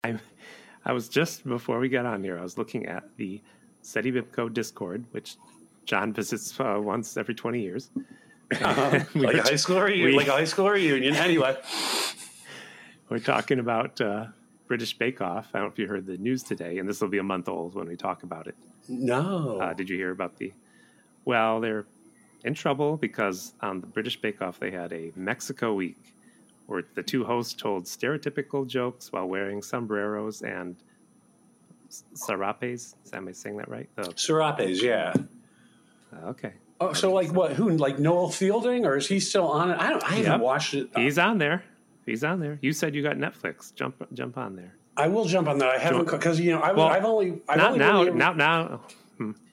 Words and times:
I, 0.04 0.18
I 0.84 0.92
was 0.92 1.08
just 1.08 1.46
before 1.46 1.78
we 1.78 1.88
got 1.88 2.06
on 2.06 2.22
here. 2.24 2.38
I 2.38 2.42
was 2.42 2.56
looking 2.56 2.86
at 2.86 3.04
the 3.16 3.40
SETI 3.82 4.12
BIMCO 4.12 4.52
Discord, 4.52 5.04
which 5.10 5.36
John 5.84 6.12
visits 6.12 6.58
uh, 6.58 6.78
once 6.80 7.16
every 7.16 7.34
twenty 7.34 7.60
years. 7.60 7.90
Uh, 8.60 9.00
We 9.14 9.26
like 9.26 9.36
a 9.36 9.42
high 9.42 9.56
school 9.56 9.80
reunion. 9.80 10.06
we- 10.10 10.16
like 10.16 10.28
a 10.28 10.32
high 10.32 10.44
school 10.44 10.70
reunion. 10.70 11.14
Anyway, 11.16 11.56
We're 13.08 13.18
talking 13.18 13.58
about 13.58 14.00
uh, 14.00 14.26
British 14.68 14.96
Bake 14.96 15.20
Off. 15.20 15.50
I 15.52 15.58
don't 15.58 15.68
know 15.68 15.72
if 15.72 15.78
you 15.78 15.86
heard 15.86 16.06
the 16.06 16.16
news 16.16 16.42
today, 16.42 16.78
and 16.78 16.88
this 16.88 17.00
will 17.00 17.08
be 17.08 17.18
a 17.18 17.22
month 17.22 17.48
old 17.48 17.74
when 17.74 17.86
we 17.88 17.96
talk 17.96 18.22
about 18.22 18.46
it. 18.46 18.54
no. 18.88 19.58
Uh, 19.60 19.72
did 19.74 19.88
you 19.90 19.96
hear 19.96 20.10
about 20.12 20.36
the? 20.38 20.52
Well, 21.26 21.60
they're 21.60 21.84
in 22.44 22.54
trouble 22.54 22.96
because 22.96 23.52
on 23.60 23.80
the 23.82 23.86
British 23.86 24.18
Bake 24.20 24.40
Off 24.40 24.58
they 24.58 24.70
had 24.70 24.92
a 24.94 25.12
Mexico 25.14 25.74
week, 25.74 26.14
where 26.70 26.84
the 26.94 27.02
two 27.02 27.24
hosts 27.24 27.52
told 27.52 27.84
stereotypical 27.84 28.64
jokes 28.66 29.10
while 29.12 29.26
wearing 29.26 29.60
sombreros 29.60 30.42
and 30.42 30.76
s- 31.88 32.04
sarapes. 32.14 32.94
Am 33.12 33.26
I 33.26 33.32
saying 33.32 33.56
that 33.56 33.68
right? 33.68 33.88
The, 33.96 34.12
Serapes, 34.16 34.80
yeah. 34.80 35.12
uh, 36.14 36.28
okay, 36.28 36.52
Oh, 36.80 36.92
so 36.92 37.12
like 37.12 37.32
what? 37.32 37.52
Who? 37.54 37.70
Like 37.70 37.98
Noel 37.98 38.30
Fielding, 38.30 38.86
or 38.86 38.96
is 38.96 39.06
he 39.08 39.18
still 39.20 39.48
on 39.48 39.70
it? 39.72 39.78
I 39.80 39.90
don't. 39.90 40.04
I 40.04 40.14
haven't 40.14 40.40
watched 40.40 40.74
it. 40.74 40.88
he's 40.96 41.18
on 41.18 41.38
there. 41.38 41.62
He's 42.06 42.22
on 42.24 42.38
there. 42.40 42.58
You 42.62 42.72
said 42.72 42.94
you 42.94 43.02
got 43.02 43.16
Netflix. 43.16 43.74
Jump, 43.74 43.96
jump 44.14 44.38
on 44.38 44.54
there. 44.56 44.72
I 44.96 45.08
will 45.08 45.24
jump 45.26 45.48
on 45.48 45.58
that. 45.58 45.68
I 45.68 45.78
haven't 45.78 46.06
because 46.06 46.38
you 46.40 46.52
know 46.52 46.60
I, 46.60 46.72
Well, 46.72 46.86
I've 46.86 47.04
only 47.04 47.40
I've 47.48 47.58
Not 47.58 47.66
only 47.72 47.78
now. 47.80 48.02
really 48.04 48.16
Now, 48.16 48.32
now. 48.32 48.80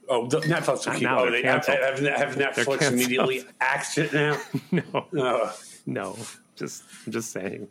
Oh, 0.09 0.25
the 0.27 0.39
Netflix 0.39 0.85
will 0.85 0.93
keep. 0.93 1.03
now, 1.03 1.19
Oh, 1.25 1.29
they're 1.31 1.43
have, 1.45 1.65
have, 1.65 1.99
have 1.99 2.35
Netflix 2.35 2.89
immediately 2.89 3.43
axed 3.59 3.97
it 3.97 4.13
now. 4.13 4.37
No, 4.71 5.07
Uh, 5.21 5.51
no. 5.85 6.15
Just, 6.57 6.83
I'm 7.05 7.11
just 7.13 7.31
saying. 7.31 7.67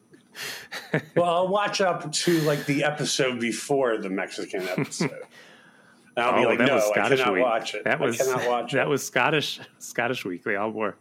well, 1.16 1.26
I'll 1.34 1.48
watch 1.48 1.80
up 1.80 2.10
to 2.12 2.40
like 2.42 2.64
the 2.66 2.84
episode 2.84 3.40
before 3.40 3.98
the 3.98 4.10
Mexican 4.10 4.66
episode. 4.68 5.10
And 6.16 6.24
I'll 6.24 6.34
be 6.38 6.44
Oh, 6.44 6.48
like, 6.48 6.58
that 6.58 6.68
no, 6.68 6.74
was 6.76 6.84
I 6.84 6.92
Scottish 6.92 7.18
cannot 7.20 7.34
week. 7.34 7.42
watch 7.42 7.74
it. 7.74 7.84
That 7.84 8.00
was 8.00 8.20
I 8.20 8.24
cannot 8.24 8.48
watch 8.48 8.72
that 8.74 8.86
it. 8.86 8.88
was 8.88 9.06
Scottish 9.06 9.60
Scottish 9.78 10.24
week. 10.24 10.44
They 10.44 10.56
all 10.56 10.70
wore 10.70 10.96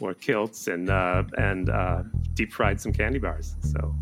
wore 0.00 0.14
kilts 0.14 0.66
and 0.68 0.90
uh, 0.90 1.24
and 1.38 1.70
uh, 1.70 2.02
deep 2.34 2.52
fried 2.52 2.80
some 2.80 2.92
candy 2.92 3.18
bars. 3.18 3.54
So 3.62 3.94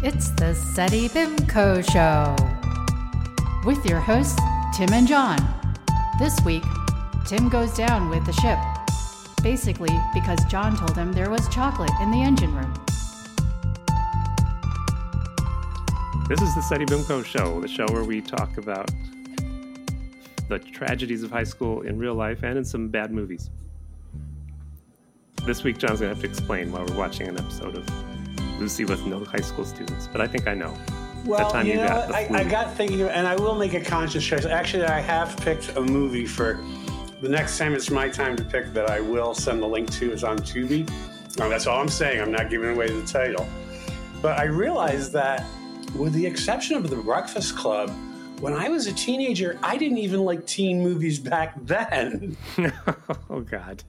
It's 0.00 0.30
the 0.30 0.54
SETI 0.54 1.08
Bimco 1.08 1.82
Show 1.90 2.36
with 3.66 3.84
your 3.84 3.98
hosts, 4.00 4.38
Tim 4.76 4.92
and 4.92 5.08
John. 5.08 5.38
This 6.20 6.38
week, 6.44 6.62
Tim 7.26 7.48
goes 7.48 7.74
down 7.74 8.08
with 8.08 8.24
the 8.24 8.32
ship, 8.32 8.58
basically 9.42 9.98
because 10.14 10.44
John 10.46 10.76
told 10.76 10.96
him 10.96 11.12
there 11.12 11.30
was 11.30 11.48
chocolate 11.48 11.92
in 12.00 12.10
the 12.10 12.22
engine 12.22 12.54
room. 12.54 12.74
this 16.28 16.42
is 16.42 16.54
the 16.54 16.60
SETI 16.60 16.84
Bimco 16.84 17.24
show, 17.24 17.58
the 17.58 17.66
show 17.66 17.86
where 17.86 18.04
we 18.04 18.20
talk 18.20 18.58
about 18.58 18.90
the 20.50 20.58
tragedies 20.58 21.22
of 21.22 21.30
high 21.30 21.44
school 21.44 21.80
in 21.82 21.98
real 21.98 22.14
life 22.14 22.42
and 22.42 22.58
in 22.58 22.64
some 22.64 22.88
bad 22.88 23.10
movies. 23.10 23.48
This 25.44 25.64
week, 25.64 25.78
John's 25.78 26.00
gonna 26.00 26.10
have 26.10 26.20
to 26.20 26.28
explain 26.28 26.70
while 26.70 26.84
we're 26.84 26.96
watching 26.96 27.28
an 27.28 27.38
episode 27.38 27.76
of 27.76 28.60
Lucy 28.60 28.84
with 28.84 29.06
no 29.06 29.24
high 29.24 29.40
school 29.40 29.64
students, 29.64 30.06
but 30.06 30.20
I 30.20 30.26
think 30.26 30.46
I 30.46 30.52
know. 30.52 30.76
Well, 31.24 31.50
time 31.50 31.66
you 31.66 31.72
you 31.72 31.78
know, 31.78 31.88
got 31.88 32.08
the 32.08 32.14
I. 32.14 32.40
I 32.40 32.44
got 32.44 32.74
thinking, 32.74 33.00
and 33.00 33.26
I 33.26 33.34
will 33.34 33.54
make 33.54 33.72
a 33.72 33.80
conscious 33.80 34.24
choice. 34.24 34.44
Actually, 34.44 34.84
I 34.84 35.00
have 35.00 35.34
picked 35.38 35.76
a 35.76 35.80
movie 35.80 36.26
for 36.26 36.60
the 37.20 37.28
next 37.28 37.58
time 37.58 37.74
it's 37.74 37.90
my 37.90 38.08
time 38.08 38.36
to 38.36 38.44
pick 38.44 38.72
that 38.74 38.90
I 38.90 39.00
will 39.00 39.34
send 39.34 39.62
the 39.62 39.66
link 39.66 39.90
to. 39.92 40.12
is 40.12 40.24
on 40.24 40.38
Tubi. 40.38 40.88
That's 41.36 41.66
all 41.66 41.80
I'm 41.80 41.88
saying. 41.88 42.20
I'm 42.20 42.32
not 42.32 42.50
giving 42.50 42.70
away 42.70 42.88
the 42.88 43.06
title. 43.06 43.46
But 44.20 44.38
I 44.38 44.44
realized 44.44 45.12
that, 45.12 45.44
with 45.94 46.12
the 46.12 46.26
exception 46.26 46.76
of 46.76 46.90
The 46.90 46.96
Breakfast 46.96 47.56
Club, 47.56 47.90
when 48.40 48.52
I 48.52 48.68
was 48.68 48.86
a 48.86 48.92
teenager, 48.92 49.58
I 49.62 49.76
didn't 49.76 49.98
even 49.98 50.24
like 50.24 50.46
teen 50.46 50.80
movies 50.82 51.18
back 51.18 51.54
then. 51.64 52.36
oh 53.30 53.40
God. 53.40 53.82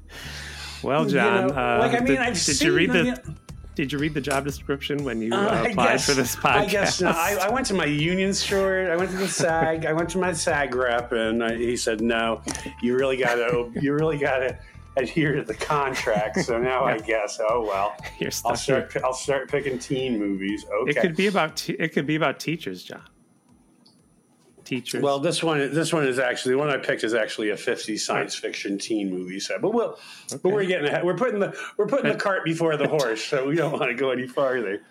Well, 0.84 1.04
You 1.06 1.12
John, 1.12 1.48
know, 1.48 1.54
uh, 1.54 1.80
like, 1.80 1.92
I 1.94 2.00
mean, 2.00 2.08
did, 2.08 2.18
I've 2.20 2.34
did 2.34 2.56
seen 2.56 2.68
you 2.68 2.76
read 2.76 2.92
the. 2.92 3.36
Did 3.80 3.94
you 3.94 3.98
read 3.98 4.14
the 4.14 4.20
job 4.20 4.44
description 4.44 5.06
when 5.06 5.22
you 5.22 5.32
uh, 5.34 5.38
Uh, 5.38 5.64
applied 5.70 5.92
guess- 5.92 6.06
for 6.06 6.12
this 6.14 6.36
podcast? 6.36 6.56
I 6.56 6.66
guess 6.66 7.00
not. 7.00 7.16
I, 7.16 7.48
I 7.48 7.50
went 7.50 7.66
to 7.68 7.74
my 7.74 7.86
union 7.86 8.34
store. 8.34 8.92
I 8.92 8.98
went 8.98 9.10
to 9.12 9.16
the 9.16 9.26
SAG. 9.30 9.86
I 9.86 9.94
went 9.94 10.10
to 10.10 10.18
my 10.18 10.34
SAG 10.34 10.76
rep, 10.76 11.14
and 11.14 11.42
I, 11.42 11.56
he 11.56 11.78
said, 11.78 12.02
"No, 12.02 12.42
you 12.82 12.98
really 12.98 13.16
got 13.16 13.36
to. 13.36 13.72
You 13.80 13.94
really 13.94 14.18
got 14.18 14.40
to 14.40 14.60
adhere 14.98 15.34
to 15.36 15.44
the 15.44 15.54
contract." 15.54 16.42
So 16.42 16.58
now 16.60 16.84
I 16.84 16.98
guess, 17.14 17.40
oh 17.42 17.62
well, 17.66 17.96
You're 18.20 18.32
I'll 18.44 18.58
start. 18.58 18.98
I'll 19.02 19.14
start 19.14 19.50
picking 19.50 19.80
teen 19.80 20.20
movies. 20.20 20.66
Okay. 20.70 20.92
It 20.92 20.98
could 21.02 21.16
be 21.16 21.28
about 21.28 21.56
te- 21.56 21.78
it 21.80 21.94
could 21.94 22.06
be 22.06 22.16
about 22.16 22.38
teachers, 22.42 22.84
John. 22.84 23.04
Teachers. 24.70 25.02
well, 25.02 25.20
this 25.20 25.42
one, 25.42 25.74
this 25.74 25.92
one 25.92 26.06
is 26.06 26.20
actually 26.20 26.54
the 26.54 26.60
one 26.60 26.70
I 26.70 26.78
picked 26.78 27.04
is 27.04 27.16
actually 27.16 27.50
a 27.50 27.56
50s 27.56 28.00
science 28.02 28.36
fiction 28.36 28.78
teen 28.78 29.10
movie 29.10 29.40
set. 29.40 29.62
But 29.62 29.74
we'll, 29.74 29.98
but 30.30 30.44
we're 30.54 30.66
getting 30.66 30.88
ahead. 30.88 31.04
We're 31.04 31.18
putting 31.18 31.40
the 31.40 31.58
we're 31.78 31.88
putting 31.88 32.12
the 32.12 32.18
cart 32.18 32.46
before 32.46 32.78
the 32.78 32.88
horse, 32.88 33.24
so 33.24 33.48
we 33.48 33.56
don't 33.56 33.72
want 33.72 33.86
to 33.86 33.96
go 33.96 34.12
any 34.12 34.28
farther. 34.28 34.82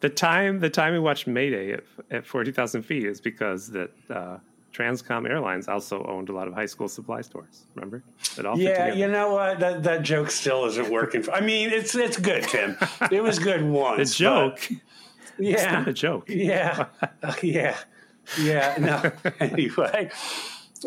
the 0.00 0.08
time 0.08 0.60
the 0.60 0.70
time 0.70 0.92
we 0.92 1.00
watched 1.00 1.26
Mayday 1.26 1.72
at, 1.72 1.82
at 2.12 2.26
forty 2.26 2.52
thousand 2.52 2.82
feet 2.84 3.04
is 3.04 3.20
because 3.20 3.68
that 3.72 3.90
uh, 4.08 4.38
Transcom 4.72 5.28
Airlines 5.28 5.66
also 5.66 6.04
owned 6.04 6.28
a 6.28 6.32
lot 6.32 6.46
of 6.46 6.54
high 6.54 6.66
school 6.66 6.86
supply 6.88 7.20
stores. 7.20 7.66
Remember? 7.74 8.04
It 8.38 8.46
all 8.46 8.56
Yeah, 8.56 8.92
you 8.94 9.08
know 9.08 9.32
what? 9.34 9.58
That 9.58 9.82
that 9.82 10.02
joke 10.02 10.30
still 10.30 10.64
isn't 10.66 10.90
working. 10.90 11.24
I 11.32 11.40
mean, 11.40 11.70
it's 11.70 11.96
it's 11.96 12.18
good, 12.18 12.44
Tim. 12.44 12.76
It 13.10 13.20
was 13.22 13.40
good 13.40 13.62
once. 13.68 14.10
the 14.10 14.14
joke. 14.24 14.60
but- 14.68 14.76
It's 15.38 15.62
yeah, 15.64 15.72
not 15.72 15.88
a 15.88 15.92
joke. 15.92 16.28
yeah, 16.28 16.86
yeah, 17.42 17.76
yeah. 18.40 18.76
No. 18.78 19.30
anyway, 19.40 20.10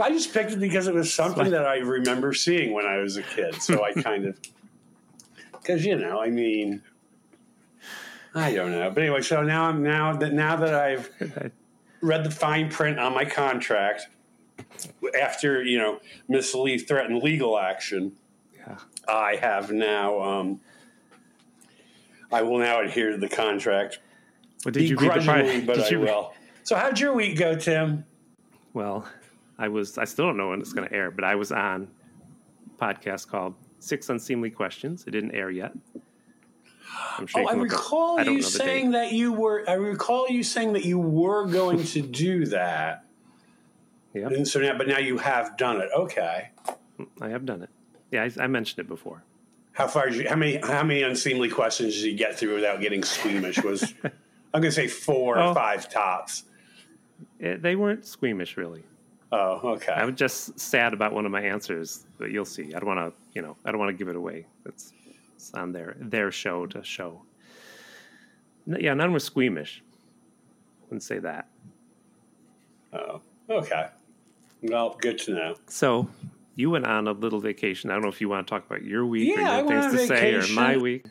I 0.01 0.09
just 0.09 0.33
picked 0.33 0.51
it 0.51 0.59
because 0.59 0.87
it 0.87 0.93
was 0.93 1.13
something 1.13 1.51
that 1.51 1.65
I 1.65 1.77
remember 1.77 2.33
seeing 2.33 2.73
when 2.73 2.85
I 2.85 2.97
was 2.97 3.17
a 3.17 3.23
kid. 3.23 3.61
So 3.61 3.83
I 3.83 3.93
kind 3.93 4.25
of, 4.25 4.39
because 5.53 5.85
you 5.85 5.97
know, 5.97 6.21
I 6.21 6.29
mean, 6.29 6.81
I 8.35 8.53
don't 8.53 8.71
know. 8.71 8.89
But 8.89 9.03
anyway, 9.03 9.21
so 9.21 9.41
now 9.41 9.65
I'm 9.65 9.83
now 9.83 10.13
that 10.13 10.33
now 10.33 10.55
that 10.57 10.73
I've 10.73 11.53
read 12.01 12.23
the 12.23 12.31
fine 12.31 12.69
print 12.69 12.99
on 12.99 13.13
my 13.13 13.25
contract 13.25 14.07
after 15.19 15.63
you 15.63 15.77
know 15.77 15.99
Miss 16.27 16.53
Lee 16.53 16.77
threatened 16.77 17.23
legal 17.23 17.57
action. 17.57 18.13
Yeah. 18.55 18.77
I 19.07 19.35
have 19.37 19.71
now. 19.71 20.21
Um, 20.21 20.61
I 22.31 22.41
will 22.41 22.57
now 22.59 22.81
adhere 22.81 23.11
to 23.11 23.17
the 23.17 23.29
contract. 23.29 23.99
Well, 24.65 24.73
did 24.73 24.89
you 24.89 24.97
read 24.97 25.13
the? 25.13 25.19
Begrudgingly, 25.19 25.61
but 25.61 25.75
did 25.75 25.85
I 25.85 25.89
you 25.89 25.99
will. 26.01 26.33
So, 26.67 26.75
how'd 26.75 26.99
your 26.99 27.13
week 27.13 27.37
go, 27.37 27.55
Tim? 27.55 28.03
Well, 28.73 29.07
I 29.57 29.69
was. 29.69 29.97
I 29.97 30.03
still 30.03 30.25
don't 30.25 30.35
know 30.35 30.49
when 30.49 30.59
it's 30.59 30.73
going 30.73 30.85
to 30.85 30.93
air, 30.93 31.11
but 31.11 31.23
I 31.23 31.35
was 31.35 31.53
on 31.53 31.87
a 32.77 32.83
podcast 32.85 33.29
called 33.29 33.55
Six 33.79 34.09
Unseemly 34.09 34.49
Questions. 34.49 35.05
It 35.07 35.11
didn't 35.11 35.31
air 35.31 35.49
yet. 35.49 35.71
I'm 37.17 37.25
sure 37.25 37.39
Oh, 37.39 37.43
you 37.43 37.49
I 37.49 37.53
look 37.53 37.71
up- 37.71 37.79
recall 37.79 38.19
I 38.19 38.23
you 38.23 38.41
saying 38.41 38.91
that 38.91 39.13
you 39.13 39.31
were. 39.31 39.63
I 39.65 39.75
recall 39.75 40.27
you 40.29 40.43
saying 40.43 40.73
that 40.73 40.83
you 40.83 40.99
were 40.99 41.45
going 41.45 41.81
to 41.85 42.01
do 42.01 42.45
that. 42.47 43.05
Yep. 44.13 44.31
And 44.33 44.45
so 44.45 44.59
now, 44.59 44.77
but 44.77 44.89
now 44.89 44.97
you 44.99 45.19
have 45.19 45.55
done 45.55 45.79
it. 45.79 45.87
Okay. 45.95 46.49
Mm, 46.99 47.07
I 47.21 47.29
have 47.29 47.45
done 47.45 47.61
it. 47.63 47.69
Yeah, 48.11 48.23
I, 48.37 48.43
I 48.43 48.47
mentioned 48.47 48.79
it 48.79 48.89
before. 48.89 49.23
How 49.71 49.87
far 49.87 50.09
did 50.09 50.15
you? 50.17 50.27
How 50.27 50.35
many? 50.35 50.57
How 50.57 50.83
many 50.83 51.01
unseemly 51.03 51.47
questions 51.47 51.93
did 51.95 52.03
you 52.03 52.17
get 52.17 52.37
through 52.37 52.55
without 52.55 52.81
getting 52.81 53.03
squeamish? 53.03 53.63
Was 53.63 53.93
I'm 54.03 54.11
going 54.59 54.63
to 54.63 54.71
say 54.73 54.87
four 54.89 55.37
Oh. 55.39 55.51
or 55.51 55.53
five 55.55 55.89
tops. 55.89 56.43
Eh, 57.41 57.57
they 57.59 57.75
weren't 57.75 58.05
squeamish, 58.05 58.57
really. 58.57 58.83
Oh, 59.31 59.59
okay. 59.75 59.91
I 59.91 60.05
was 60.05 60.15
just 60.15 60.57
sad 60.59 60.93
about 60.93 61.13
one 61.13 61.25
of 61.25 61.31
my 61.31 61.41
answers, 61.41 62.05
but 62.17 62.31
you'll 62.31 62.45
see. 62.45 62.73
I 62.73 62.79
don't 62.79 62.85
want 62.87 62.99
to, 63.13 63.13
you 63.33 63.41
know, 63.41 63.57
I 63.65 63.71
don't 63.71 63.79
want 63.79 63.89
to 63.89 63.97
give 63.97 64.07
it 64.07 64.15
away. 64.15 64.45
It's, 64.65 64.93
it's 65.35 65.53
on 65.53 65.71
their 65.73 65.97
their 65.99 66.31
show 66.31 66.65
to 66.67 66.83
show. 66.83 67.21
N- 68.67 68.77
Yeah, 68.79 68.93
none 68.93 69.11
were 69.11 69.19
squeamish. 69.19 69.83
Wouldn't 70.83 71.03
say 71.03 71.19
that. 71.19 71.47
oh, 72.93 73.21
okay. 73.49 73.87
Well, 74.61 74.95
good 75.01 75.17
to 75.19 75.33
know. 75.33 75.55
So 75.67 76.07
you 76.55 76.69
went 76.69 76.87
on 76.87 77.07
a 77.07 77.11
little 77.11 77.39
vacation. 77.39 77.89
I 77.89 77.93
don't 77.93 78.03
know 78.03 78.09
if 78.09 78.21
you 78.21 78.29
want 78.29 78.47
to 78.47 78.49
talk 78.51 78.65
about 78.65 78.83
your 78.83 79.05
week 79.05 79.35
Yeah, 79.35 79.57
or 79.57 79.59
you 79.61 79.65
went 79.67 79.83
have 79.83 79.91
things 79.91 80.09
to 80.09 80.17
say 80.17 80.33
or 80.33 80.47
my 80.53 80.77
week. 80.77 81.05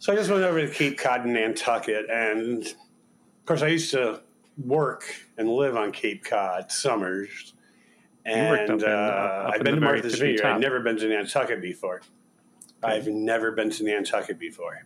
So 0.00 0.12
I 0.12 0.16
just 0.16 0.30
went 0.30 0.42
over 0.44 0.60
to 0.66 0.72
Cape 0.72 0.98
Cod 0.98 1.24
and 1.24 1.34
Nantucket, 1.34 2.08
and 2.10 2.64
of 2.66 2.74
course, 3.46 3.62
I 3.62 3.68
used 3.68 3.90
to 3.92 4.20
work 4.64 5.04
and 5.36 5.48
live 5.48 5.76
on 5.76 5.92
Cape 5.92 6.24
Cod 6.24 6.70
summers. 6.70 7.54
And 8.24 8.70
in, 8.70 8.84
uh, 8.84 8.86
uh, 8.86 9.50
I've 9.54 9.62
been 9.62 9.76
to 9.76 9.80
Martha's 9.80 10.18
Vineyard. 10.18 10.44
I've 10.44 10.60
never 10.60 10.80
been 10.80 10.98
to 10.98 11.08
Nantucket 11.08 11.62
before. 11.62 12.02
I've 12.82 13.06
never 13.06 13.52
been 13.52 13.70
to 13.70 13.84
Nantucket 13.84 14.38
before, 14.38 14.84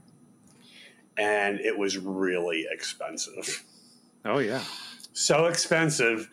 and 1.19 1.61
it 1.61 1.77
was 1.77 1.99
really 1.99 2.67
expensive. 2.71 3.65
Oh 4.25 4.39
yeah. 4.39 4.63
So 5.13 5.47
expensive 5.47 6.31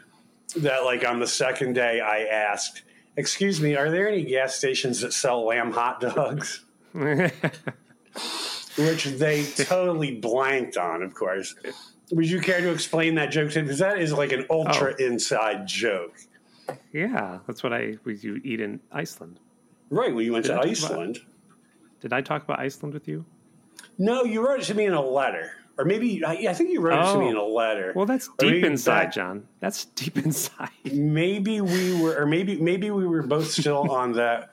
that, 0.55 0.85
like, 0.85 1.05
on 1.05 1.19
the 1.19 1.27
second 1.27 1.73
day, 1.73 1.99
I 1.99 2.23
asked, 2.23 2.83
"Excuse 3.17 3.59
me, 3.59 3.75
are 3.75 3.89
there 3.89 4.07
any 4.07 4.23
gas 4.23 4.55
stations 4.55 5.01
that 5.01 5.11
sell 5.11 5.45
lamb 5.45 5.71
hot 5.71 5.99
dogs?" 5.99 6.63
which 6.93 7.33
they 9.05 9.45
totally 9.45 10.15
blanked 10.15 10.77
on, 10.77 11.03
of 11.03 11.13
course. 11.13 11.55
Would 12.11 12.29
you 12.29 12.39
care 12.41 12.59
to 12.61 12.71
explain 12.71 13.15
that 13.15 13.27
joke 13.31 13.51
to 13.51 13.61
Because 13.61 13.79
that 13.79 13.99
is 13.99 14.11
like 14.13 14.31
an 14.31 14.45
ultra 14.49 14.93
Oh. 14.99 15.03
inside 15.05 15.67
joke. 15.67 16.15
Yeah, 16.93 17.39
that's 17.47 17.63
what 17.63 17.73
I 17.73 17.97
we 18.03 18.15
you 18.17 18.41
eat 18.43 18.59
in 18.61 18.79
Iceland. 18.91 19.39
Right, 19.89 20.13
well, 20.13 20.21
you 20.23 20.33
went 20.33 20.45
Did 20.45 20.53
to 20.53 20.59
I 20.59 20.61
talk 20.61 20.65
about- 20.79 20.91
Iceland. 20.91 21.19
Did 22.01 22.13
I 22.13 22.21
talk 22.21 22.43
about 22.43 22.59
Iceland 22.59 22.93
with 22.93 23.07
you? 23.07 23.25
No, 23.97 24.23
you 24.23 24.45
wrote 24.45 24.61
it 24.61 24.65
to 24.65 24.73
me 24.75 24.85
in 24.85 24.93
a 24.93 25.01
letter. 25.01 25.51
Or 25.77 25.85
maybe, 25.85 26.23
I, 26.25 26.33
I 26.49 26.53
think 26.53 26.71
you 26.71 26.81
wrote 26.81 26.99
it 26.99 27.13
to 27.13 27.19
me 27.19 27.25
Oh. 27.27 27.29
in 27.29 27.35
a 27.37 27.43
letter. 27.43 27.93
Well, 27.95 28.05
that's 28.05 28.27
Or 28.27 28.49
deep 28.49 28.63
inside, 28.65 29.05
back- 29.05 29.13
John. 29.13 29.47
That's 29.61 29.85
deep 29.85 30.17
inside. 30.25 30.69
maybe 30.91 31.61
we 31.61 31.99
were, 32.01 32.15
or 32.21 32.25
maybe 32.25 32.57
maybe 32.61 32.91
we 32.91 33.07
were 33.07 33.23
both 33.23 33.49
still 33.51 33.89
on 34.01 34.13
that 34.13 34.49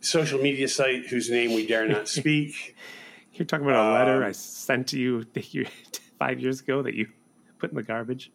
social 0.00 0.40
media 0.40 0.68
site 0.68 1.06
whose 1.06 1.30
name 1.30 1.52
we 1.54 1.66
dare 1.66 1.86
not 1.88 2.08
speak. 2.20 2.76
You're 3.34 3.46
talking 3.46 3.66
about 3.66 3.90
a 3.90 3.92
letter 3.92 4.22
Um, 4.22 4.28
I 4.28 4.32
sent 4.32 4.88
to 4.88 4.98
you 4.98 5.24
that 5.32 5.52
you- 5.54 5.66
five 6.20 6.38
years 6.38 6.60
ago 6.60 6.82
that 6.82 6.94
you 6.94 7.08
put 7.58 7.70
in 7.70 7.76
the 7.76 7.82
garbage. 7.82 8.30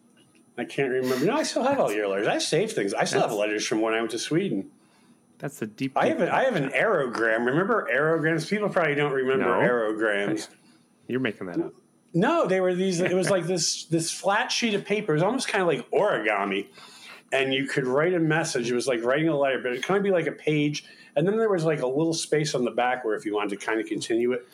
I 0.57 0.65
can't 0.65 0.89
remember. 0.91 1.25
No, 1.25 1.35
I 1.37 1.43
still 1.43 1.63
have 1.63 1.79
all 1.79 1.91
your 1.91 2.07
letters. 2.09 2.27
I 2.27 2.39
saved 2.39 2.73
things. 2.73 2.93
I 2.93 3.05
still 3.05 3.21
have 3.21 3.31
letters 3.31 3.65
from 3.65 3.79
when 3.81 3.93
I 3.93 3.99
went 3.99 4.11
to 4.11 4.19
Sweden. 4.19 4.71
That's 5.37 5.59
the 5.59 5.67
deep. 5.67 5.97
I 5.97 6.07
have 6.07 6.21
an, 6.21 6.29
I 6.29 6.43
have 6.45 6.55
an 6.55 6.69
aerogram. 6.69 7.45
Remember 7.45 7.87
aerograms? 7.93 8.49
People 8.49 8.69
probably 8.69 8.95
don't 8.95 9.11
remember 9.11 9.45
No. 9.45 9.51
aerograms. 9.59 10.47
You're 11.07 11.19
making 11.19 11.47
that 11.47 11.59
up. 11.59 11.73
No, 12.13 12.47
they 12.47 12.61
were 12.61 12.73
these. 12.73 13.01
It 13.01 13.13
was 13.13 13.29
like 13.29 13.45
this 13.45 13.83
this 13.85 14.09
flat 14.09 14.49
sheet 14.49 14.73
of 14.73 14.85
paper. 14.85 15.11
It 15.11 15.15
was 15.15 15.23
almost 15.23 15.49
kind 15.49 15.61
of 15.61 15.67
like 15.67 15.91
origami, 15.91 16.67
and 17.33 17.53
you 17.53 17.67
could 17.67 17.85
write 17.85 18.13
a 18.13 18.19
message. 18.19 18.71
It 18.71 18.75
was 18.75 18.87
like 18.87 19.03
writing 19.03 19.27
a 19.27 19.37
letter, 19.37 19.59
but 19.61 19.73
it 19.73 19.83
kind 19.83 19.97
of 19.97 20.03
be 20.05 20.11
like 20.11 20.25
a 20.27 20.31
page, 20.31 20.85
and 21.17 21.27
then 21.27 21.37
there 21.37 21.49
was 21.49 21.65
like 21.65 21.81
a 21.81 21.87
little 21.87 22.13
space 22.13 22.55
on 22.55 22.63
the 22.63 22.71
back 22.71 23.03
where 23.03 23.15
if 23.17 23.25
you 23.25 23.35
wanted 23.35 23.59
to 23.59 23.65
kind 23.65 23.81
of 23.81 23.85
continue 23.87 24.31
it, 24.31 24.47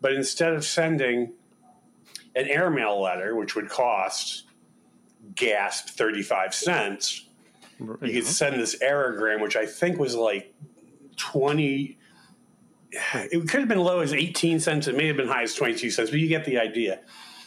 but 0.00 0.12
instead 0.12 0.52
of 0.52 0.64
sending 0.64 1.32
an 2.36 2.48
airmail 2.48 3.00
letter, 3.00 3.34
which 3.34 3.54
would 3.54 3.68
cost 3.68 4.44
gasp 5.34 5.88
thirty 5.88 6.22
five 6.22 6.54
cents, 6.54 7.26
you 7.78 8.12
could 8.12 8.26
send 8.26 8.60
this 8.60 8.76
aerogram, 8.82 9.40
which 9.40 9.56
I 9.56 9.66
think 9.66 9.98
was 9.98 10.14
like 10.14 10.54
twenty. 11.16 11.98
It 12.92 13.48
could 13.48 13.60
have 13.60 13.68
been 13.68 13.78
low 13.80 14.00
as 14.00 14.12
eighteen 14.12 14.60
cents. 14.60 14.86
It 14.86 14.96
may 14.96 15.06
have 15.08 15.16
been 15.16 15.28
high 15.28 15.42
as 15.42 15.54
twenty 15.54 15.74
two 15.74 15.90
cents, 15.90 16.10
but 16.10 16.18
you 16.20 16.28
get 16.28 16.44
the 16.44 16.58
idea. 16.58 17.00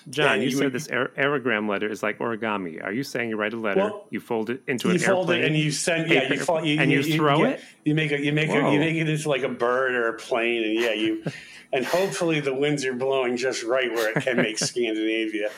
John, 0.10 0.40
you, 0.40 0.46
you 0.46 0.52
said 0.52 0.64
would- 0.66 0.74
this 0.74 0.88
aer- 0.90 1.12
aerogram 1.18 1.70
letter 1.70 1.90
is 1.90 2.02
like 2.02 2.20
origami. 2.20 2.84
Are 2.84 2.92
you 2.94 3.04
saying 3.04 3.30
you 3.30 3.36
write 3.38 3.54
a 3.54 3.58
letter, 3.58 3.82
Well, 3.82 4.08
you 4.10 4.20
fold 4.20 4.50
it 4.50 4.62
into 4.68 4.88
you 4.88 4.94
an 4.96 5.00
fold 5.00 5.30
airplane, 5.30 5.44
it 5.44 5.48
and 5.48 5.58
you 5.58 5.72
send 5.72 6.10
yeah 6.12 6.32
you, 6.32 6.40
fold, 6.40 6.66
you 6.66 6.80
and 6.80 6.92
you, 6.92 7.04
throw 7.18 7.44
it? 7.44 7.62
you 7.84 7.94
make 7.96 8.12
a 8.12 8.20
you 8.20 8.32
make 8.32 8.50
Whoa. 8.50 8.72
you 8.72 8.80
make 8.80 8.96
it 8.96 9.10
into 9.10 9.30
like 9.30 9.44
a 9.44 9.50
bird 9.50 9.94
or 9.96 10.08
a 10.10 10.14
plane 10.14 10.64
and 10.64 10.74
yeah 10.76 10.94
you 10.94 11.24
and 11.74 11.86
hopefully 11.86 12.40
the 12.40 12.54
winds 12.54 12.86
are 12.86 12.94
blowing 12.94 13.36
just 13.38 13.64
right 13.64 13.92
where 13.92 14.12
it 14.18 14.24
can 14.24 14.38
make 14.38 14.58
Scandinavia. 14.72 15.50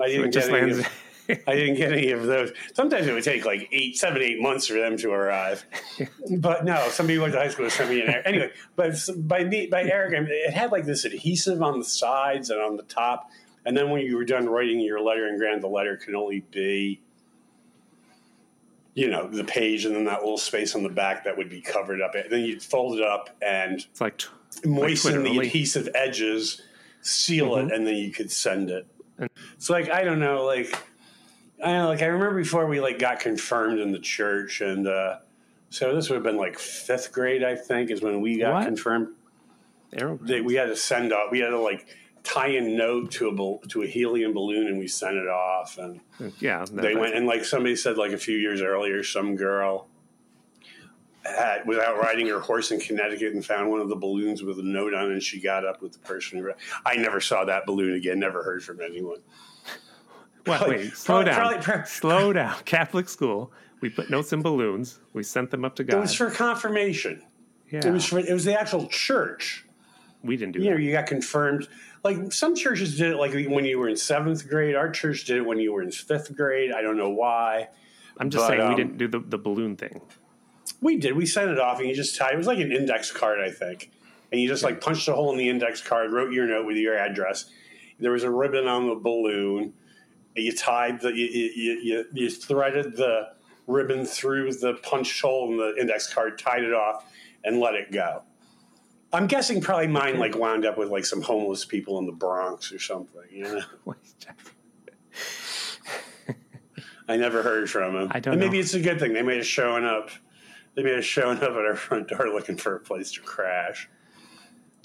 I 0.00 0.06
didn't 0.06 0.26
it 0.28 0.32
just 0.32 0.48
get 0.48 0.62
any 0.62 0.72
lands. 0.74 0.86
of, 0.86 0.92
I 1.48 1.56
didn't 1.56 1.74
get 1.74 1.92
any 1.92 2.10
of 2.12 2.22
those. 2.22 2.52
Sometimes 2.74 3.06
it 3.06 3.12
would 3.12 3.24
take 3.24 3.44
like 3.44 3.68
eight, 3.72 3.96
seven, 3.96 4.22
eight 4.22 4.40
months 4.40 4.66
for 4.68 4.74
them 4.78 4.96
to 4.98 5.10
arrive. 5.10 5.64
But 6.38 6.64
no, 6.64 6.88
somebody 6.88 7.18
went 7.18 7.32
to 7.34 7.38
high 7.40 7.48
school 7.48 7.66
to 7.66 7.70
send 7.70 7.90
me 7.90 8.00
an 8.00 8.08
air. 8.08 8.26
Anyway, 8.26 8.50
but 8.76 8.94
by 9.18 9.44
me, 9.44 9.66
by 9.66 9.84
aerogram, 9.84 10.26
it 10.28 10.54
had 10.54 10.70
like 10.72 10.86
this 10.86 11.04
adhesive 11.04 11.60
on 11.60 11.80
the 11.80 11.84
sides 11.84 12.48
and 12.48 12.60
on 12.62 12.76
the 12.76 12.82
top. 12.84 13.30
And 13.68 13.76
then 13.76 13.90
when 13.90 14.00
you 14.00 14.16
were 14.16 14.24
done 14.24 14.48
writing 14.48 14.80
your 14.80 14.98
letter 14.98 15.26
and 15.26 15.38
grand, 15.38 15.62
the 15.62 15.66
letter 15.68 15.94
can 15.98 16.16
only 16.16 16.40
be, 16.50 17.02
you 18.94 19.10
know, 19.10 19.28
the 19.28 19.44
page 19.44 19.84
and 19.84 19.94
then 19.94 20.06
that 20.06 20.20
little 20.20 20.38
space 20.38 20.74
on 20.74 20.82
the 20.82 20.88
back 20.88 21.24
that 21.24 21.36
would 21.36 21.50
be 21.50 21.60
covered 21.60 22.00
up. 22.00 22.14
And 22.14 22.30
Then 22.30 22.40
you'd 22.40 22.62
fold 22.62 22.98
it 22.98 23.04
up 23.04 23.28
and 23.42 23.74
it's 23.80 24.00
like 24.00 24.16
t- 24.16 24.28
moisten 24.66 25.12
Twitter 25.12 25.22
the 25.22 25.28
only. 25.36 25.46
adhesive 25.48 25.90
edges, 25.94 26.62
seal 27.02 27.50
Mhm. 27.50 27.66
it, 27.66 27.72
and 27.74 27.86
then 27.86 27.96
you 27.96 28.10
could 28.10 28.32
send 28.32 28.70
it. 28.70 28.86
And- 29.18 29.28
It's 29.52 29.68
like 29.68 29.90
I 29.90 30.02
don't 30.02 30.18
know, 30.18 30.46
like 30.46 30.74
I 31.62 31.72
know, 31.72 31.88
like 31.88 32.00
I 32.00 32.06
remember 32.06 32.36
before 32.40 32.64
we 32.66 32.80
like 32.80 32.98
got 32.98 33.20
confirmed 33.20 33.80
in 33.80 33.92
the 33.92 33.98
church, 33.98 34.62
and 34.62 34.86
uh, 34.88 35.18
so 35.68 35.94
this 35.94 36.08
would 36.08 36.14
have 36.14 36.24
been 36.24 36.38
like 36.38 36.58
fifth 36.58 37.12
grade, 37.12 37.44
I 37.44 37.54
think, 37.54 37.90
is 37.90 38.00
when 38.00 38.22
we 38.22 38.38
got 38.38 38.54
What? 38.54 38.64
confirmed. 38.64 39.08
They, 40.22 40.40
we 40.40 40.54
had 40.54 40.66
to 40.68 40.76
send 40.76 41.12
off, 41.12 41.30
we 41.30 41.40
had 41.40 41.50
to 41.50 41.58
like 41.58 41.86
tie 42.28 42.48
a 42.48 42.60
note 42.60 43.10
to 43.12 43.28
a 43.62 43.68
to 43.68 43.82
a 43.82 43.86
helium 43.86 44.32
balloon, 44.34 44.66
and 44.68 44.78
we 44.78 44.86
sent 44.86 45.16
it 45.16 45.28
off, 45.28 45.78
and 45.78 46.00
yeah, 46.38 46.64
no, 46.70 46.82
they 46.82 46.94
went 46.94 47.14
and 47.14 47.26
like 47.26 47.44
somebody 47.44 47.74
said 47.74 47.96
like 47.96 48.12
a 48.12 48.18
few 48.18 48.36
years 48.36 48.60
earlier, 48.60 49.02
some 49.02 49.34
girl 49.36 49.88
had, 51.24 51.66
was 51.66 51.78
out 51.78 51.98
riding 51.98 52.26
her 52.28 52.40
horse 52.40 52.70
in 52.70 52.80
Connecticut 52.80 53.34
and 53.34 53.44
found 53.44 53.70
one 53.70 53.80
of 53.80 53.88
the 53.88 53.96
balloons 53.96 54.42
with 54.42 54.58
a 54.58 54.62
note 54.62 54.94
on 54.94 55.06
it. 55.10 55.12
And 55.12 55.22
she 55.22 55.40
got 55.40 55.64
up 55.66 55.82
with 55.82 55.92
the 55.92 55.98
person. 55.98 56.38
Who, 56.38 56.50
I 56.86 56.96
never 56.96 57.20
saw 57.20 57.44
that 57.44 57.66
balloon 57.66 57.94
again. 57.94 58.18
Never 58.18 58.42
heard 58.42 58.62
from 58.64 58.80
anyone. 58.80 59.18
well 60.46 60.58
Probably- 60.58 60.76
Wait, 60.76 60.96
slow 60.96 61.16
probably- 61.16 61.24
down. 61.32 61.34
probably- 61.40 61.62
prob- 61.62 61.86
slow 61.86 62.32
down. 62.32 62.56
Catholic 62.64 63.08
school. 63.10 63.52
We 63.82 63.90
put 63.90 64.08
notes 64.10 64.32
in 64.32 64.40
balloons. 64.42 65.00
We 65.12 65.22
sent 65.22 65.50
them 65.50 65.64
up 65.66 65.76
to 65.76 65.84
God 65.84 65.98
It 65.98 66.00
was 66.00 66.14
for 66.14 66.30
confirmation. 66.30 67.22
yeah, 67.70 67.86
It 67.86 67.92
was 67.92 68.06
for, 68.06 68.18
it 68.20 68.32
was 68.32 68.44
the 68.46 68.58
actual 68.58 68.86
church. 68.86 69.66
we 70.22 70.36
didn't 70.36 70.52
do 70.54 70.60
You 70.62 70.70
know, 70.70 70.76
you 70.78 70.92
got 70.92 71.06
confirmed. 71.06 71.68
Like 72.04 72.32
some 72.32 72.54
churches 72.54 72.96
did 72.96 73.12
it 73.12 73.16
like 73.16 73.32
when 73.32 73.64
you 73.64 73.78
were 73.78 73.88
in 73.88 73.96
seventh 73.96 74.48
grade. 74.48 74.74
Our 74.74 74.90
church 74.90 75.24
did 75.24 75.38
it 75.38 75.46
when 75.46 75.58
you 75.58 75.72
were 75.72 75.82
in 75.82 75.90
fifth 75.90 76.34
grade. 76.36 76.72
I 76.72 76.82
don't 76.82 76.96
know 76.96 77.10
why. 77.10 77.68
I'm 78.18 78.30
just 78.30 78.42
but, 78.42 78.48
saying 78.48 78.60
we 78.60 78.66
um, 78.66 78.76
didn't 78.76 78.98
do 78.98 79.08
the, 79.08 79.20
the 79.20 79.38
balloon 79.38 79.76
thing. 79.76 80.00
We 80.80 80.96
did. 80.96 81.16
We 81.16 81.26
sent 81.26 81.50
it 81.50 81.58
off, 81.58 81.80
and 81.80 81.88
you 81.88 81.94
just 81.94 82.16
tied. 82.16 82.34
It 82.34 82.36
was 82.36 82.46
like 82.46 82.58
an 82.58 82.72
index 82.72 83.10
card, 83.10 83.40
I 83.40 83.50
think. 83.50 83.90
And 84.30 84.40
you 84.40 84.48
just 84.48 84.62
like 84.62 84.80
punched 84.80 85.08
a 85.08 85.14
hole 85.14 85.32
in 85.32 85.38
the 85.38 85.48
index 85.48 85.80
card, 85.80 86.12
wrote 86.12 86.32
your 86.32 86.46
note 86.46 86.66
with 86.66 86.76
your 86.76 86.96
address. 86.96 87.50
There 87.98 88.12
was 88.12 88.24
a 88.24 88.30
ribbon 88.30 88.68
on 88.68 88.86
the 88.86 88.94
balloon. 88.94 89.72
You 90.36 90.52
tied 90.52 91.00
the 91.00 91.08
you 91.08 91.26
you, 91.26 91.72
you, 91.82 92.04
you 92.12 92.30
threaded 92.30 92.96
the 92.96 93.30
ribbon 93.66 94.04
through 94.04 94.52
the 94.54 94.74
punch 94.82 95.20
hole 95.20 95.50
in 95.50 95.56
the 95.56 95.74
index 95.80 96.12
card, 96.12 96.38
tied 96.38 96.62
it 96.62 96.72
off, 96.72 97.04
and 97.44 97.58
let 97.58 97.74
it 97.74 97.90
go. 97.90 98.22
I'm 99.12 99.26
guessing 99.26 99.60
probably 99.60 99.86
mine 99.86 100.18
like 100.18 100.36
wound 100.36 100.66
up 100.66 100.76
with 100.76 100.90
like 100.90 101.04
some 101.06 101.22
homeless 101.22 101.64
people 101.64 101.98
in 101.98 102.06
the 102.06 102.12
Bronx 102.12 102.72
or 102.72 102.78
something. 102.78 103.22
You 103.30 103.42
know, 103.86 103.94
I 107.08 107.16
never 107.16 107.42
heard 107.42 107.70
from 107.70 107.94
them. 107.94 108.08
I 108.10 108.20
don't 108.20 108.34
and 108.34 108.40
maybe 108.40 108.58
know. 108.58 108.60
it's 108.60 108.74
a 108.74 108.80
good 108.80 109.00
thing. 109.00 109.14
They 109.14 109.22
made 109.22 109.40
us 109.40 109.46
showing 109.46 109.84
up. 109.84 110.10
They 110.74 110.82
made 110.82 110.98
us 110.98 111.04
showing 111.06 111.38
up 111.38 111.44
at 111.50 111.56
our 111.56 111.74
front 111.74 112.08
door 112.08 112.28
looking 112.28 112.56
for 112.56 112.76
a 112.76 112.80
place 112.80 113.12
to 113.12 113.20
crash. 113.22 113.88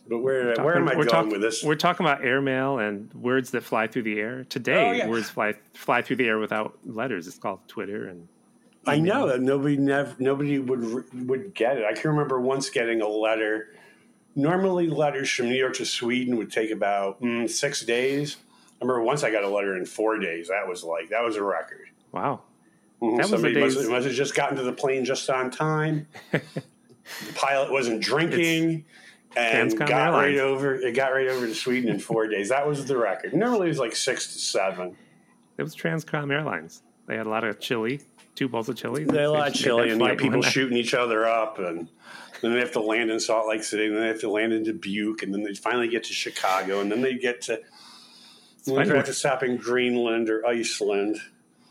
But 0.08 0.20
where 0.20 0.54
where 0.56 0.76
am 0.78 0.88
I 0.88 0.94
going 0.96 1.08
talk- 1.08 1.28
with 1.30 1.42
this? 1.42 1.64
We're 1.64 1.76
talking 1.76 2.06
about 2.06 2.24
airmail 2.24 2.80
and 2.80 3.14
words 3.14 3.52
that 3.52 3.64
fly 3.64 3.88
through 3.88 4.04
the 4.04 4.20
air. 4.20 4.46
Today, 4.46 4.90
Oh, 4.90 4.92
yeah. 4.94 5.08
words 5.08 5.30
fly 5.30 5.56
fly 5.74 6.02
through 6.02 6.18
the 6.18 6.28
air 6.28 6.40
without 6.40 6.78
letters. 6.86 7.28
It's 7.28 7.38
called 7.38 7.60
Twitter 7.68 8.08
and 8.08 8.28
I 8.86 9.00
know 9.00 9.28
that 9.28 9.42
nobody 9.42 9.78
never 9.78 10.14
nobody 10.20 10.60
would 10.60 11.06
would 11.28 11.54
get 11.54 11.78
it. 11.78 11.86
I 11.86 11.94
can 11.94 12.12
remember 12.12 12.40
once 12.40 12.70
getting 12.70 13.02
a 13.02 13.08
letter. 13.08 13.70
Normally, 14.36 14.88
letters 14.88 15.30
from 15.30 15.50
New 15.50 15.56
York 15.56 15.76
to 15.76 15.86
Sweden 15.86 16.38
would 16.38 16.52
take 16.52 16.72
about 16.72 17.22
mm, 17.22 17.50
six 17.50 17.86
days. 17.86 18.38
I 18.82 18.86
remember 18.86 19.04
once 19.04 19.24
I 19.24 19.32
got 19.32 19.44
a 19.44 19.50
letter 19.50 19.78
in 19.78 19.86
four 19.86 20.18
days. 20.20 20.48
That 20.50 20.68
was 20.68 20.84
like 20.84 21.10
that 21.10 21.24
was 21.24 21.36
a 21.36 21.44
record. 21.44 21.90
wow. 22.12 22.42
Mhm. 23.02 23.18
That 23.18 23.24
was 23.24 23.30
Somebody 23.32 23.60
must, 23.60 23.78
days- 23.78 23.90
must 23.90 24.06
have 24.08 24.16
just 24.16 24.34
gotten 24.36 24.58
to 24.58 24.64
the 24.64 24.72
plane 24.74 25.04
just 25.06 25.30
on 25.30 25.52
time. 25.52 26.08
the 26.32 26.42
pilot 27.36 27.72
wasn't 27.72 28.02
drinking. 28.02 28.86
And 29.36 29.72
Transcom 29.72 29.88
got 29.88 30.12
right 30.14 30.38
over. 30.38 30.76
It 30.76 30.94
got 30.94 31.12
right 31.12 31.28
over 31.28 31.48
to 31.48 31.56
Sweden 31.56 31.90
in 31.90 32.00
four 32.00 32.28
days. 32.28 32.50
That 32.50 32.68
was 32.68 32.86
the 32.86 32.96
record. 32.98 33.34
Normally, 33.34 33.66
it 33.66 33.70
was 33.70 33.80
like 33.80 33.96
six 33.96 34.32
to 34.34 34.40
seven. 34.40 34.96
It 35.58 35.64
was 35.64 35.76
Transcom 35.76 36.32
Airlines. 36.32 36.84
They 37.08 37.18
had 37.18 37.26
a 37.26 37.30
lot 37.30 37.44
of 37.44 37.60
chili, 37.60 38.02
two 38.36 38.48
bowls 38.48 38.70
of 38.70 38.76
chili. 38.76 39.04
They 39.06 39.18
had 39.18 39.26
a 39.26 39.32
lot 39.32 39.48
of 39.50 39.54
chili, 39.56 39.90
and 39.90 40.00
you 40.00 40.08
know, 40.08 40.16
people 40.16 40.42
shooting 40.44 40.78
each 40.78 40.94
other 40.94 41.26
up, 41.28 41.58
and 41.60 41.90
then 42.44 42.54
they 42.54 42.60
have 42.60 42.74
to 42.74 42.82
land 42.82 43.10
in 43.10 43.20
Salt 43.20 43.48
Lake 43.48 43.64
City, 43.64 43.86
and 43.88 43.96
then 43.96 44.02
they 44.04 44.10
have 44.10 44.20
to 44.20 44.30
land 44.30 44.54
in 44.54 44.64
Dubuque, 44.64 45.24
and 45.24 45.34
then 45.34 45.44
they 45.44 45.54
finally 45.54 45.88
get 45.88 46.04
to 46.04 46.14
Chicago, 46.14 46.82
and 46.82 46.92
then 46.92 47.02
they 47.02 47.16
get 47.16 47.42
to. 47.44 47.60
Then 48.66 48.88
they 48.88 48.96
have 48.96 49.06
to 49.06 49.14
stop 49.14 49.44
in 49.44 49.58
Greenland 49.58 50.30
or 50.30 50.46
Iceland. 50.46 51.20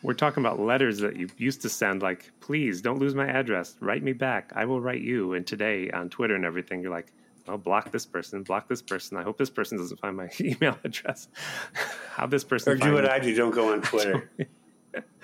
We're 0.03 0.15
talking 0.15 0.43
about 0.43 0.59
letters 0.59 0.99
that 0.99 1.15
you 1.17 1.29
used 1.39 1.63
to 1.63 1.69
send, 1.69 2.03
like, 2.03 2.31
please 2.41 2.81
don't 2.81 2.99
lose 2.99 3.15
my 3.15 3.27
address. 3.29 3.77
Write 3.81 4.03
me 4.03 4.13
back. 4.13 4.53
I 4.57 4.65
will 4.65 4.81
write 4.81 5.03
you. 5.03 5.35
And 5.35 5.47
today 5.47 5.91
on 5.91 6.11
Twitter 6.11 6.35
and 6.35 6.45
everything, 6.45 6.83
you're 6.83 6.91
like, 6.91 7.13
oh, 7.47 7.57
block 7.57 7.93
this 7.93 8.05
person, 8.05 8.43
block 8.43 8.69
this 8.69 8.83
person. 8.83 9.17
I 9.17 9.23
hope 9.23 9.39
this 9.39 9.49
person 9.51 9.79
doesn't 9.79 10.01
find 10.01 10.17
my 10.17 10.29
email 10.41 10.77
address. 10.85 11.29
How 12.11 12.27
this 12.27 12.43
person 12.45 12.73
Or 12.73 12.77
do 12.77 12.95
what 12.95 13.05
me. 13.05 13.11
I 13.11 13.19
do. 13.21 13.35
Don't 13.35 13.55
go 13.55 13.73
on 13.73 13.81
Twitter. 13.83 14.29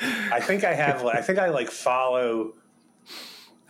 I 0.01 0.41
think 0.41 0.63
I 0.65 0.75
have. 0.75 1.05
I 1.05 1.21
think 1.23 1.39
I 1.39 1.49
like 1.49 1.71
follow 1.71 2.55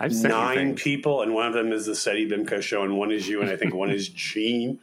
I've 0.01 0.13
nine 0.13 0.75
people, 0.77 1.23
and 1.23 1.35
one 1.35 1.47
of 1.47 1.55
them 1.55 1.73
is 1.73 1.87
the 1.87 1.95
Seti 1.95 2.29
Bimco 2.29 2.63
show, 2.63 2.85
and 2.85 2.97
one 2.97 3.11
is 3.11 3.29
you, 3.29 3.41
and 3.43 3.51
I 3.51 3.57
think 3.57 3.75
one 3.75 3.91
is 3.91 4.09
Gene. 4.09 4.79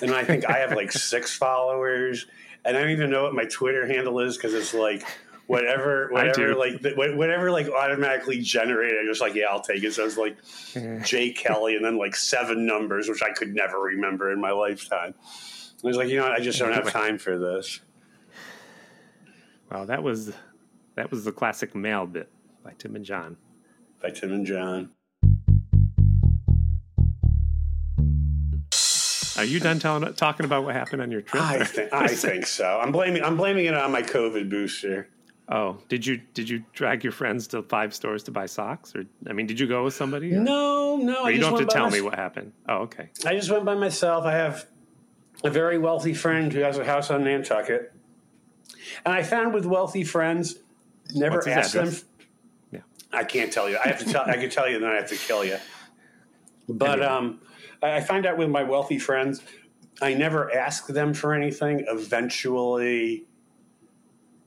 And 0.00 0.12
I 0.12 0.24
think 0.24 0.48
I 0.48 0.58
have 0.58 0.72
like 0.72 0.92
six 0.92 1.34
followers, 1.36 2.26
and 2.64 2.76
I 2.76 2.80
don't 2.80 2.90
even 2.90 3.10
know 3.10 3.24
what 3.24 3.34
my 3.34 3.44
Twitter 3.44 3.86
handle 3.86 4.20
is 4.20 4.36
because 4.36 4.54
it's 4.54 4.72
like 4.72 5.04
whatever, 5.46 6.08
whatever, 6.10 6.54
like 6.54 6.80
whatever, 6.96 7.50
like 7.50 7.68
automatically 7.68 8.40
generated. 8.40 8.98
I'm 9.00 9.06
just 9.06 9.20
like, 9.20 9.34
yeah, 9.34 9.46
I'll 9.50 9.60
take 9.60 9.82
it. 9.82 9.94
So 9.94 10.04
it's 10.04 10.16
like 10.16 10.36
Jay 11.04 11.30
Kelly, 11.30 11.74
and 11.74 11.84
then 11.84 11.98
like 11.98 12.14
seven 12.14 12.64
numbers, 12.64 13.08
which 13.08 13.22
I 13.22 13.32
could 13.32 13.54
never 13.54 13.80
remember 13.80 14.32
in 14.32 14.40
my 14.40 14.52
lifetime. 14.52 15.14
I 15.84 15.86
was 15.88 15.96
like, 15.96 16.08
you 16.08 16.16
know 16.16 16.22
what? 16.22 16.32
I 16.32 16.40
just 16.40 16.60
don't 16.60 16.72
have 16.72 16.92
time 16.92 17.18
for 17.18 17.36
this. 17.36 17.80
Well, 19.70 19.86
that 19.86 20.02
was 20.02 20.32
that 20.94 21.10
was 21.10 21.24
the 21.24 21.32
classic 21.32 21.74
mail 21.74 22.06
bit 22.06 22.30
by 22.62 22.74
Tim 22.78 22.94
and 22.94 23.04
John. 23.04 23.36
By 24.02 24.10
Tim 24.10 24.32
and 24.32 24.44
John. 24.46 24.90
Are 29.36 29.44
you 29.44 29.60
done 29.60 29.78
telling 29.78 30.12
talking 30.14 30.44
about 30.44 30.64
what 30.64 30.74
happened 30.74 31.02
on 31.02 31.10
your 31.10 31.22
trip? 31.22 31.42
I 31.42 31.64
think, 31.64 31.92
I 31.92 32.06
think 32.08 32.46
so. 32.46 32.78
I'm 32.82 32.92
blaming, 32.92 33.22
I'm 33.22 33.36
blaming 33.36 33.64
it 33.66 33.74
on 33.74 33.90
my 33.90 34.02
COVID 34.02 34.50
booster. 34.50 35.08
Oh, 35.48 35.78
did 35.88 36.06
you 36.06 36.20
did 36.34 36.48
you 36.48 36.64
drag 36.72 37.02
your 37.02 37.12
friends 37.12 37.46
to 37.48 37.62
five 37.62 37.94
stores 37.94 38.22
to 38.24 38.30
buy 38.30 38.46
socks, 38.46 38.94
or 38.94 39.04
I 39.28 39.32
mean, 39.32 39.46
did 39.46 39.58
you 39.58 39.66
go 39.66 39.84
with 39.84 39.94
somebody? 39.94 40.32
Or, 40.34 40.40
No, 40.40 40.96
no. 40.96 41.24
or 41.24 41.30
you 41.30 41.40
don't 41.40 41.58
have 41.58 41.68
to 41.68 41.72
tell 41.74 41.90
me 41.90 42.00
what 42.00 42.14
happened. 42.14 42.52
Oh, 42.68 42.78
okay. 42.82 43.10
I 43.26 43.34
just 43.34 43.50
went 43.50 43.64
by 43.64 43.74
myself. 43.74 44.24
I 44.24 44.32
have 44.32 44.66
a 45.44 45.50
very 45.50 45.78
wealthy 45.78 46.14
friend 46.14 46.52
who 46.52 46.60
has 46.60 46.78
a 46.78 46.84
house 46.84 47.10
on 47.10 47.24
Nantucket. 47.24 47.92
And 49.04 49.14
I 49.14 49.22
found 49.22 49.52
with 49.52 49.66
wealthy 49.66 50.04
friends, 50.04 50.56
never 51.14 51.46
ask 51.48 51.72
them. 51.72 51.88
address? 51.88 52.02
Yeah. 52.02 52.08
I 53.12 53.24
can't 53.24 53.52
tell 53.52 53.68
you. 53.68 53.78
I 53.82 53.88
have 53.88 53.98
to 53.98 54.04
tell. 54.06 54.22
I 54.22 54.36
can 54.36 54.50
tell 54.50 54.68
you, 54.68 54.78
then 54.78 54.90
I 54.90 54.94
have 54.96 55.08
to 55.08 55.16
kill 55.16 55.44
you. 55.44 55.58
But 56.68 57.02
um, 57.02 57.40
I 57.82 58.00
find 58.00 58.24
out 58.24 58.38
with 58.38 58.48
my 58.48 58.62
wealthy 58.62 58.98
friends, 58.98 59.42
I 60.00 60.14
never 60.14 60.52
ask 60.54 60.86
them 60.86 61.12
for 61.12 61.34
anything. 61.34 61.84
Eventually, 61.88 63.26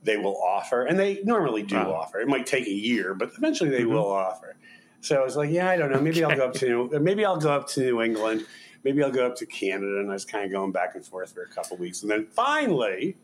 they 0.04 0.18
will 0.18 0.38
offer, 0.42 0.84
and 0.86 0.98
they 1.00 1.22
normally 1.24 1.64
do 1.64 1.76
Wow. 1.78 1.94
offer. 1.94 2.20
It 2.20 2.28
might 2.28 2.46
take 2.46 2.66
a 2.68 2.72
year, 2.74 3.14
but 3.14 3.32
eventually 3.38 3.70
they 3.70 3.82
Mhm. 3.84 3.90
will 3.90 4.08
offer. 4.12 4.56
So 5.02 5.20
I 5.20 5.24
was 5.24 5.36
like, 5.36 5.52
yeah, 5.52 5.70
I 5.70 5.78
don't 5.78 5.92
know. 5.92 6.02
Maybe 6.02 6.24
I'll 6.24 6.36
go 6.36 6.46
up 6.46 6.54
to 6.56 6.90
maybe 7.00 7.24
I'll 7.26 7.38
go 7.40 7.52
up 7.52 7.68
to 7.70 7.82
New 7.82 8.02
England. 8.02 8.46
Maybe 8.84 9.04
I'll 9.04 9.12
go 9.12 9.26
up 9.26 9.36
to 9.38 9.46
Canada, 9.46 10.00
and 10.00 10.10
I 10.10 10.14
was 10.14 10.26
kind 10.26 10.46
of 10.46 10.52
going 10.52 10.72
back 10.72 10.96
and 10.96 11.06
forth 11.06 11.34
for 11.34 11.42
a 11.44 11.48
couple 11.50 11.78
weeks, 11.78 12.02
and 12.04 12.10
then 12.12 12.28
finally, 12.28 13.18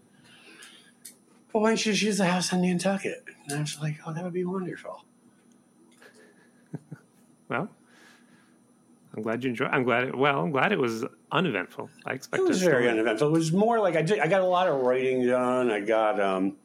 well, 1.54 1.64
why 1.64 1.70
don't 1.70 1.86
you 1.86 1.92
just 1.92 2.04
use 2.04 2.18
the 2.18 2.26
house 2.26 2.52
on 2.54 2.62
Nantucket? 2.62 3.24
And 3.48 3.58
I 3.58 3.62
was 3.62 3.80
like, 3.82 3.98
oh, 4.06 4.14
that 4.14 4.24
would 4.24 4.34
be 4.34 4.44
wonderful. 4.46 5.04
Well, 7.52 7.70
I'm 9.14 9.24
glad 9.24 9.44
you 9.44 9.50
enjoyed. 9.50 9.70
I'm 9.72 9.84
glad. 9.84 10.06
It, 10.06 10.18
well, 10.18 10.40
I'm 10.40 10.52
glad 10.52 10.72
it 10.72 10.80
was 10.80 11.04
uneventful. 11.34 11.90
I 12.06 12.14
expected. 12.14 12.46
It 12.46 12.48
was 12.48 12.62
very 12.62 12.88
uneventful. 12.90 13.28
It 13.28 13.32
was 13.32 13.52
more 13.52 13.78
like 13.80 13.98
I 13.98 14.02
did. 14.02 14.20
I 14.20 14.28
got 14.28 14.42
a 14.42 14.46
lot 14.46 14.70
of 14.70 14.82
writing 14.82 15.28
done. 15.28 15.70
I 15.70 15.82
got. 15.82 16.20
Um, 16.22 16.56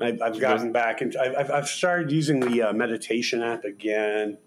I, 0.00 0.16
I've 0.22 0.38
gotten 0.40 0.72
back 0.72 1.00
and 1.00 1.16
I've, 1.16 1.50
I've- 1.50 1.66
started 1.66 2.10
using 2.12 2.40
the 2.40 2.62
uh, 2.62 2.72
meditation 2.72 3.42
app 3.42 3.64
again. 3.64 4.38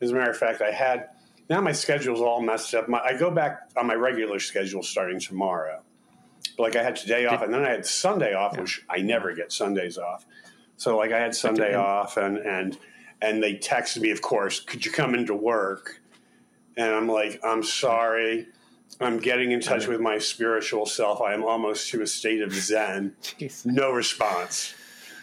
As 0.00 0.10
a 0.10 0.14
matter 0.14 0.30
of 0.30 0.36
fact, 0.36 0.62
I 0.62 0.70
had. 0.70 1.08
Now 1.50 1.60
my 1.60 1.72
schedule's 1.72 2.20
all 2.20 2.40
messed 2.40 2.72
up. 2.74 2.88
My, 2.88 3.00
I 3.00 3.18
go 3.18 3.30
back 3.30 3.70
on 3.76 3.86
my 3.88 3.94
regular 3.94 4.38
schedule 4.38 4.82
starting 4.84 5.18
tomorrow. 5.18 5.82
But 6.56 6.62
like 6.62 6.76
I 6.76 6.82
had 6.84 6.94
today 6.96 7.26
off, 7.26 7.42
and 7.42 7.52
then 7.52 7.64
I 7.64 7.70
had 7.70 7.84
Sunday 7.86 8.34
off, 8.34 8.56
which 8.56 8.84
I 8.88 8.98
never 8.98 9.34
get 9.34 9.52
Sundays 9.52 9.98
off. 9.98 10.24
So 10.76 10.96
like 10.96 11.10
I 11.12 11.18
had 11.18 11.34
Sunday 11.34 11.74
off, 11.74 12.16
and 12.16 12.38
and 12.38 12.78
and 13.22 13.42
they 13.42 13.54
texted 13.54 14.00
me, 14.00 14.10
of 14.10 14.20
course, 14.20 14.60
could 14.60 14.84
you 14.84 14.90
come 14.90 15.14
into 15.14 15.34
work? 15.34 16.00
And 16.76 16.92
I'm 16.92 17.08
like, 17.08 17.40
I'm 17.44 17.62
sorry. 17.62 18.48
I'm 19.00 19.18
getting 19.18 19.52
in 19.52 19.60
touch 19.60 19.86
with 19.86 20.00
my 20.00 20.18
spiritual 20.18 20.86
self. 20.86 21.22
I 21.22 21.32
am 21.32 21.44
almost 21.44 21.88
to 21.90 22.02
a 22.02 22.06
state 22.06 22.42
of 22.42 22.52
Zen. 22.52 23.14
No 23.64 23.92
response. 23.92 24.74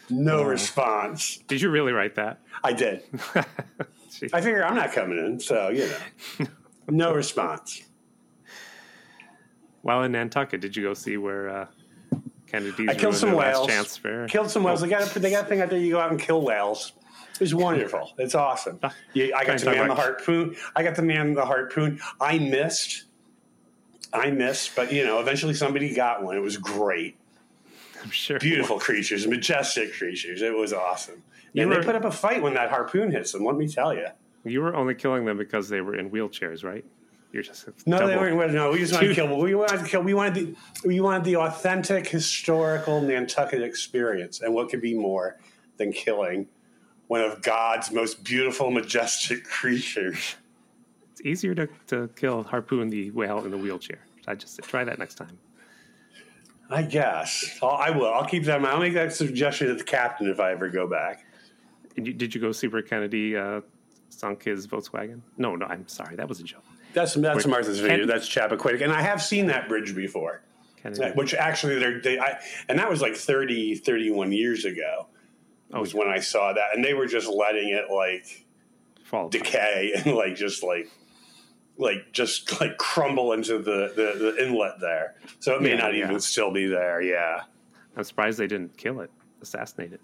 No 0.09 0.43
response. 0.43 1.37
Did 1.47 1.61
you 1.61 1.69
really 1.69 1.91
write 1.91 2.15
that? 2.15 2.39
I 2.63 2.73
did. 2.73 3.03
I 3.35 4.41
figure 4.41 4.65
I'm 4.65 4.75
not 4.75 4.91
coming 4.91 5.17
in, 5.19 5.39
so 5.39 5.69
you 5.69 5.87
know. 6.39 6.47
No 6.91 7.13
response. 7.13 7.83
While 9.83 10.01
in 10.01 10.11
Nantucket, 10.13 10.59
did 10.59 10.75
you 10.75 10.81
go 10.81 10.95
see 10.95 11.17
where 11.17 11.49
uh, 11.49 11.67
Kennedy's 12.47 12.89
I 12.89 12.93
killed 12.95 13.13
ruined 13.13 13.17
some 13.17 13.33
whales. 13.33 13.67
last 13.67 13.69
chance 13.69 13.97
fair? 13.97 14.27
Killed 14.27 14.49
some 14.49 14.63
whales. 14.63 14.81
They 14.81 14.89
got 14.89 15.15
a, 15.15 15.19
they 15.19 15.29
got 15.29 15.43
a 15.45 15.47
thing 15.47 15.61
out 15.61 15.69
there. 15.69 15.77
You 15.77 15.91
go 15.91 15.99
out 15.99 16.09
and 16.09 16.19
kill 16.19 16.41
whales. 16.41 16.93
It's 17.39 17.53
wonderful. 17.53 18.13
It's 18.17 18.35
awesome. 18.35 18.79
You, 19.13 19.33
I 19.35 19.45
got 19.45 19.59
to 19.59 19.65
man 19.65 19.87
the 19.87 19.95
harpoon. 19.95 20.55
I 20.75 20.83
got 20.83 20.95
to 20.95 21.01
man 21.01 21.33
the 21.33 21.45
harpoon. 21.45 21.99
I 22.19 22.37
missed. 22.39 23.05
I 24.11 24.31
missed, 24.31 24.75
but 24.75 24.91
you 24.91 25.05
know, 25.05 25.19
eventually 25.19 25.53
somebody 25.53 25.93
got 25.93 26.23
one. 26.23 26.35
It 26.35 26.41
was 26.41 26.57
great. 26.57 27.17
I'm 28.03 28.09
sure. 28.09 28.39
Beautiful 28.39 28.79
creatures, 28.79 29.27
majestic 29.27 29.93
creatures. 29.93 30.41
It 30.41 30.55
was 30.55 30.73
awesome. 30.73 31.23
You 31.53 31.63
and 31.63 31.71
were- 31.71 31.77
they 31.77 31.85
put 31.85 31.95
up 31.95 32.05
a 32.05 32.11
fight 32.11 32.41
when 32.41 32.53
that 32.55 32.69
harpoon 32.69 33.11
hits 33.11 33.31
them. 33.31 33.45
Let 33.45 33.55
me 33.55 33.67
tell 33.67 33.93
you. 33.93 34.07
You 34.45 34.61
were 34.61 34.73
only 34.73 34.95
killing 34.95 35.25
them 35.25 35.37
because 35.37 35.67
they 35.67 35.81
were 35.81 35.95
in 35.95 36.09
wheelchairs, 36.09 36.63
right? 36.63 36.85
You're 37.31 37.43
just 37.43 37.67
No, 37.85 38.07
they 38.07 38.15
weren't. 38.15 38.53
No, 38.53 38.71
we 38.71 38.79
just 38.79 38.93
wanted 38.93 39.09
to 39.09 39.15
kill. 39.15 39.37
We 39.39 39.53
wanted 39.53 39.81
to 39.81 39.85
kill. 39.85 40.01
We 40.01 40.15
wanted 40.15 40.33
the. 40.33 40.55
We 40.87 40.99
wanted 40.99 41.25
the 41.25 41.35
authentic 41.35 42.07
historical 42.07 43.01
Nantucket 43.01 43.61
experience, 43.61 44.41
and 44.41 44.53
what 44.55 44.69
could 44.69 44.81
be 44.81 44.95
more 44.95 45.37
than 45.77 45.93
killing 45.93 46.47
one 47.09 47.21
of 47.21 47.41
God's 47.41 47.91
most 47.91 48.23
beautiful, 48.23 48.69
majestic 48.69 49.43
creatures? 49.43 50.35
It's 51.11 51.21
easier 51.25 51.55
to, 51.55 51.67
to 51.87 52.07
kill 52.15 52.43
harpoon 52.43 52.89
the 52.89 53.09
whale 53.11 53.43
in 53.43 53.51
the 53.51 53.57
wheelchair. 53.57 53.97
I 54.27 54.35
just 54.35 54.61
try 54.61 54.83
that 54.83 54.99
next 54.99 55.15
time. 55.15 55.37
I 56.69 56.83
guess 56.83 57.57
I'll, 57.63 57.71
I 57.71 57.89
will. 57.89 58.13
I'll 58.13 58.27
keep 58.27 58.43
that. 58.43 58.57
in 58.57 58.61
mind. 58.61 58.75
I'll 58.75 58.79
make 58.79 58.93
that 58.93 59.11
suggestion 59.11 59.67
to 59.69 59.73
the 59.73 59.83
captain 59.83 60.29
if 60.29 60.39
I 60.39 60.51
ever 60.51 60.69
go 60.69 60.85
back. 60.85 61.25
And 61.97 62.05
you, 62.05 62.13
did 62.13 62.35
you 62.35 62.39
go 62.39 62.51
see 62.51 62.67
where 62.67 62.83
Kennedy 62.83 63.35
uh, 63.35 63.61
sunk 64.09 64.43
his 64.43 64.67
Volkswagen? 64.67 65.21
No, 65.35 65.55
no, 65.55 65.65
I'm 65.65 65.87
sorry. 65.87 66.15
That 66.15 66.29
was 66.29 66.39
a 66.39 66.43
joke. 66.43 66.63
That's 66.93 67.15
that's 67.15 67.47
Martha's. 67.47 67.81
Ken- 67.81 68.05
That's 68.05 68.29
Chappaquiddick, 68.29 68.81
and 68.83 68.91
I 68.91 69.01
have 69.01 69.21
seen 69.21 69.47
that 69.47 69.67
bridge 69.67 69.95
before. 69.95 70.41
Kennedy. 70.77 71.11
Which 71.15 71.33
actually, 71.33 71.79
they're, 71.79 71.99
they, 71.99 72.19
I, 72.19 72.39
and 72.69 72.77
that 72.77 72.87
was 72.87 73.01
like 73.01 73.15
30, 73.15 73.75
31 73.75 74.31
years 74.31 74.63
ago. 74.63 75.07
Oh, 75.73 75.81
was 75.81 75.93
when 75.93 76.07
I 76.07 76.19
saw 76.19 76.53
that, 76.53 76.75
and 76.75 76.83
they 76.83 76.93
were 76.93 77.05
just 77.05 77.27
letting 77.27 77.69
it 77.69 77.91
like 77.93 78.45
fall. 79.03 79.29
decay 79.29 79.91
and 80.05 80.15
like 80.15 80.35
just 80.35 80.63
like 80.63 80.89
like 81.77 82.11
just 82.11 82.59
like 82.59 82.77
crumble 82.77 83.33
into 83.33 83.57
the 83.59 83.93
the, 83.95 84.33
the 84.35 84.45
inlet 84.45 84.79
there. 84.79 85.15
So 85.39 85.55
it 85.55 85.61
may 85.61 85.69
Yeah, 85.71 85.75
not 85.77 85.93
yeah. 85.95 86.05
even 86.05 86.19
still 86.19 86.51
be 86.51 86.65
there. 86.67 87.01
Yeah, 87.01 87.41
I'm 87.95 88.03
surprised 88.03 88.39
they 88.39 88.47
didn't 88.47 88.77
kill 88.77 89.01
it, 89.01 89.11
assassinate 89.41 89.93
it, 89.93 90.01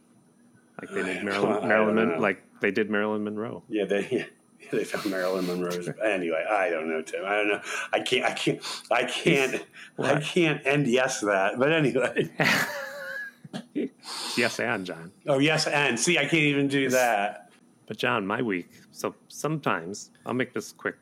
like 0.81 0.91
they 0.91 1.03
did 1.03 1.23
Marilyn. 1.23 1.67
Marilyn 1.67 1.95
Mon- 1.95 2.21
like 2.21 2.43
they 2.61 2.71
did 2.71 2.89
Marilyn 2.91 3.23
Monroe. 3.23 3.63
yeah. 3.67 3.85
They 3.85 4.07
yeah, 4.61 4.69
they 4.71 4.83
found 4.83 5.09
Marilyn 5.09 5.47
Monroe's. 5.47 5.89
anyway, 6.03 6.45
I 6.49 6.69
don't 6.69 6.87
know, 6.89 7.01
Tim. 7.01 7.25
I 7.25 7.35
don't 7.37 7.47
know. 7.49 7.61
I 7.91 7.99
can't. 8.01 8.23
I 8.25 8.31
can't. 8.33 8.61
I 8.91 9.03
can't. 9.05 9.65
I 9.97 10.19
can't 10.19 10.61
end 10.65 10.85
yes 10.87 11.21
that. 11.21 11.57
But 11.57 11.73
anyway. 11.73 12.29
Yes, 14.37 14.59
and 14.59 14.85
John. 14.85 15.11
Oh 15.27 15.39
yes, 15.39 15.65
and 15.67 15.97
see, 15.99 16.17
I 16.17 16.23
can't 16.23 16.33
even 16.43 16.67
do 16.67 16.89
that. 16.89 17.51
But 17.87 17.97
John, 17.97 18.27
my 18.27 18.41
week. 18.41 18.69
So 18.91 19.15
sometimes 19.29 20.11
I'll 20.25 20.33
make 20.33 20.53
this 20.53 20.71
quick. 20.73 20.97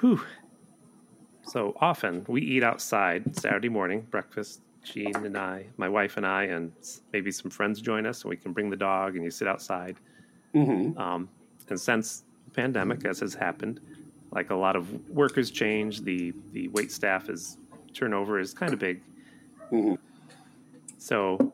Whew. 0.00 0.20
So 1.42 1.76
often 1.80 2.24
we 2.28 2.42
eat 2.42 2.62
outside 2.62 3.36
Saturday 3.36 3.68
morning 3.68 4.06
breakfast. 4.10 4.60
Jean 4.82 5.14
and 5.26 5.36
I, 5.36 5.66
my 5.76 5.88
wife 5.90 6.16
and 6.16 6.26
I, 6.26 6.44
and 6.44 6.72
maybe 7.12 7.30
some 7.30 7.50
friends 7.50 7.80
join 7.82 8.06
us, 8.06 8.22
and 8.22 8.30
we 8.30 8.36
can 8.36 8.52
bring 8.52 8.70
the 8.70 8.76
dog, 8.76 9.14
and 9.14 9.22
you 9.24 9.30
sit 9.30 9.46
outside. 9.46 9.96
hmm 10.54 10.96
Um, 10.98 11.28
and 11.68 11.78
since 11.78 12.24
the 12.46 12.50
pandemic, 12.52 13.04
as 13.04 13.20
has 13.20 13.34
happened, 13.34 13.80
like 14.32 14.50
a 14.50 14.54
lot 14.54 14.76
of 14.76 14.88
workers 15.10 15.50
change, 15.50 16.00
the 16.02 16.32
the 16.52 16.68
wait 16.68 16.90
staff 16.92 17.28
is 17.28 17.58
turnover 17.92 18.38
is 18.38 18.54
kind 18.54 18.72
of 18.72 18.78
big. 18.78 19.02
Mhm. 19.70 19.98
So 21.00 21.52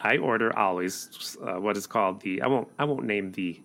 I 0.00 0.16
order 0.16 0.56
always 0.58 1.36
uh, 1.42 1.60
what 1.60 1.76
is 1.76 1.86
called 1.86 2.20
the 2.22 2.40
I 2.40 2.46
won't 2.46 2.68
I 2.78 2.84
won't 2.84 3.04
name 3.04 3.30
the 3.32 3.60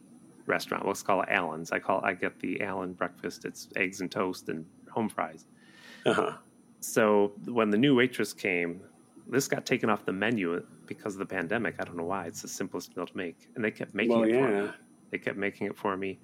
restaurant. 0.46 0.86
Let's 0.86 1.02
call 1.02 1.22
it 1.22 1.30
Allen's. 1.30 1.72
I 1.72 1.80
call 1.80 2.02
I 2.04 2.14
get 2.14 2.40
the 2.42 2.62
Allen 2.62 2.92
breakfast. 2.94 3.46
It's 3.46 3.70
eggs 3.78 4.02
and 4.02 4.12
toast 4.12 4.50
and 4.50 4.66
home 4.92 5.08
fries. 5.08 5.46
Uh-huh. 6.06 6.34
So 6.82 7.32
when 7.46 7.70
the 7.70 7.78
new 7.78 7.96
waitress 7.96 8.34
came, 8.34 8.82
this 9.30 9.48
got 9.48 9.66
taken 9.66 9.90
off 9.90 10.06
the 10.06 10.12
menu 10.12 10.62
because 10.88 11.16
of 11.16 11.20
the 11.20 11.26
pandemic. 11.26 11.76
I 11.80 11.86
don't 11.86 11.96
know 11.96 12.04
why. 12.04 12.26
It's 12.26 12.42
the 12.42 12.50
simplest 12.50 12.98
meal 12.98 13.08
to 13.08 13.18
make, 13.18 13.48
and 13.56 13.64
they 13.64 13.72
kept 13.72 13.96
making 13.96 14.20
Well, 14.20 14.24
it 14.24 14.34
for 14.34 14.62
me. 14.64 14.72
They 15.12 15.18
kept 15.20 15.38
making 15.38 15.68
it 15.68 15.78
for 15.78 15.96
me, 15.96 16.20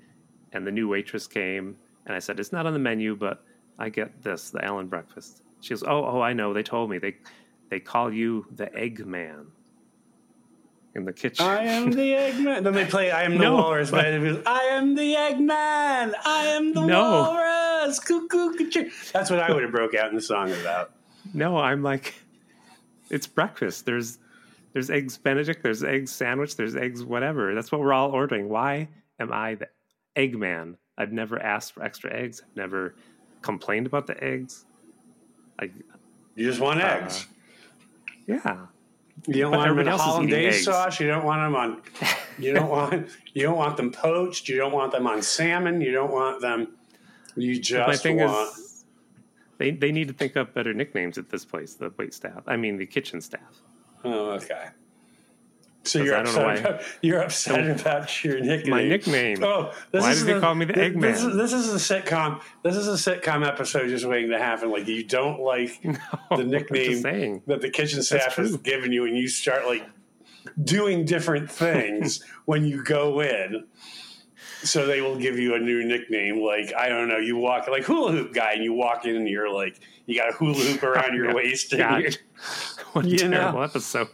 and 0.51 0.67
the 0.67 0.71
new 0.71 0.89
waitress 0.89 1.25
came, 1.25 1.77
and 2.05 2.13
I 2.13 2.19
said, 2.19 2.37
"It's 2.37 2.51
not 2.51 2.65
on 2.65 2.73
the 2.73 2.79
menu, 2.79 3.15
but 3.15 3.45
I 3.77 3.87
get 3.87 4.21
this, 4.21 4.49
the 4.49 4.63
Allen 4.65 4.87
breakfast." 4.87 5.43
She 5.61 5.69
goes, 5.69 5.83
"Oh, 5.83 6.03
oh, 6.03 6.19
I 6.21 6.33
know. 6.33 6.53
They 6.53 6.63
told 6.63 6.89
me 6.89 6.97
they 6.97 7.15
they 7.69 7.79
call 7.79 8.11
you 8.13 8.45
the 8.55 8.73
Egg 8.75 9.05
Man 9.05 9.47
in 10.95 11.05
the 11.05 11.13
kitchen." 11.13 11.45
I 11.45 11.63
am 11.63 11.91
the 11.91 12.13
Eggman. 12.13 12.63
Then 12.63 12.73
they 12.73 12.85
play 12.85 13.11
"I 13.11 13.23
am 13.23 13.33
the 13.33 13.39
No, 13.43 13.55
Walrus." 13.55 13.91
but- 13.91 13.97
But 14.03 14.13
it 14.13 14.19
was, 14.21 14.37
I 14.45 14.59
am 14.71 14.95
the 14.95 15.13
Eggman. 15.15 16.13
I 16.25 16.45
am 16.55 16.73
the 16.73 16.85
No. 16.85 17.01
Walrus. 17.11 17.99
Cuckoo, 17.99 18.55
cuckoo. 18.57 18.89
That's 19.13 19.29
what 19.29 19.39
I 19.39 19.51
would 19.51 19.63
have 19.63 19.71
broke 19.71 19.95
out 19.95 20.09
in 20.09 20.15
the 20.15 20.21
song 20.21 20.51
about. 20.51 20.91
no, 21.33 21.57
I'm 21.57 21.81
like, 21.83 22.13
it's 23.09 23.27
breakfast. 23.27 23.85
There's 23.85 24.19
there's 24.73 24.89
eggs 24.91 25.17
Benedict, 25.17 25.63
there's 25.63 25.83
eggs 25.83 26.11
sandwich, 26.11 26.55
there's 26.55 26.75
eggs 26.75 27.03
whatever. 27.03 27.55
That's 27.55 27.71
what 27.71 27.81
we're 27.81 27.93
all 27.93 28.11
ordering. 28.11 28.49
Why 28.49 28.89
am 29.19 29.31
I 29.33 29.55
the 29.55 29.67
egg 30.15 30.37
man? 30.37 30.77
I've 30.97 31.11
never 31.11 31.41
asked 31.41 31.73
for 31.73 31.81
extra 31.83 32.13
eggs. 32.13 32.41
I've 32.45 32.55
never 32.55 32.93
complained 33.41 33.87
about 33.87 34.05
the 34.05 34.21
eggs. 34.23 34.65
Like 35.59 35.71
You 36.35 36.45
just 36.45 36.59
want 36.59 36.81
Uh, 36.81 36.85
eggs. 36.85 37.25
Yeah. 38.29 38.65
You 39.27 39.41
don't 39.41 39.51
but 39.51 39.57
want 39.57 39.69
them 39.69 39.79
in 39.79 39.87
everybody 39.87 39.89
else 39.89 40.01
is 40.01 40.07
eating 40.07 40.29
hollandaise 40.29 40.65
sauce. 40.65 40.99
You 40.99 41.07
don't 41.07 41.25
want 41.25 41.41
them 41.41 41.55
on. 41.55 41.81
You 42.39 42.53
don't 42.53 42.69
want. 42.69 43.09
You 43.33 43.43
don't 43.43 43.57
want 43.57 43.75
them 43.75 43.91
poached. 43.91 44.47
You 44.47 44.57
don't 44.57 44.71
want 44.71 44.93
them 44.93 45.05
on 45.07 45.21
salmon. 45.21 45.81
You 45.81 45.91
don't 45.91 46.11
want 46.11 46.41
them. 46.41 46.69
You 47.35 47.55
My 47.55 47.59
just 47.59 48.03
thing 48.03 48.17
want. 48.17 48.57
is 48.57 48.85
they 49.57 49.71
they 49.71 49.91
need 49.91 50.07
to 50.07 50.13
think 50.13 50.37
up 50.37 50.53
better 50.53 50.73
nicknames 50.73 51.17
at 51.17 51.29
this 51.29 51.43
place, 51.45 51.73
the 51.75 51.91
wait 51.97 52.13
staff. 52.13 52.43
I 52.47 52.55
mean 52.55 52.77
the 52.77 52.85
kitchen 52.85 53.19
staff. 53.21 53.61
oh, 54.05 54.31
okay. 54.31 54.67
So 55.89 56.03
you're 56.03 56.15
I 56.15 56.23
don't 56.23 56.35
know 56.35 56.47
upset. 56.49 56.63
why- 56.63 56.69
About, 56.71 56.83
you're 57.01 57.21
upset 57.21 57.79
about 57.79 58.23
your 58.23 58.39
nickname. 58.39 58.69
My 58.71 58.83
nickname. 58.83 59.43
Oh, 59.43 59.73
this 59.91 60.01
Why 60.03 60.11
is 60.11 60.23
did 60.23 60.35
they 60.35 60.39
call 60.39 60.55
me 60.55 60.65
the 60.65 60.73
this- 60.73 60.93
This 60.93 61.21
Eggman? 61.23 61.29
is, 61.31 61.35
this 61.37 61.53
is 61.53 61.89
a 61.91 62.01
sitcom. 62.01 62.41
This 62.63 62.75
is 62.75 62.87
a 62.87 63.11
sitcom 63.15 63.47
episode 63.47 63.87
just 63.89 64.05
waiting 64.05 64.31
to 64.31 64.37
happen. 64.37 64.71
Like 64.71 64.87
you 64.87 65.03
don't 65.03 65.39
like 65.39 65.81
the 66.35 66.43
nickname 66.43 67.41
that 67.47 67.61
the 67.61 67.69
kitchen 67.69 68.03
staff 68.03 68.35
has 68.35 68.55
given 68.57 68.91
you, 68.91 69.05
and 69.05 69.17
you 69.17 69.27
start 69.27 69.65
like 69.65 69.83
doing 70.63 71.05
different 71.05 71.49
things 71.63 72.23
when 72.45 72.65
you 72.65 72.83
go 72.83 73.21
in. 73.21 73.65
So 74.61 74.85
they 74.85 74.99
will 74.99 75.17
give 75.17 75.39
you 75.39 75.55
a 75.55 75.59
new 75.59 75.85
nickname. 75.85 76.41
Like 76.41 76.73
I 76.77 76.89
don't 76.89 77.07
know, 77.07 77.17
you 77.17 77.37
walk 77.37 77.67
like 77.69 77.83
hula 77.83 78.11
hoop 78.11 78.33
guy, 78.33 78.53
and 78.53 78.63
you 78.63 78.73
walk 78.73 79.05
in 79.05 79.15
and 79.15 79.27
you're 79.27 79.51
like 79.53 79.79
you 80.05 80.15
got 80.17 80.29
a 80.29 80.33
hula 80.33 80.53
hoop 80.55 80.83
oh, 80.83 80.87
around 80.87 81.15
your 81.15 81.33
waist. 81.33 81.71
And 81.73 81.81
God. 81.81 82.01
you're- 82.01 82.15
What 82.93 83.05
a 83.05 83.07
You 83.07 83.27
know. 83.29 83.37
terrible 83.39 83.63
episode. 83.63 84.07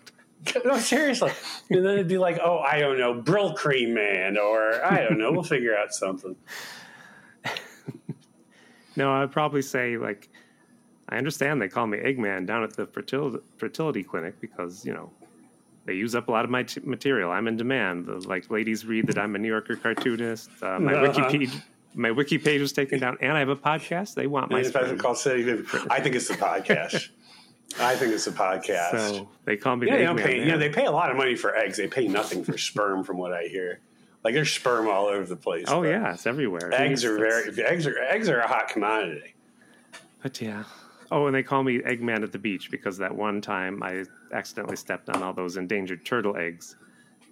no, 0.65 0.77
seriously. 0.77 1.31
And 1.69 1.85
then 1.85 1.93
it'd 1.93 2.07
be 2.07 2.17
like, 2.17 2.39
oh, 2.43 2.59
I 2.59 2.79
don't 2.79 2.97
know, 2.97 3.21
Brylcreem 3.21 3.93
Man, 3.93 4.37
or 4.37 4.83
I 4.83 5.01
don't 5.03 5.17
know, 5.17 5.31
we'll 5.31 5.43
figure 5.43 5.75
out 5.77 5.93
something. 5.93 6.35
No, 8.97 9.11
I'd 9.11 9.31
probably 9.31 9.61
say 9.61 9.97
like 9.97 10.29
I 11.09 11.17
understand 11.17 11.61
they 11.61 11.67
call 11.67 11.85
me 11.85 11.97
Eggman 11.97 12.45
down 12.45 12.63
at 12.63 12.75
the 12.77 12.85
fertility 12.85 13.39
fertility 13.57 14.03
clinic 14.03 14.39
because 14.39 14.85
you 14.85 14.93
know 14.93 15.11
they 15.85 15.93
use 15.95 16.15
up 16.15 16.29
a 16.29 16.31
lot 16.31 16.45
of 16.45 16.51
my 16.51 16.63
t- 16.63 16.79
material. 16.83 17.29
I'm 17.31 17.47
in 17.49 17.57
demand. 17.57 18.05
The, 18.05 18.15
like 18.27 18.49
ladies 18.49 18.85
read 18.85 19.07
that 19.07 19.17
I'm 19.17 19.35
a 19.35 19.37
New 19.37 19.49
Yorker 19.49 19.75
cartoonist. 19.75 20.49
Uh, 20.61 20.79
my 20.79 20.93
Uh-huh. 20.93 21.29
page, 21.29 21.51
my 21.93 22.11
wiki 22.11 22.37
page 22.37 22.61
was 22.61 22.71
taken 22.71 22.99
down, 22.99 23.17
and 23.21 23.33
I 23.33 23.39
have 23.39 23.49
a 23.49 23.55
podcast. 23.57 24.13
They 24.15 24.27
want 24.27 24.49
my 24.49 24.59
My 24.59 24.63
special 24.63 24.87
sperm. 24.87 24.99
call 24.99 25.15
city. 25.15 25.63
I 25.89 25.99
think 25.99 26.15
it's 26.15 26.29
the 26.29 26.35
podcast. 26.35 27.09
I 27.79 27.95
think 27.95 28.13
it's 28.13 28.27
a 28.27 28.31
podcast. 28.31 28.91
So 28.91 29.29
they 29.43 29.57
call 29.57 29.75
me. 29.75 29.87
Yeah, 29.87 29.97
they, 29.97 30.03
don't 30.03 30.19
pay. 30.19 30.39
You 30.39 30.45
know, 30.45 30.57
they 30.57 30.69
pay 30.69 30.85
a 30.85 30.91
lot 30.91 31.11
of 31.11 31.17
money 31.17 31.35
for 31.35 31.55
eggs. 31.55 31.77
They 31.77 31.87
pay 31.87 32.07
nothing 32.07 32.43
for 32.43 32.57
sperm, 32.57 33.03
from 33.03 33.17
what 33.17 33.33
I 33.33 33.43
hear. 33.43 33.81
Like 34.23 34.33
there's 34.33 34.51
sperm 34.51 34.87
all 34.87 35.05
over 35.05 35.25
the 35.25 35.35
place. 35.35 35.65
oh 35.67 35.83
yeah, 35.83 36.13
it's 36.13 36.25
everywhere. 36.25 36.73
eggs 36.73 37.05
are 37.05 37.17
very 37.17 37.63
eggs 37.63 37.85
are 37.85 37.99
eggs 37.99 38.27
are 38.27 38.39
a 38.39 38.47
hot 38.47 38.69
commodity. 38.69 39.35
But 40.23 40.41
yeah. 40.41 40.63
Oh, 41.11 41.27
and 41.27 41.35
they 41.35 41.43
call 41.43 41.63
me 41.63 41.79
Eggman 41.79 42.23
at 42.23 42.31
the 42.31 42.39
beach 42.39 42.71
because 42.71 42.97
that 42.97 43.15
one 43.15 43.39
time 43.39 43.83
I 43.83 44.05
accidentally 44.33 44.75
stepped 44.75 45.09
on 45.09 45.21
all 45.21 45.33
those 45.33 45.57
endangered 45.57 46.03
turtle 46.03 46.35
eggs. 46.35 46.75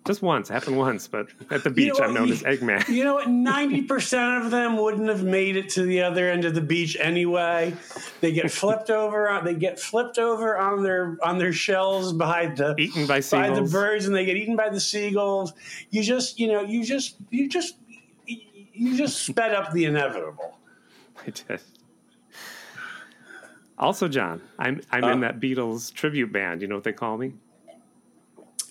Just 0.06 0.22
once, 0.22 0.50
happened 0.50 0.78
once, 0.78 1.08
but 1.08 1.28
at 1.50 1.64
the 1.64 1.70
You 1.70 1.76
beach 1.76 1.94
know 1.98 2.06
I'm 2.06 2.14
known 2.14 2.30
as 2.30 2.44
Eggman. 2.44 2.86
You 2.90 3.06
know 3.06 3.14
what? 3.14 3.30
Ninety 3.30 3.84
percent 3.84 4.44
of 4.44 4.52
them 4.52 4.76
wouldn't 4.78 5.08
have 5.08 5.24
made 5.24 5.56
it 5.56 5.70
to 5.70 5.84
the 5.84 6.02
other 6.02 6.30
end 6.30 6.44
of 6.44 6.54
the 6.54 6.62
beach 6.62 6.98
anyway. 7.00 7.74
They 8.20 8.34
get 8.34 8.52
flipped 8.62 8.90
over. 8.90 9.30
On, 9.30 9.46
they 9.46 9.54
get 9.54 9.80
flipped 9.80 10.18
over 10.18 10.58
on 10.58 10.84
their 10.84 11.18
on 11.24 11.38
their 11.38 11.54
shells 11.54 12.12
behind 12.12 12.58
the 12.58 12.76
Eaten 12.78 13.04
by 13.08 13.16
by 13.16 13.20
seagulls. 13.22 13.72
the 13.72 13.78
birds, 13.78 14.06
and 14.06 14.14
they 14.14 14.26
get 14.26 14.36
eaten 14.36 14.58
by 14.58 14.68
the 14.70 14.80
seagulls. 14.82 15.54
You 15.90 16.04
just, 16.04 16.38
you 16.38 16.48
know, 16.50 16.62
you 16.62 16.84
just, 16.84 17.16
you 17.30 17.48
just, 17.48 17.78
you 18.26 18.98
just 18.98 19.22
sped 19.26 19.54
up 19.54 19.72
the 19.72 19.86
inevitable. 19.86 20.58
I 21.26 21.30
did. 21.30 21.62
Also, 23.78 24.08
John, 24.10 24.42
I'm 24.60 24.82
I'm 24.92 25.04
Uh. 25.06 25.12
in 25.14 25.20
that 25.22 25.40
Beatles 25.40 25.94
tribute 25.94 26.32
band. 26.34 26.62
You 26.62 26.68
know 26.68 26.76
what 26.76 26.84
they 26.84 26.94
call 26.94 27.18
me? 27.18 27.34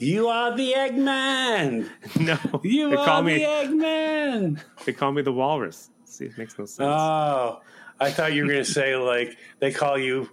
You 0.03 0.29
are 0.29 0.57
the 0.57 0.73
Eggman. 0.73 1.88
No, 2.21 2.61
You 2.65 2.91
they 2.91 2.97
are 2.97 3.05
call 3.05 3.23
the 3.23 3.41
Eggman. 3.41 4.61
they 4.85 4.93
call 4.93 5.12
me 5.12 5.23
the 5.23 5.33
Walrus. 5.33 5.91
See, 6.05 6.25
it 6.27 6.37
makes 6.37 6.59
no 6.59 6.65
sense. 6.67 6.81
Oh, 6.91 7.61
I 8.01 8.11
thought 8.11 8.33
you 8.33 8.43
were 8.43 8.49
going 8.53 8.65
to 8.65 8.71
say 8.71 8.97
like 8.97 9.37
they 9.61 9.73
call 9.73 9.97
you, 9.99 10.29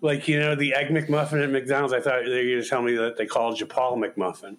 like 0.00 0.26
you 0.28 0.40
know 0.40 0.54
the 0.54 0.74
Egg 0.74 0.88
McMuffin 0.88 1.42
at 1.44 1.50
McDonald's. 1.50 1.92
I 1.92 2.00
thought 2.00 2.24
they 2.24 2.30
were 2.30 2.50
going 2.50 2.62
to 2.62 2.68
tell 2.68 2.82
me 2.82 2.96
that 2.96 3.16
they 3.16 3.26
called 3.26 3.60
you 3.60 3.66
Paul 3.66 3.98
McMuffin. 3.98 4.56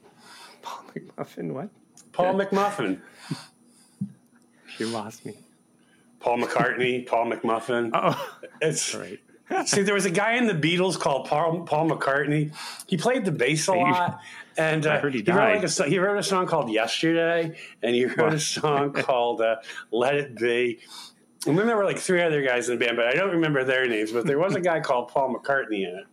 Paul 0.62 0.84
McMuffin, 0.96 1.52
what? 1.52 1.70
Paul 2.12 2.36
McMuffin. 2.36 3.00
You 4.80 4.88
lost 4.88 5.24
me. 5.26 5.38
Paul 6.20 6.40
McCartney. 6.40 7.06
Paul 7.06 7.28
McMuffin. 7.32 7.92
Oh, 7.94 8.36
It's 8.62 8.96
all 8.96 9.02
right. 9.02 9.20
see, 9.68 9.84
there 9.84 9.94
was 9.94 10.06
a 10.06 10.10
guy 10.12 10.34
in 10.34 10.48
the 10.48 10.54
Beatles 10.54 11.00
called 11.00 11.28
Paul 11.28 11.62
Paul 11.62 11.90
McCartney. 11.90 12.52
He 12.88 12.98
played 12.98 13.24
the 13.26 13.32
bass 13.32 13.68
a 13.68 13.74
lot, 13.74 14.20
and 14.58 14.86
uh, 14.86 15.00
heard 15.00 15.14
he 15.14 15.22
wrote 15.22 15.36
like 15.56 15.64
a, 15.64 15.68
so- 15.68 15.84
he 15.86 16.00
wrote 16.00 16.18
a 16.18 16.24
song 16.24 16.48
called 16.48 16.70
"Yesterday," 16.72 17.58
and 17.82 17.96
he 17.96 18.06
wrote 18.18 18.34
a 18.34 18.40
song 18.40 18.94
called 18.94 19.42
uh, 19.42 19.58
"Let 19.92 20.16
It 20.16 20.36
Be." 20.38 20.80
And 21.46 21.58
then 21.60 21.68
there 21.68 21.76
were 21.76 21.84
like 21.86 22.00
three 22.00 22.22
other 22.22 22.42
guys 22.42 22.70
in 22.70 22.78
the 22.80 22.86
band, 22.86 22.96
but 22.98 23.08
I 23.08 23.14
don't 23.14 23.32
remember 23.32 23.64
their 23.66 23.86
names. 23.88 24.12
But 24.14 24.26
there 24.26 24.40
was 24.40 24.56
a 24.56 24.62
guy 24.62 24.80
called 24.80 25.10
Paul 25.10 25.36
McCartney 25.36 25.88
in 25.88 26.00
it. 26.00 26.06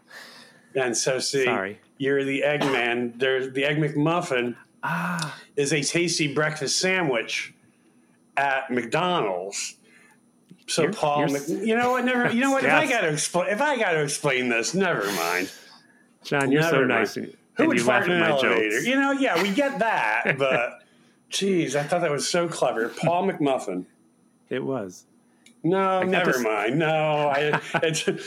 And 0.74 0.96
so, 0.96 1.18
see, 1.20 1.44
Sorry. 1.44 1.80
you're 1.98 2.24
the 2.24 2.42
Eggman. 2.46 3.18
There's 3.18 3.52
the 3.52 3.64
Egg 3.64 3.76
McMuffin 3.78 4.56
Ah, 4.82 5.38
is 5.56 5.72
a 5.72 5.82
tasty 5.82 6.32
breakfast 6.34 6.78
sandwich 6.80 7.52
at 8.36 8.70
McDonald's. 8.70 9.76
So 10.66 10.82
You're- 10.82 10.94
Paul, 10.94 11.18
you're 11.28 11.30
Mc, 11.40 11.48
you 11.66 11.76
know 11.76 11.90
what? 11.92 12.04
Never, 12.04 12.30
you 12.32 12.40
know 12.40 12.52
what? 12.52 12.64
If 12.64 12.72
I 12.72 12.86
got 12.88 13.00
to 13.02 13.08
explain, 13.08 13.48
if 13.50 13.60
I 13.60 13.76
got 13.78 13.92
to 13.92 14.02
explain 14.02 14.48
this, 14.48 14.72
never 14.74 15.04
mind. 15.12 15.50
John, 16.24 16.50
you're 16.52 16.62
so 16.62 16.72
Never 16.72 16.86
mind. 16.86 17.16
nice, 17.16 17.18
Who 17.62 17.68
would 17.68 17.78
you 17.78 17.84
fart 17.84 18.06
in 18.06 18.12
an 18.12 18.20
my 18.20 18.30
elevator? 18.30 18.70
jokes. 18.70 18.86
You 18.86 18.94
know, 18.96 19.12
yeah, 19.12 19.42
we 19.42 19.50
get 19.50 19.78
that, 19.80 20.34
but 20.38 20.82
geez, 21.28 21.76
I 21.76 21.82
thought 21.82 22.00
that 22.02 22.10
was 22.10 22.28
so 22.28 22.48
clever. 22.48 22.88
Paul 22.88 23.28
McMuffin. 23.28 23.84
It 24.48 24.64
was. 24.64 25.04
No, 25.62 26.02
never 26.02 26.32
this- 26.32 26.42
mind. 26.42 26.78
No, 26.78 26.88
I, 26.88 27.60
it, 27.82 28.06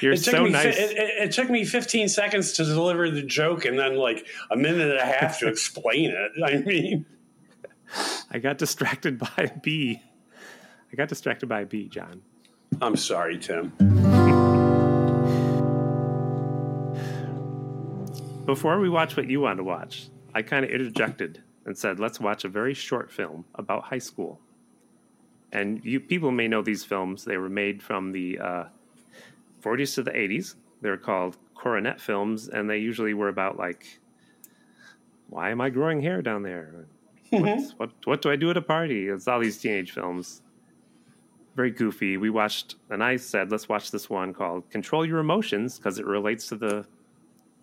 You're 0.00 0.12
it 0.12 0.16
took 0.22 0.34
so 0.34 0.44
me, 0.44 0.50
nice. 0.50 0.76
It, 0.76 0.96
it, 0.96 1.22
it 1.28 1.32
took 1.32 1.48
me 1.48 1.64
15 1.64 2.08
seconds 2.08 2.52
to 2.54 2.64
deliver 2.64 3.10
the 3.10 3.22
joke, 3.22 3.64
and 3.64 3.78
then 3.78 3.96
like 3.96 4.26
a 4.50 4.56
minute 4.56 4.90
and 4.90 4.98
a 4.98 5.04
half 5.06 5.38
to 5.40 5.48
explain 5.48 6.10
it. 6.10 6.32
I 6.44 6.56
mean. 6.58 7.06
I 8.30 8.38
got 8.38 8.58
distracted 8.58 9.18
by 9.18 9.28
a 9.38 9.56
bee. 9.58 10.02
I 10.92 10.96
got 10.96 11.08
distracted 11.08 11.48
by 11.48 11.60
a 11.60 11.66
bee, 11.66 11.88
John. 11.88 12.22
I'm 12.80 12.96
sorry, 12.96 13.38
Tim. 13.38 13.72
Before 18.46 18.78
we 18.78 18.88
watch 18.88 19.16
what 19.16 19.28
you 19.28 19.40
want 19.40 19.56
to 19.56 19.64
watch, 19.64 20.08
I 20.32 20.42
kind 20.42 20.64
of 20.64 20.70
interjected 20.70 21.42
and 21.64 21.76
said, 21.76 21.98
let's 21.98 22.20
watch 22.20 22.44
a 22.44 22.48
very 22.48 22.74
short 22.74 23.10
film 23.10 23.44
about 23.56 23.82
high 23.82 23.98
school. 23.98 24.38
And 25.50 25.84
you 25.84 25.98
people 25.98 26.30
may 26.30 26.46
know 26.46 26.62
these 26.62 26.84
films. 26.84 27.24
They 27.24 27.38
were 27.38 27.48
made 27.48 27.82
from 27.82 28.12
the 28.12 28.38
uh, 28.38 28.64
40s 29.62 29.96
to 29.96 30.04
the 30.04 30.12
80s. 30.12 30.54
They're 30.80 30.96
called 30.96 31.36
coronet 31.56 32.00
films, 32.00 32.48
and 32.48 32.70
they 32.70 32.78
usually 32.78 33.14
were 33.14 33.28
about 33.28 33.58
like, 33.58 33.98
why 35.28 35.50
am 35.50 35.60
I 35.60 35.70
growing 35.70 36.00
hair 36.00 36.22
down 36.22 36.44
there? 36.44 36.86
What's, 37.30 37.72
what 37.72 37.90
what 38.04 38.22
do 38.22 38.30
I 38.30 38.36
do 38.36 38.50
at 38.50 38.56
a 38.56 38.62
party? 38.62 39.08
It's 39.08 39.26
all 39.26 39.40
these 39.40 39.58
teenage 39.58 39.90
films. 39.90 40.42
Very 41.56 41.72
goofy. 41.72 42.16
We 42.16 42.30
watched, 42.30 42.76
and 42.90 43.02
I 43.02 43.16
said, 43.16 43.50
let's 43.50 43.68
watch 43.68 43.90
this 43.90 44.08
one 44.08 44.32
called 44.32 44.70
"Control 44.70 45.04
Your 45.04 45.18
Emotions" 45.18 45.76
because 45.76 45.98
it 45.98 46.06
relates 46.06 46.46
to 46.48 46.56
the 46.56 46.86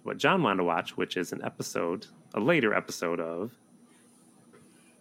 what 0.04 0.18
John 0.18 0.44
wanted 0.44 0.58
to 0.58 0.64
watch, 0.66 0.96
which 0.98 1.18
is 1.18 1.32
an 1.32 1.42
episode, 1.44 2.08
a 2.34 2.40
later 2.40 2.74
episode 2.74 3.20
of 3.20 3.52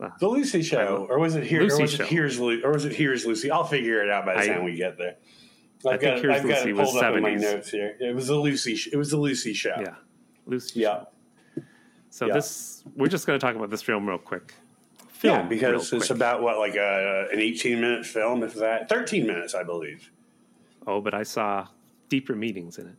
uh, 0.01 0.11
The 0.19 0.29
Lucy 0.29 0.63
Show, 0.63 1.07
or 1.09 1.19
was 1.19 1.35
it 1.37 1.45
here? 1.45 1.63
Lucy 1.63 1.77
or 1.79 1.83
was 1.83 1.93
Show. 1.95 2.03
it 2.05 2.09
here's 2.09 2.41
Lu- 2.41 2.61
or 2.65 2.73
was 2.73 2.85
it 2.85 2.93
here's 2.93 3.25
Lucy? 3.27 3.51
I'll 3.51 3.65
figure 3.65 4.03
it 4.03 4.11
out 4.11 4.25
by 4.27 4.35
the 4.35 4.41
I- 4.41 4.47
time 4.49 4.65
we 4.65 4.75
get 4.77 4.99
there. 4.99 5.17
I 5.85 5.95
I've 5.95 6.01
think 6.01 6.15
got, 6.15 6.23
Here's 6.23 6.37
I've 6.37 6.43
got 6.49 6.59
Lucy 6.59 6.71
it 6.71 6.77
was 6.77 6.91
pulled 6.93 7.03
up 7.03 7.17
in 7.17 7.23
my 7.25 7.31
70s. 7.35 7.41
notes 7.41 7.71
here. 7.71 7.97
It 7.99 8.15
was 8.15 8.29
the 8.29 8.37
Lucy. 8.37 8.79
It 8.93 8.97
was 8.97 9.11
the 9.11 9.17
Lucy 9.17 9.53
Show. 9.53 9.75
yeah, 9.81 9.95
Lucy. 10.47 10.79
Yeah. 10.81 11.05
So 12.11 12.27
Yeah. 12.27 12.35
this 12.35 12.85
we're 12.95 13.09
just 13.09 13.27
going 13.27 13.37
to 13.41 13.45
talk 13.45 13.57
about 13.57 13.69
this 13.71 13.83
film 13.83 14.09
real 14.09 14.19
quick. 14.19 14.55
Yeah, 15.23 15.43
because 15.43 15.93
it's 15.93 16.07
quick. 16.07 16.17
about 16.17 16.41
what 16.43 16.59
like 16.59 16.77
a, 16.77 17.27
an 17.33 17.41
18 17.41 17.81
minute 17.81 18.07
film, 18.07 18.45
if 18.45 18.55
that 18.55 18.89
13 18.89 19.27
minutes, 19.27 19.55
I 19.57 19.65
believe. 19.65 20.11
Oh, 20.87 21.01
but 21.01 21.15
I 21.15 21.25
saw 21.25 21.67
deeper 22.09 22.35
meanings 22.37 22.79
in 22.79 22.87
it. 22.87 22.95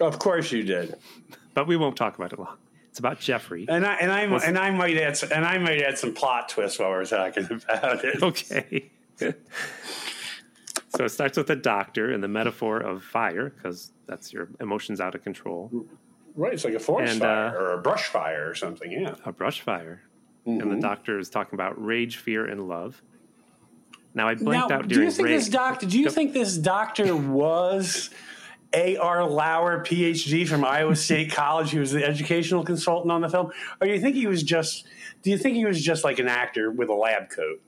Of 0.00 0.18
course 0.18 0.50
you 0.52 0.62
did, 0.62 0.96
But 1.54 1.66
we 1.66 1.76
won't 1.76 1.96
talk 1.96 2.16
about 2.16 2.32
it 2.32 2.38
long. 2.38 2.56
It's 2.90 2.98
about 2.98 3.18
Jeffrey. 3.20 3.66
and 3.68 3.84
I 3.86 3.94
and 3.96 4.12
I 4.12 4.26
Was- 4.28 4.44
and 4.44 4.56
I 4.58 4.70
might 4.70 4.96
add 4.96 5.16
some, 5.16 5.30
and 5.32 5.44
I 5.44 5.58
might 5.58 5.82
add 5.82 5.98
some 5.98 6.14
plot 6.14 6.48
twists 6.48 6.78
while 6.78 6.90
we're 6.90 7.04
talking 7.04 7.44
about 7.50 8.04
it. 8.04 8.22
Okay. 8.22 8.90
So 10.96 11.04
it 11.04 11.08
starts 11.08 11.36
with 11.36 11.48
the 11.48 11.56
doctor 11.56 12.12
and 12.12 12.22
the 12.22 12.28
metaphor 12.28 12.78
of 12.78 13.02
fire, 13.02 13.50
because 13.50 13.92
that's 14.06 14.32
your 14.32 14.48
emotions 14.60 15.00
out 15.00 15.16
of 15.16 15.24
control. 15.24 15.86
Right, 16.36 16.52
it's 16.54 16.64
like 16.64 16.74
a 16.74 16.78
forest 16.80 17.14
And, 17.14 17.20
fire 17.22 17.48
uh, 17.48 17.60
or 17.60 17.72
a 17.72 17.78
brush 17.82 18.04
fire 18.06 18.48
or 18.48 18.54
something. 18.54 18.92
Yeah. 18.92 19.16
A 19.24 19.32
brush 19.32 19.60
fire. 19.60 20.02
And 20.46 20.60
Mm-hmm. 20.60 20.70
the 20.70 20.80
doctor 20.80 21.18
is 21.18 21.30
talking 21.30 21.54
about 21.54 21.82
rage, 21.84 22.18
fear, 22.18 22.44
and 22.46 22.68
love. 22.68 23.02
Now 24.14 24.28
I 24.28 24.34
blanked 24.36 24.68
Now, 24.70 24.76
out 24.76 24.82
do 24.88 24.94
during 24.94 25.08
you 25.08 25.12
think 25.12 25.26
rage. 25.28 25.38
this 25.40 25.48
doctor? 25.48 25.86
Do 25.86 25.98
you 25.98 26.10
think 26.10 26.32
this 26.32 26.56
doctor 26.56 27.16
was 27.16 28.10
A.R. 28.74 29.24
Lauer, 29.24 29.82
PhD 29.84 30.46
from 30.46 30.64
Iowa 30.64 30.96
State 30.96 31.30
College? 31.34 31.70
He 31.70 31.78
was 31.78 31.92
the 31.92 32.04
educational 32.04 32.64
consultant 32.64 33.12
on 33.12 33.20
the 33.20 33.28
film, 33.28 33.50
or 33.80 33.86
do 33.86 33.92
you 33.92 34.00
think 34.00 34.16
he 34.16 34.26
was 34.26 34.42
just? 34.42 34.86
Do 35.22 35.30
you 35.30 35.38
think 35.38 35.56
he 35.56 35.64
was 35.64 35.80
just 35.80 36.04
like 36.04 36.18
an 36.18 36.28
actor 36.28 36.70
with 36.70 36.88
a 36.88 36.94
lab 36.94 37.30
coat? 37.30 37.60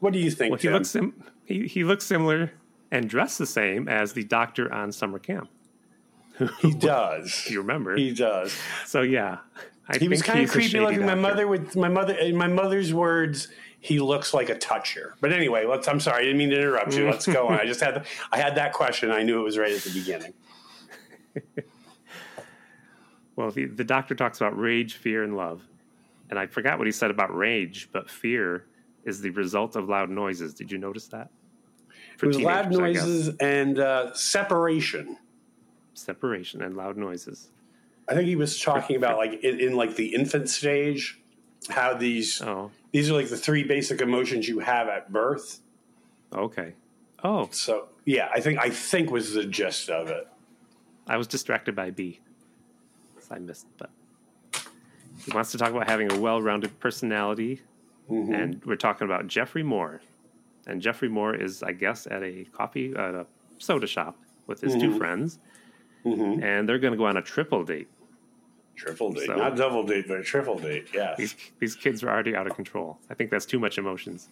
What 0.00 0.12
do 0.12 0.18
you 0.18 0.30
think? 0.30 0.50
well, 0.52 0.58
he 0.58 0.68
Tim? 0.68 0.72
looks 0.74 0.90
sim- 0.90 1.24
he, 1.44 1.66
he 1.66 1.84
looks 1.84 2.04
similar 2.04 2.52
and 2.90 3.08
dressed 3.08 3.38
the 3.38 3.46
same 3.46 3.88
as 3.88 4.12
the 4.12 4.24
doctor 4.24 4.72
on 4.72 4.92
summer 4.92 5.18
camp. 5.18 5.48
he 6.60 6.72
does. 6.78 7.44
Do 7.46 7.54
you 7.54 7.60
remember? 7.60 7.96
He 7.96 8.12
does. 8.12 8.54
so 8.86 9.02
yeah, 9.02 9.38
I 9.88 9.98
He 9.98 10.08
was 10.08 10.22
kind 10.22 10.40
of 10.44 10.50
creepy 10.50 10.80
looking. 10.80 11.04
My 11.04 11.14
mother 11.14 11.46
would. 11.48 11.74
My 11.76 11.88
mother. 11.88 12.14
In 12.14 12.36
my 12.36 12.46
mother's 12.46 12.94
words, 12.94 13.48
he 13.80 13.98
looks 13.98 14.32
like 14.32 14.48
a 14.48 14.56
toucher. 14.56 15.16
But 15.20 15.32
anyway, 15.32 15.66
let's. 15.66 15.88
I'm 15.88 16.00
sorry, 16.00 16.20
I 16.22 16.24
didn't 16.24 16.38
mean 16.38 16.50
to 16.50 16.56
interrupt 16.56 16.94
you. 16.94 17.10
Let's 17.10 17.26
go 17.26 17.48
on. 17.48 17.58
I 17.58 17.66
just 17.66 17.80
had. 17.80 18.06
I 18.30 18.38
had 18.38 18.54
that 18.56 18.72
question. 18.72 19.10
I 19.10 19.22
knew 19.22 19.40
it 19.40 19.44
was 19.44 19.58
right 19.58 19.72
at 19.72 19.82
the 19.82 19.90
beginning. 19.90 20.34
Well, 23.36 23.50
the, 23.50 23.64
the 23.66 23.84
doctor 23.84 24.14
talks 24.14 24.40
about 24.40 24.58
rage, 24.58 24.94
fear, 24.94 25.24
and 25.24 25.36
love. 25.36 25.62
And 26.30 26.38
I 26.38 26.46
forgot 26.46 26.78
what 26.78 26.86
he 26.86 26.92
said 26.92 27.10
about 27.10 27.34
rage, 27.34 27.88
but 27.92 28.10
fear 28.10 28.66
is 29.04 29.20
the 29.20 29.30
result 29.30 29.76
of 29.76 29.88
loud 29.88 30.10
noises. 30.10 30.54
Did 30.54 30.70
you 30.70 30.78
notice 30.78 31.08
that? 31.08 31.30
For 32.16 32.26
It 32.26 32.28
was 32.28 32.40
loud 32.40 32.70
teenagers, 32.70 32.78
I 32.78 32.92
guess. 32.92 33.02
noises 33.02 33.36
and 33.40 33.78
uh, 33.78 34.14
separation. 34.14 35.18
separation 35.94 36.62
and 36.62 36.76
loud 36.76 36.96
noises. 36.96 37.48
I 38.08 38.14
think 38.14 38.26
he 38.28 38.36
was 38.36 38.60
talking 38.60 38.96
about 38.96 39.16
like 39.18 39.42
in, 39.44 39.60
in 39.60 39.74
like 39.76 39.96
the 39.96 40.14
infant 40.14 40.48
stage, 40.48 41.20
how 41.70 41.94
these 41.94 42.40
Oh, 42.42 42.70
these 42.92 43.10
are 43.10 43.14
like 43.14 43.28
the 43.28 43.36
three 43.36 43.62
basic 43.64 44.00
emotions 44.00 44.48
you 44.48 44.58
have 44.60 44.88
at 44.88 45.12
birth. 45.12 45.60
okay. 46.32 46.74
Oh, 47.24 47.48
So 47.52 47.88
yeah, 48.04 48.28
I 48.34 48.40
think 48.40 48.58
I 48.58 48.68
think 48.70 49.10
was 49.10 49.32
the 49.34 49.44
gist 49.44 49.88
of 49.88 50.08
it. 50.08 50.26
I 51.06 51.16
was 51.16 51.26
distracted 51.28 51.74
by 51.76 51.90
B. 51.90 52.20
So 53.20 53.36
I 53.36 53.38
missed, 53.38 53.66
but 53.78 53.90
he 55.24 55.30
wants 55.32 55.52
to 55.52 55.58
talk 55.58 55.70
about 55.70 55.88
having 55.88 56.10
a 56.12 56.18
well-rounded 56.18 56.78
personality, 56.80 57.60
Mm-hmm. 58.10 58.34
and 58.34 58.64
we're 58.64 58.74
talking 58.76 59.04
about 59.04 59.28
Jeffrey 59.28 59.62
Moore. 59.62 60.00
And 60.66 60.82
Jeffrey 60.82 61.08
Moore 61.08 61.34
is, 61.36 61.62
I 61.62 61.70
guess, 61.72 62.06
at 62.08 62.22
a 62.24 62.44
coffee 62.52 62.90
at 62.96 63.14
a 63.14 63.26
soda 63.58 63.86
shop 63.86 64.16
with 64.48 64.60
his 64.60 64.72
Mm-hmm. 64.74 64.80
two 64.92 64.98
friends, 64.98 65.38
and 66.04 66.68
they're 66.68 66.80
going 66.80 66.92
to 66.92 66.98
go 66.98 67.06
on 67.06 67.16
a 67.16 67.22
triple 67.22 67.62
date. 67.64 67.88
Triple 68.76 69.12
date, 69.12 69.26
So- 69.26 69.36
not 69.36 69.56
double 69.56 69.84
date, 69.84 70.06
but 70.08 70.18
a 70.18 70.22
triple 70.22 70.58
date. 70.58 70.88
Yeah, 70.94 71.14
These 71.16 71.34
these 71.60 71.74
kids 71.76 72.02
are 72.02 72.08
already 72.10 72.34
out 72.34 72.46
of 72.46 72.54
control. 72.56 72.98
I 73.10 73.14
think 73.14 73.30
that's 73.30 73.46
too 73.46 73.58
much 73.58 73.78
emotions. 73.78 74.28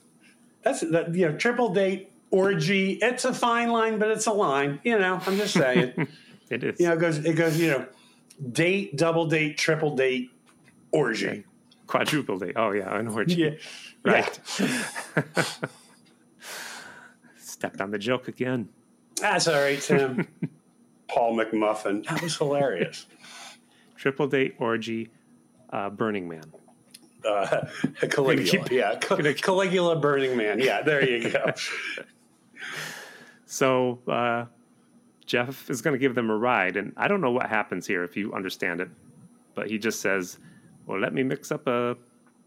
that's 0.62 0.81
that. 0.81 1.14
You 1.14 1.31
know, 1.31 1.37
triple 1.38 1.72
date 1.72 2.11
orgy. 2.31 2.92
It's 3.03 3.24
a 3.24 3.33
fine 3.35 3.70
line, 3.70 3.98
but 3.98 4.11
it's 4.11 4.26
a 4.26 4.33
line. 4.33 4.81
You 4.85 4.98
know, 4.98 5.20
I'm 5.26 5.37
just 5.37 5.55
saying. 5.55 6.09
It 6.50 6.64
is. 6.64 6.81
you 6.81 6.88
know, 6.88 6.94
it 6.94 6.98
goes 6.98 7.18
it 7.24 7.35
goes. 7.37 7.61
You 7.61 7.70
know, 7.70 7.87
date, 8.50 8.96
double 8.96 9.26
date, 9.26 9.57
triple 9.57 9.94
date, 9.94 10.33
orgy. 10.90 11.44
Quadruple 11.87 12.40
date. 12.40 12.55
Oh 12.57 12.72
yeah, 12.72 12.92
an 12.98 13.07
orgy. 13.07 13.35
Yeah, 13.37 13.50
Right. 14.03 14.40
Stepped 17.38 17.81
on 17.81 17.90
the 17.90 17.98
joke 17.98 18.26
again. 18.29 18.68
That's 19.20 19.46
all 19.48 19.61
right, 19.61 19.81
Tim. 19.81 20.26
Paul 21.09 21.37
McMuffin. 21.37 22.07
That 22.09 22.22
was 22.22 22.37
hilarious. 22.37 23.07
Triple 24.01 24.27
date 24.29 24.55
orgy, 24.59 25.11
uh, 25.75 25.91
Burning 25.91 26.27
Man. 26.27 26.51
Uh, 27.23 27.67
Caligula. 28.09 28.49
keep- 28.49 28.71
yeah. 28.71 28.95
Cal- 29.01 29.19
Caligula 29.35 30.01
Burning 30.01 30.39
Man. 30.39 30.59
Yeah, 30.59 30.81
there 30.81 31.07
you 31.07 31.31
go. 31.31 31.53
So 33.47 33.99
uh, 34.07 34.45
Jeff 35.27 35.69
is 35.71 35.83
going 35.83 35.93
to 35.95 35.99
give 35.99 36.15
them 36.15 36.31
a 36.31 36.37
ride, 36.37 36.77
and 36.77 36.93
I 36.97 37.09
don't 37.09 37.21
know 37.21 37.33
what 37.33 37.49
happens 37.49 37.85
here 37.85 38.05
if 38.05 38.17
you 38.17 38.33
understand 38.33 38.81
it, 38.81 38.89
but 39.57 39.69
he 39.69 39.77
just 39.77 40.01
says, 40.01 40.39
"Well, 40.87 41.01
let 41.01 41.13
me 41.13 41.25
mix 41.25 41.51
up 41.51 41.67
a 41.67 41.97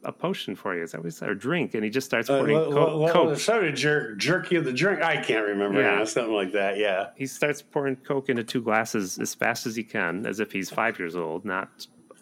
a 0.06 0.12
potion 0.12 0.56
for 0.56 0.76
you." 0.76 0.84
Is 0.84 0.92
that 0.92 1.00
what 1.00 1.06
he 1.06 1.12
said? 1.12 1.30
Or 1.30 1.36
drink? 1.36 1.74
And 1.74 1.84
he 1.84 1.90
just 1.90 2.06
starts 2.06 2.30
Uh, 2.30 2.40
pouring 2.40 2.58
co- 2.58 2.70
lo- 2.70 2.98
lo- 3.00 3.12
coke. 3.12 3.40
soda 3.40 3.72
jerk, 3.72 4.18
jerky 4.18 4.56
of 4.56 4.66
the 4.66 4.74
drink. 4.74 5.02
I 5.02 5.18
can't 5.18 5.46
remember 5.48 5.82
Yeah. 5.82 5.96
now. 5.96 6.04
Something 6.06 6.34
like 6.34 6.52
that. 6.54 6.78
Yeah. 6.78 7.08
He 7.16 7.26
starts 7.26 7.62
pouring 7.62 7.96
coke 7.98 8.30
into 8.30 8.44
two 8.44 8.62
glasses 8.62 9.20
as 9.20 9.34
fast 9.36 9.66
as 9.66 9.76
he 9.76 9.84
can, 9.84 10.26
as 10.26 10.40
if 10.40 10.52
he's 10.52 10.70
five 10.70 11.00
years 11.00 11.16
old. 11.16 11.46
Not 11.46 11.70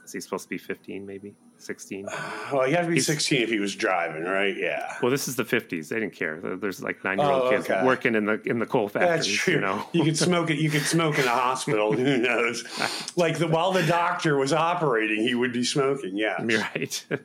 is 0.04 0.14
he 0.14 0.20
supposed 0.20 0.44
to 0.44 0.50
be 0.50 0.58
fifteen, 0.58 1.06
maybe 1.06 1.36
sixteen? 1.58 2.06
Well, 2.52 2.68
you 2.68 2.76
have 2.76 2.86
to 2.86 2.92
be 2.92 3.00
16 3.00 3.44
if 3.44 3.50
he 3.50 3.60
was 3.60 3.76
driving, 3.76 4.24
right? 4.24 4.58
Yeah. 4.58 4.96
Well, 5.02 5.10
this 5.12 5.28
is 5.28 5.36
the 5.38 5.46
fifties. 5.46 5.88
They 5.90 6.00
didn't 6.00 6.16
care. 6.16 6.40
There's 6.60 6.82
like 6.84 7.02
nine 7.06 7.18
year 7.20 7.28
old 7.30 7.44
Oh, 7.44 7.50
kids 7.52 7.70
okay. 7.70 7.86
working 7.86 8.16
in 8.16 8.26
the 8.26 8.42
in 8.46 8.60
the 8.60 8.66
coal 8.66 8.90
factories. 8.90 9.26
That's 9.28 9.28
true. 9.28 9.54
You 9.56 9.62
know. 9.62 9.86
You 9.94 10.04
could 10.04 10.18
smoke 10.18 10.50
it. 10.50 10.58
You 10.58 10.70
could 10.70 10.82
smoke 10.82 11.18
in 11.20 11.26
a 11.26 11.30
hospital. 11.30 11.94
Who 11.94 12.18
knows? 12.18 12.66
Like 13.16 13.38
the, 13.38 13.48
while 13.48 13.72
the 13.72 13.84
doctor 13.84 14.38
was 14.38 14.52
operating, 14.54 15.22
he 15.22 15.36
would 15.36 15.54
be 15.54 15.64
smoking. 15.64 16.18
Yeah. 16.18 16.44
You're 16.44 16.60
right. 16.62 17.06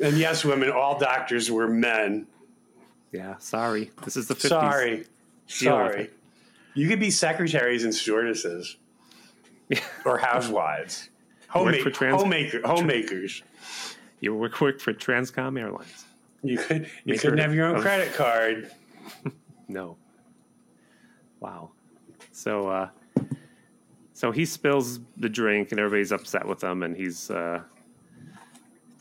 And 0.00 0.16
yes, 0.18 0.44
women. 0.44 0.70
All 0.70 0.98
doctors 0.98 1.50
were 1.50 1.68
men. 1.68 2.26
yeah. 3.12 3.36
Sorry. 3.38 3.90
This 4.04 4.16
is 4.16 4.26
the 4.28 4.34
fifties. 4.34 4.50
Sorry. 4.50 4.96
Deal 4.96 5.06
Sorry. 5.72 6.10
You 6.74 6.88
could 6.88 7.00
be 7.00 7.10
secretaries 7.10 7.84
and 7.84 7.94
stewardesses 7.94 8.76
or 10.04 10.18
housewives. 10.18 11.08
For 11.52 11.90
trans- 11.90 12.20
homemaker, 12.22 12.60
homemakers. 12.64 13.42
You 14.20 14.34
work 14.34 14.60
work 14.60 14.80
for 14.80 14.92
Transcom 14.92 15.58
Airlines. 15.58 16.04
You 16.42 16.58
could 16.58 16.88
you 17.04 17.18
couldn't 17.18 17.38
have 17.38 17.54
your 17.54 17.66
own 17.66 17.76
of- 17.76 17.82
credit 17.82 18.14
card. 18.14 18.70
No. 19.68 19.96
Wow. 21.38 21.70
So 22.32 22.68
uh 22.68 22.88
so 24.14 24.30
he 24.32 24.44
spills 24.44 24.98
the 25.16 25.28
drink 25.28 25.70
and 25.70 25.78
everybody's 25.80 26.10
upset 26.12 26.46
with 26.46 26.62
him 26.62 26.82
and 26.82 26.96
he's 26.96 27.30
uh 27.30 27.62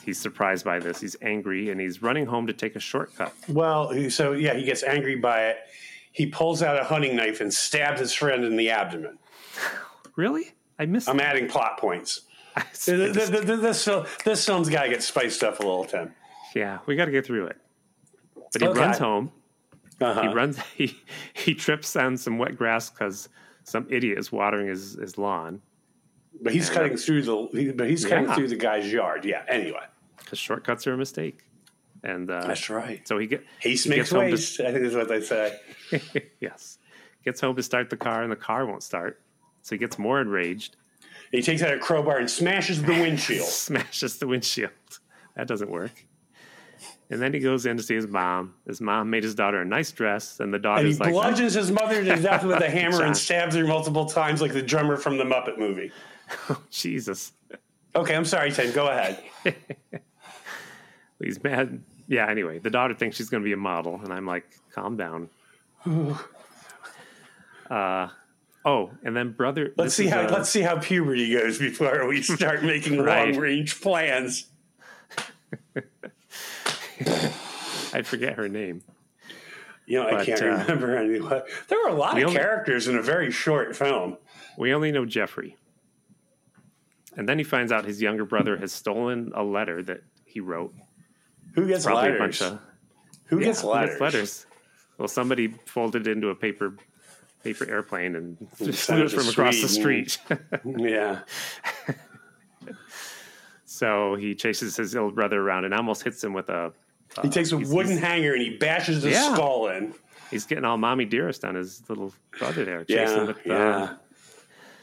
he's 0.09 0.19
surprised 0.19 0.65
by 0.65 0.79
this. 0.79 0.99
He's 0.99 1.15
angry 1.21 1.69
and 1.69 1.79
he's 1.79 2.01
running 2.01 2.25
home 2.25 2.47
to 2.47 2.53
take 2.53 2.75
a 2.75 2.79
shortcut. 2.79 3.31
Well, 3.47 4.09
so 4.09 4.33
yeah, 4.33 4.55
he 4.55 4.63
gets 4.63 4.83
angry 4.83 5.15
by 5.15 5.45
it. 5.49 5.57
He 6.11 6.25
pulls 6.25 6.63
out 6.63 6.79
a 6.79 6.83
hunting 6.83 7.15
knife 7.15 7.39
and 7.41 7.53
stabs 7.53 7.99
his 7.99 8.11
friend 8.13 8.43
in 8.43 8.55
the 8.55 8.71
abdomen. 8.71 9.19
Really? 10.15 10.51
I 10.79 10.85
missed 10.87 11.07
I'm 11.09 11.19
adding 11.19 11.47
plot 11.47 11.77
points. 11.79 12.21
I 12.55 12.61
Th- 12.73 12.97
th- 12.97 13.13
just- 13.13 13.31
th- 13.31 13.45
th- 13.45 13.59
This, 13.59 13.87
this 14.25 14.45
film's 14.45 14.69
got 14.69 14.83
to 14.83 14.89
get 14.89 15.03
spiced 15.03 15.43
up 15.43 15.59
a 15.59 15.63
little, 15.63 15.85
Tim. 15.85 16.13
Yeah, 16.55 16.79
we 16.87 16.95
got 16.95 17.05
to 17.05 17.11
get 17.11 17.25
through 17.25 17.45
it. 17.47 17.57
But 18.51 18.61
he 18.61 18.67
Okay. 18.67 18.79
runs 18.79 18.97
home. 18.97 19.31
Uh-huh. 20.01 20.21
He 20.23 20.27
runs 20.29 20.57
he 20.75 20.97
he 21.33 21.53
trips 21.53 21.95
on 21.95 22.17
some 22.17 22.37
wet 22.39 22.57
grass 22.57 22.89
cuz 22.89 23.29
some 23.63 23.85
idiot 23.89 24.17
is 24.17 24.31
watering 24.31 24.67
his, 24.67 24.93
his 24.95 25.17
lawn 25.19 25.61
But 26.41 26.53
he's 26.53 26.69
cutting 26.69 26.97
through 26.97 27.21
the. 27.23 27.47
He, 27.51 27.71
but 27.71 27.87
he's 27.87 28.03
cutting 28.05 28.25
Yeah. 28.25 28.33
through 28.35 28.47
the 28.47 28.55
guy's 28.55 28.91
yard. 28.91 29.25
Yeah. 29.25 29.43
Anyway, 29.47 29.83
cuz 30.29 30.39
shortcuts 30.39 30.85
are 30.87 30.93
a 30.93 30.97
mistake. 30.97 31.43
And 32.03 32.29
uh, 32.31 32.47
that's 32.47 32.69
right. 32.69 33.05
so 33.07 33.17
he 33.17 33.27
get 33.27 33.43
Haste 33.59 33.83
he 33.83 33.89
makes 33.89 34.11
gets 34.11 34.11
home 34.11 34.65
to- 34.65 34.69
I 34.69 34.71
think 34.73 34.85
is 34.85 34.95
what 34.95 35.09
they 35.09 35.21
say. 35.21 35.59
yes. 36.39 36.77
Gets 37.25 37.41
home 37.41 37.55
to 37.57 37.63
start 37.63 37.89
the 37.89 37.97
car, 37.97 38.23
and 38.23 38.31
the 38.31 38.37
car 38.37 38.65
won't 38.65 38.83
start. 38.83 39.21
So 39.61 39.75
he 39.75 39.79
gets 39.79 39.99
more 39.99 40.21
enraged, 40.21 40.77
He 41.31 41.41
takes 41.41 41.61
out 41.61 41.73
a 41.73 41.77
crowbar 41.79 42.17
and 42.17 42.29
smashes 42.31 42.81
the 42.81 42.93
windshield. 42.93 43.45
smashes 43.49 44.17
the 44.17 44.27
windshield. 44.27 44.71
That 45.35 45.47
doesn't 45.47 45.69
work. 45.69 46.05
And 47.11 47.21
then 47.21 47.33
he 47.33 47.39
goes 47.39 47.65
in 47.65 47.75
to 47.75 47.83
see 47.83 47.95
his 47.95 48.07
mom. 48.07 48.53
His 48.65 48.79
mom 48.79 49.09
made 49.09 49.23
his 49.23 49.35
daughter 49.35 49.61
a 49.61 49.65
nice 49.65 49.91
dress, 49.91 50.39
and 50.39 50.53
the 50.53 50.57
And 50.57 50.63
he 50.63 50.93
daughter's 50.93 50.99
like, 51.01 51.11
bludgeons 51.11 51.53
his 51.55 51.71
mother 51.71 52.03
to 52.03 52.15
death 52.21 52.45
with 52.45 52.61
a 52.61 52.69
hammer 52.77 53.03
and 53.03 53.17
stabs 53.17 53.55
her 53.55 53.65
multiple 53.65 54.05
times, 54.05 54.41
like 54.41 54.53
the 54.53 54.61
drummer 54.61 54.95
from 54.95 55.17
the 55.17 55.25
Muppet 55.25 55.57
movie. 55.57 55.91
oh, 56.49 56.61
Jesus. 56.71 57.33
Okay, 57.95 58.15
I'm 58.15 58.25
sorry, 58.25 58.51
Tim. 58.51 58.71
Go 58.71 58.87
ahead. 58.87 59.21
He's 61.21 61.41
mad. 61.43 61.81
Yeah, 62.07 62.27
anyway, 62.29 62.59
the 62.59 62.69
daughter 62.69 62.93
thinks 62.95 63.17
she's 63.17 63.29
going 63.29 63.43
to 63.43 63.45
be 63.45 63.53
a 63.53 63.57
model, 63.57 63.99
and 64.03 64.11
I'm 64.11 64.25
like, 64.25 64.45
calm 64.73 64.97
down. 64.97 65.29
uh, 67.69 68.07
oh, 68.65 68.91
and 69.03 69.15
then 69.15 69.31
brother. 69.33 69.73
Let's 69.77 69.93
see 69.93 70.07
how 70.07 70.21
uh, 70.21 70.29
let's 70.31 70.49
see 70.49 70.61
how 70.61 70.79
puberty 70.79 71.31
goes 71.33 71.59
before 71.59 72.07
we 72.07 72.21
start 72.21 72.63
making 72.63 72.99
Right. 73.03 73.33
long 73.33 73.41
range 73.41 73.79
plans. 73.81 74.47
I 77.93 78.01
forget 78.03 78.35
her 78.35 78.47
name. 78.49 78.81
You 79.85 80.03
know, 80.03 80.09
I 80.17 80.23
can't 80.25 80.41
uh, 80.41 80.45
remember 80.45 80.95
anyway. 80.97 81.41
There 81.67 81.79
were 81.83 81.89
a 81.89 81.95
lot 81.95 82.17
of 82.17 82.23
only- 82.23 82.35
characters 82.35 82.87
in 82.87 82.95
a 82.95 83.01
very 83.01 83.31
short 83.31 83.75
film. 83.75 84.17
We 84.57 84.73
only 84.73 84.91
know 84.91 85.05
Jeffrey. 85.05 85.55
And 87.17 87.27
then 87.27 87.37
he 87.39 87.43
finds 87.43 87.71
out 87.71 87.85
his 87.85 88.01
younger 88.01 88.23
brother 88.25 88.57
has 88.57 88.71
stolen 88.71 89.31
a 89.33 89.43
letter 89.43 89.81
that 89.83 90.01
he 90.25 90.39
wrote. 90.39 90.73
Who 91.55 91.67
gets 91.67 91.85
Probably 91.85 92.11
letters? 92.11 92.15
a 92.17 92.19
bunch 92.19 92.41
of 92.41 92.59
Who 93.25 93.39
gets 93.39 93.63
Yeah, 93.63 93.87
who 93.87 93.99
letters? 94.03 94.45
Well, 94.97 95.07
somebody 95.07 95.47
folded 95.65 96.07
it 96.07 96.11
into 96.11 96.29
a 96.29 96.35
paper 96.35 96.75
paper 97.43 97.69
airplane 97.69 98.15
and 98.15 98.37
just 98.63 98.85
flew 98.87 99.03
it 99.03 99.11
from 99.11 99.27
across 99.29 99.61
the 99.61 99.69
street. 99.69 100.17
Yeah. 100.65 101.19
so 103.65 104.15
he 104.15 104.35
chases 104.35 104.75
his 104.75 104.93
little 104.93 105.11
brother 105.11 105.39
around 105.41 105.65
and 105.65 105.73
almost 105.73 106.03
hits 106.03 106.23
him 106.23 106.33
with 106.33 106.49
a. 106.49 106.73
He 107.21 107.29
takes 107.29 107.51
a 107.51 107.57
he's- 107.57 107.69
wooden 107.69 107.93
he's- 107.93 108.03
hanger 108.03 108.33
and 108.33 108.41
he 108.41 108.57
bashes 108.57 109.03
his 109.03 109.13
Yeah. 109.13 109.33
skull 109.33 109.69
in. 109.69 109.93
He's 110.29 110.45
getting 110.45 110.63
all 110.65 110.77
mommy 110.77 111.05
dearest 111.05 111.43
on 111.43 111.55
his 111.55 111.81
little 111.89 112.13
brother 112.37 112.63
there, 112.63 112.83
chasing 112.85 113.15
Yeah, 113.17 113.23
with 113.23 113.37
uh, 113.37 113.41
yeah. 113.45 113.93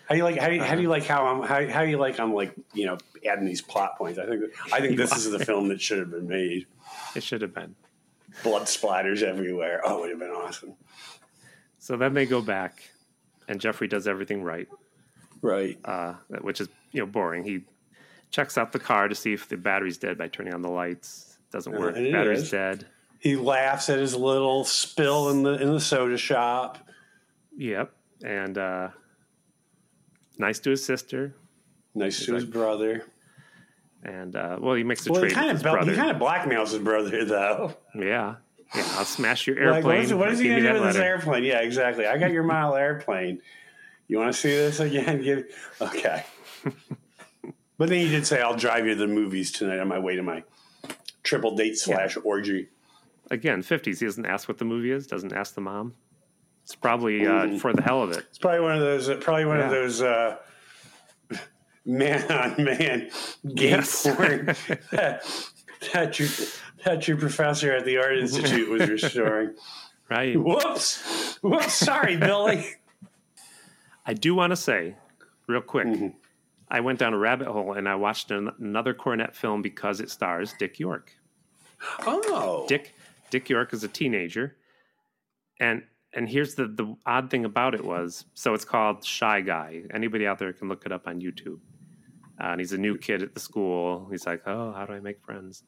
How 0.08 0.14
do 0.14 0.18
you 0.18 0.24
like? 0.24 0.38
How 0.38 0.48
do 0.48 0.54
you, 0.54 0.60
how 0.60 0.66
Uh-huh. 0.66 0.76
do 0.76 0.82
you 0.82 0.88
like 0.88 1.04
how 1.04 1.26
I'm? 1.26 1.42
How, 1.42 1.66
how 1.68 1.84
do 1.84 1.90
you 1.90 1.98
like 1.98 2.20
I'm 2.20 2.32
like 2.32 2.54
you 2.74 2.86
know 2.86 2.96
adding 3.26 3.44
these 3.44 3.60
plot 3.62 3.98
points? 3.98 4.18
I 4.18 4.26
think 4.26 4.44
I 4.72 4.80
think 4.80 4.96
this 4.96 5.16
is 5.16 5.30
the 5.30 5.44
film 5.44 5.68
that 5.68 5.80
should 5.80 5.98
have 5.98 6.10
been 6.10 6.28
made. 6.28 6.66
It 7.14 7.22
should 7.22 7.42
have 7.42 7.52
been. 7.54 7.74
Blood 8.44 8.62
splatters 8.64 9.22
everywhere. 9.22 9.80
Oh, 9.84 9.98
it 9.98 10.00
would 10.02 10.10
have 10.10 10.18
been 10.20 10.30
awesome. 10.30 10.74
So 11.78 11.96
then 11.96 12.14
they 12.14 12.26
go 12.26 12.40
back, 12.42 12.82
and 13.48 13.60
Jeffrey 13.60 13.88
does 13.88 14.06
everything 14.06 14.42
right, 14.42 14.68
Right. 15.42 15.78
uh, 15.84 16.14
which 16.40 16.60
is 16.60 16.68
you 16.92 17.00
know 17.00 17.06
boring. 17.06 17.44
He 17.44 17.62
checks 18.30 18.56
out 18.58 18.72
the 18.72 18.78
car 18.78 19.08
to 19.08 19.14
see 19.14 19.32
if 19.32 19.48
the 19.48 19.56
battery's 19.56 19.98
dead 19.98 20.18
by 20.18 20.28
turning 20.28 20.52
on 20.54 20.62
the 20.62 20.68
lights. 20.70 21.38
Doesn't 21.50 21.74
Uh, 21.74 21.78
work. 21.78 21.96
it 21.96 22.12
Battery's 22.12 22.42
is. 22.42 22.50
dead. 22.50 22.86
He 23.18 23.34
laughs 23.34 23.88
at 23.88 23.98
his 23.98 24.14
little 24.14 24.64
spill 24.64 25.30
in 25.30 25.42
the 25.42 25.60
in 25.60 25.72
the 25.72 25.80
soda 25.80 26.16
shop. 26.18 26.78
Yep. 27.56 27.90
And 28.24 28.58
uh, 28.58 28.88
nice 30.38 30.58
to 30.60 30.70
his 30.70 30.84
sister. 30.84 31.34
Nice 31.94 32.24
to 32.26 32.34
his 32.34 32.44
brother. 32.44 33.04
And 34.02 34.36
uh, 34.36 34.58
well, 34.60 34.74
he 34.74 34.84
makes 34.84 35.06
a 35.06 35.12
Well, 35.12 35.22
he 35.22 35.28
trade 35.30 35.34
kind 35.34 35.48
with 35.48 35.56
of 35.66 35.72
brother. 35.72 35.90
he 35.90 35.96
kind 35.96 36.10
of 36.10 36.16
blackmails 36.22 36.70
his 36.70 36.78
brother 36.78 37.24
though. 37.24 37.74
yeah. 37.94 38.36
Yeah. 38.74 38.82
I'll 38.98 39.04
smash 39.04 39.46
your 39.46 39.56
Like, 39.56 39.76
airplane. 39.76 39.84
what 39.84 40.04
is, 40.04 40.14
what 40.14 40.32
is 40.32 40.38
he 40.40 40.48
gonna 40.48 40.60
do 40.62 40.72
with 40.74 40.82
letter. 40.82 41.02
airplane? 41.02 41.44
Yeah, 41.44 41.60
exactly. 41.60 42.06
I 42.06 42.18
got 42.18 42.32
your 42.32 42.42
model 42.42 42.74
airplane. 42.74 43.40
You 44.08 44.18
want 44.18 44.32
to 44.34 44.38
see 44.40 44.50
this 44.50 44.80
again? 44.80 45.22
Give 45.22 45.44
okay. 45.80 46.24
but 47.78 47.88
then 47.88 47.98
he 48.00 48.08
did 48.08 48.26
say, 48.26 48.40
"I'll 48.40 48.56
drive 48.56 48.86
you 48.86 48.94
to 48.94 48.98
the 49.00 49.06
movies 49.06 49.50
tonight 49.52 49.78
on 49.78 49.88
my 49.88 49.98
way 49.98 50.16
to 50.16 50.22
my 50.22 50.42
triple 51.22 51.54
date 51.56 51.78
slash 51.78 52.16
orgy." 52.24 52.68
Again, 53.30 53.62
50s. 53.62 53.98
He 54.00 54.04
doesn't 54.06 54.26
ask 54.26 54.46
what 54.48 54.58
the 54.58 54.64
movie 54.64 54.90
is, 54.92 55.06
doesn't 55.06 55.32
ask 55.32 55.54
the 55.54 55.60
mom. 55.60 55.94
It's 56.66 56.74
probably 56.74 57.24
uh, 57.24 57.58
for 57.58 57.72
the 57.72 57.80
hell 57.82 58.02
of 58.02 58.10
it. 58.10 58.18
It's 58.28 58.38
probably 58.38 58.58
one 58.60 58.74
of 58.74 58.80
those. 58.80 59.08
uh, 59.08 59.16
Probably 59.20 59.44
one 59.44 59.60
of 59.60 59.70
those. 59.70 60.02
Uh, 60.02 60.36
Man 61.88 62.28
on 62.32 62.64
man 62.64 63.10
gay 63.54 63.70
Yes. 63.70 64.02
porn 64.02 64.46
that, 64.90 65.22
that 65.92 66.18
your 66.18 66.28
that 66.84 67.06
your 67.06 67.16
professor 67.16 67.72
at 67.72 67.84
the 67.84 67.98
art 67.98 68.18
institute 68.18 68.68
was 68.68 68.88
restoring. 68.90 69.54
Right. 70.10 70.36
Whoops! 70.36 71.36
Whoops! 71.42 71.72
Sorry, 71.74 72.16
Billy. 72.16 72.66
I 74.04 74.14
do 74.14 74.34
want 74.34 74.50
to 74.50 74.56
say, 74.56 74.96
real 75.46 75.60
quick, 75.60 75.86
Mm-hmm. 75.86 76.08
I 76.68 76.80
went 76.80 76.98
down 76.98 77.14
a 77.14 77.18
rabbit 77.18 77.46
hole 77.46 77.74
and 77.74 77.88
I 77.88 77.94
watched 77.94 78.32
an, 78.32 78.50
another 78.58 78.92
Coronet 78.92 79.36
film 79.36 79.62
because 79.62 80.00
it 80.00 80.10
stars 80.10 80.52
Dick 80.58 80.80
York. 80.80 81.12
Oh, 82.00 82.64
Dick 82.68 82.94
Dick 83.30 83.48
York 83.48 83.72
is 83.72 83.84
a 83.84 83.88
teenager, 83.88 84.56
and 85.60 85.84
and 86.16 86.28
here's 86.28 86.54
the 86.54 86.66
the 86.66 86.96
odd 87.04 87.30
thing 87.30 87.44
about 87.44 87.74
it 87.74 87.84
was 87.84 88.24
so 88.34 88.54
it's 88.54 88.64
called 88.64 89.04
Shy 89.04 89.42
Guy. 89.42 89.82
Anybody 89.92 90.26
out 90.26 90.38
there 90.38 90.52
can 90.52 90.68
look 90.68 90.84
it 90.86 90.90
up 90.90 91.06
on 91.06 91.20
YouTube. 91.20 91.60
Uh, 92.40 92.48
and 92.48 92.60
he's 92.60 92.72
a 92.72 92.78
new 92.78 92.98
kid 92.98 93.22
at 93.22 93.34
the 93.34 93.40
school. 93.40 94.08
He's 94.10 94.26
like, 94.26 94.42
oh, 94.46 94.72
how 94.72 94.84
do 94.84 94.92
I 94.92 95.00
make 95.00 95.22
friends? 95.24 95.62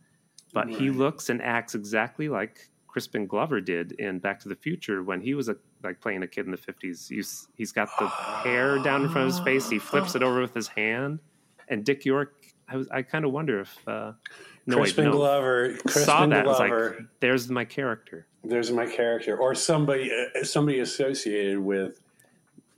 But 0.53 0.69
he 0.69 0.91
looks 0.91 1.29
and 1.29 1.41
acts 1.43 1.75
exactly 1.75 2.29
like 2.29 2.69
Crispin 2.87 3.27
Glover 3.27 3.61
did 3.61 3.93
in 3.93 4.19
Back 4.19 4.41
to 4.41 4.49
the 4.49 4.57
Future 4.57 5.03
when 5.03 5.21
he 5.21 5.35
was 5.35 5.49
a 5.49 5.57
like 5.85 6.01
playing 6.01 6.23
a 6.23 6.27
kid 6.27 6.47
in 6.47 6.51
the 6.51 6.57
fifties. 6.57 7.09
He's 7.09 7.49
he's 7.55 7.73
got 7.73 7.91
the 7.99 8.09
hair 8.09 8.79
down 8.79 9.03
in 9.03 9.11
front 9.11 9.29
of 9.29 9.35
his 9.35 9.45
face. 9.45 9.69
He 9.69 9.79
flips 9.91 10.15
it 10.15 10.23
over 10.23 10.41
with 10.41 10.55
his 10.55 10.69
hand. 10.69 11.21
And 11.69 11.85
Dick 11.85 12.07
York, 12.07 12.35
I 12.67 12.77
was 12.77 12.89
I 12.89 13.03
kind 13.03 13.27
of 13.27 13.33
wonder 13.33 13.61
if 13.61 13.77
uh, 13.87 14.13
no, 14.67 14.77
wait, 14.77 14.83
Crispin 14.85 15.05
no. 15.07 15.13
Glover. 15.13 15.77
Crispin 15.87 16.03
saw 16.05 16.27
that. 16.27 16.45
I 16.45 16.49
was 16.49 16.59
like, 16.59 16.99
there's 17.21 17.51
my 17.51 17.65
character. 17.65 18.27
There's 18.44 18.70
my 18.70 18.87
character, 18.87 19.37
or 19.37 19.55
somebody 19.55 20.11
uh, 20.12 20.44
somebody 20.44 20.81
associated 20.81 21.59
with. 21.59 22.01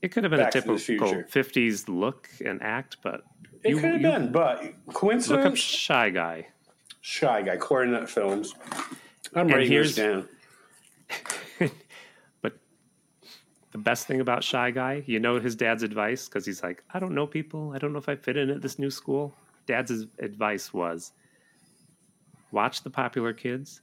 It 0.03 0.09
could 0.13 0.25
have 0.25 0.31
been 0.31 0.41
Back 0.41 0.55
a 0.55 0.61
typical 0.63 0.77
'50s 0.79 1.89
look 1.89 2.29
and 2.45 2.63
act, 2.63 2.97
but 3.03 3.23
It 3.63 3.71
you, 3.71 3.77
could 3.77 3.93
have 3.93 4.01
you 4.01 4.07
been, 4.07 4.33
but 4.33 4.65
coincidence. 4.95 5.45
look 5.45 5.53
up. 5.53 5.57
Shy 5.57 6.11
Guy. 6.11 6.47
Shy 7.03 7.43
guy, 7.43 7.57
Coronet 7.57 8.09
Films. 8.09 8.55
I'm 9.35 9.47
And 9.47 9.53
writing 9.53 9.71
this 9.73 9.95
down. 9.95 10.29
But 12.43 12.59
the 13.73 13.79
best 13.79 14.07
thing 14.07 14.21
about 14.21 14.43
Shy 14.45 14.71
Guy, 14.71 15.03
you 15.07 15.19
know 15.21 15.39
his 15.41 15.55
dad's 15.55 15.83
advice 15.83 16.29
because 16.29 16.45
he's 16.47 16.63
like, 16.63 16.83
I 16.93 16.99
don't 16.99 17.15
know 17.15 17.27
people. 17.27 17.73
I 17.75 17.79
don't 17.79 17.93
know 17.93 17.99
if 17.99 18.09
I 18.09 18.17
fit 18.17 18.37
in 18.37 18.51
at 18.51 18.63
this 18.63 18.79
new 18.79 18.91
school. 18.91 19.35
Dad's 19.67 19.91
advice 20.19 20.73
was, 20.75 21.13
watch 22.51 22.83
the 22.83 22.91
popular 22.91 23.33
kids, 23.33 23.83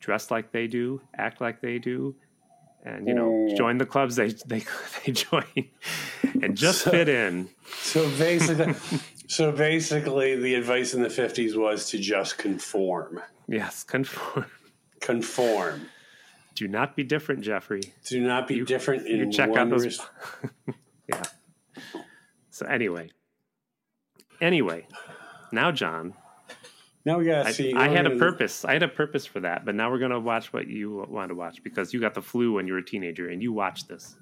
dress 0.00 0.30
like 0.30 0.52
they 0.52 0.66
do, 0.66 1.00
act 1.16 1.40
like 1.40 1.60
they 1.60 1.78
do, 1.78 2.14
and 2.84 3.06
you 3.08 3.14
know, 3.14 3.30
Mm. 3.30 3.56
join 3.56 3.78
the 3.78 3.86
clubs 3.86 4.16
they 4.16 4.28
they 4.46 4.64
they 5.04 5.12
join, 5.12 5.44
and 6.42 6.56
just 6.64 6.82
So- 6.82 6.90
fit 6.90 7.08
in. 7.08 7.48
So 7.82 8.08
basically, 8.18 8.74
so 9.28 9.52
basically, 9.52 10.36
the 10.36 10.54
advice 10.54 10.94
in 10.94 11.02
the 11.02 11.08
'50s 11.08 11.56
was 11.56 11.88
to 11.90 11.98
just 11.98 12.38
conform. 12.38 13.20
Yes, 13.48 13.84
conform. 13.84 14.46
Conform. 15.00 15.86
Do 16.54 16.66
not 16.68 16.96
be 16.96 17.04
different, 17.04 17.42
Jeffrey. 17.42 17.82
Do 18.06 18.20
not 18.20 18.48
be 18.48 18.64
different 18.64 19.06
in 19.06 19.16
you 19.18 19.30
check 19.32 19.50
one 19.50 19.58
out 19.58 19.70
those- 19.70 19.84
res- 19.84 20.00
Yeah. 21.08 21.22
So 22.50 22.66
anyway, 22.66 23.10
anyway, 24.40 24.86
now 25.52 25.70
John, 25.70 26.14
Now 27.06 27.18
we 27.18 27.24
gotta 27.24 27.48
I, 27.48 27.52
see. 27.52 27.72
I 27.72 27.88
had 27.88 28.04
a 28.04 28.16
purpose. 28.16 28.64
I 28.64 28.72
had 28.72 28.82
a 28.82 28.88
purpose 28.88 29.24
for 29.24 29.38
that, 29.40 29.64
but 29.64 29.76
now 29.76 29.92
we're 29.92 30.00
gonna 30.00 30.18
watch 30.18 30.52
what 30.52 30.66
you 30.66 31.06
want 31.08 31.28
to 31.28 31.36
watch 31.36 31.62
because 31.62 31.94
you 31.94 32.00
got 32.00 32.14
the 32.14 32.20
flu 32.20 32.54
when 32.54 32.66
you 32.66 32.72
were 32.72 32.80
a 32.80 32.84
teenager 32.84 33.28
and 33.28 33.40
you 33.40 33.52
watched 33.52 33.86
this, 33.86 34.16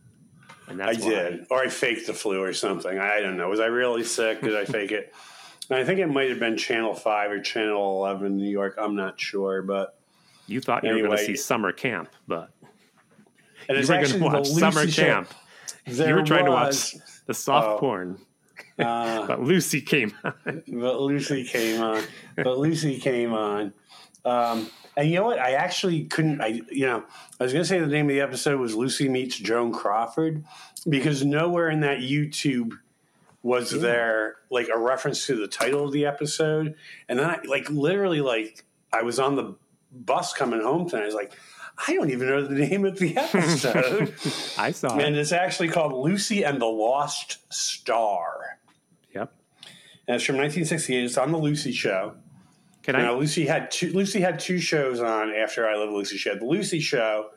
and 0.69 0.83
I 0.83 0.89
why. 0.89 0.95
did, 0.95 1.47
or 1.51 1.63
I 1.63 1.69
faked 1.69 2.07
the 2.07 2.13
flu 2.13 2.43
or 2.43 2.53
something. 2.53 2.99
I 2.99 3.21
don't 3.21 3.39
know. 3.39 3.49
Was 3.49 3.59
I 3.59 3.67
really 3.67 4.05
sick? 4.05 4.43
Did 4.43 4.55
I 4.55 4.67
fake 4.67 4.93
it? 4.93 5.15
And 5.71 5.79
I 5.81 5.85
think 5.85 5.99
it 5.99 6.09
might 6.09 6.29
have 6.29 6.39
been 6.39 6.59
Channel 6.59 6.93
Five 6.95 7.31
or 7.31 7.41
Channel 7.41 8.05
Eleven 8.05 8.27
in 8.27 8.37
New 8.37 8.51
York. 8.51 8.75
I'm 8.79 8.95
not 8.95 9.19
sure, 9.19 9.63
but 9.63 9.99
You 10.47 10.61
thought 10.61 10.85
you 10.85 10.93
were 10.93 10.99
going 10.99 11.17
to 11.17 11.25
see 11.25 11.37
summer 11.37 11.73
camp, 11.73 12.11
but 12.29 12.51
and 13.67 13.79
you 13.79 13.89
were 13.89 13.99
going 13.99 14.11
to 14.11 14.19
watch 14.19 14.47
summer 14.49 14.87
show. 14.87 15.03
camp. 15.03 15.35
There 15.87 16.11
you 16.11 16.15
were 16.17 16.23
trying 16.23 16.51
was, 16.51 16.91
to 16.91 16.97
watch 16.99 17.07
the 17.25 17.33
soft 17.33 17.67
Oh. 17.67 17.79
porn, 17.79 18.19
uh, 18.79 19.27
but 19.27 19.41
Lucy 19.41 19.81
came 19.81 20.13
on. 20.25 20.35
but 20.45 21.01
Lucy 21.01 21.45
came 21.45 21.81
on. 21.81 22.03
But 22.37 22.59
Lucy 22.59 22.99
came 22.99 23.33
on. 23.33 23.73
Um, 24.25 24.71
and 24.97 25.09
you 25.09 25.17
know 25.17 25.25
what? 25.25 25.39
I 25.39 25.53
actually 25.53 26.05
couldn't. 26.05 26.41
I 26.41 26.61
you 26.71 26.87
know 26.87 27.05
I 27.39 27.45
was 27.45 27.53
going 27.53 27.63
to 27.63 27.69
say 27.69 27.79
the 27.81 27.87
name 27.87 28.07
of 28.07 28.15
the 28.15 28.21
episode 28.21 28.61
was 28.61 28.75
Lucy 28.75 29.09
meets 29.09 29.37
Joan 29.37 29.73
Crawford 29.73 30.45
because 30.89 31.25
nowhere 31.25 31.71
in 31.71 31.81
that 31.81 31.99
YouTube 31.99 32.79
was 33.43 33.71
there 33.71 34.37
like 34.51 34.69
a 34.75 34.79
reference 34.79 35.27
to 35.27 35.37
the 35.37 35.49
title 35.49 35.85
of 35.85 35.93
the 35.93 36.07
episode. 36.07 36.75
And 37.09 37.19
then 37.19 37.29
I 37.29 37.41
like 37.47 37.69
literally 37.71 38.21
like 38.21 38.65
I 38.93 39.03
was 39.03 39.19
on 39.19 39.37
the 39.37 39.57
bus 39.93 40.33
coming 40.33 40.63
home 40.63 40.89
tonight. 40.89 41.03
I 41.03 41.07
was 41.07 41.15
like. 41.15 41.33
I 41.89 41.93
don't 41.95 42.11
even 42.11 42.29
know 42.29 42.47
the 42.47 42.55
name 42.55 42.85
of 42.85 43.01
the 43.01 43.17
episode. 43.17 44.15
I 44.57 44.71
saw 44.71 44.93
and 44.93 45.01
it. 45.01 45.07
And 45.09 45.17
it's 45.17 45.33
actually 45.33 45.71
called 45.71 45.93
Lucy 45.93 46.45
and 46.45 46.63
the 46.63 46.67
Lost 46.67 47.39
Star. 47.53 48.44
And 50.07 50.17
it's 50.17 50.25
from 50.25 50.37
1968. 50.37 51.05
It's 51.05 51.17
on 51.19 51.33
the 51.33 51.39
Lucy 51.39 51.73
Show. 51.73 52.15
Can 52.83 52.97
Now 52.97 53.15
I? 53.15 53.19
Lucy 53.19 53.47
had 53.47 53.71
two. 53.71 53.93
Lucy 53.93 54.21
had 54.21 54.39
two 54.39 54.59
shows 54.59 55.01
on 55.01 55.31
after 55.35 55.67
I 55.67 55.77
Love 55.77 55.91
Lucy. 55.91 56.19
She 56.19 56.29
had 56.29 56.41
the 56.41 56.47
Lucy 56.47 56.81
Show, 56.81 57.31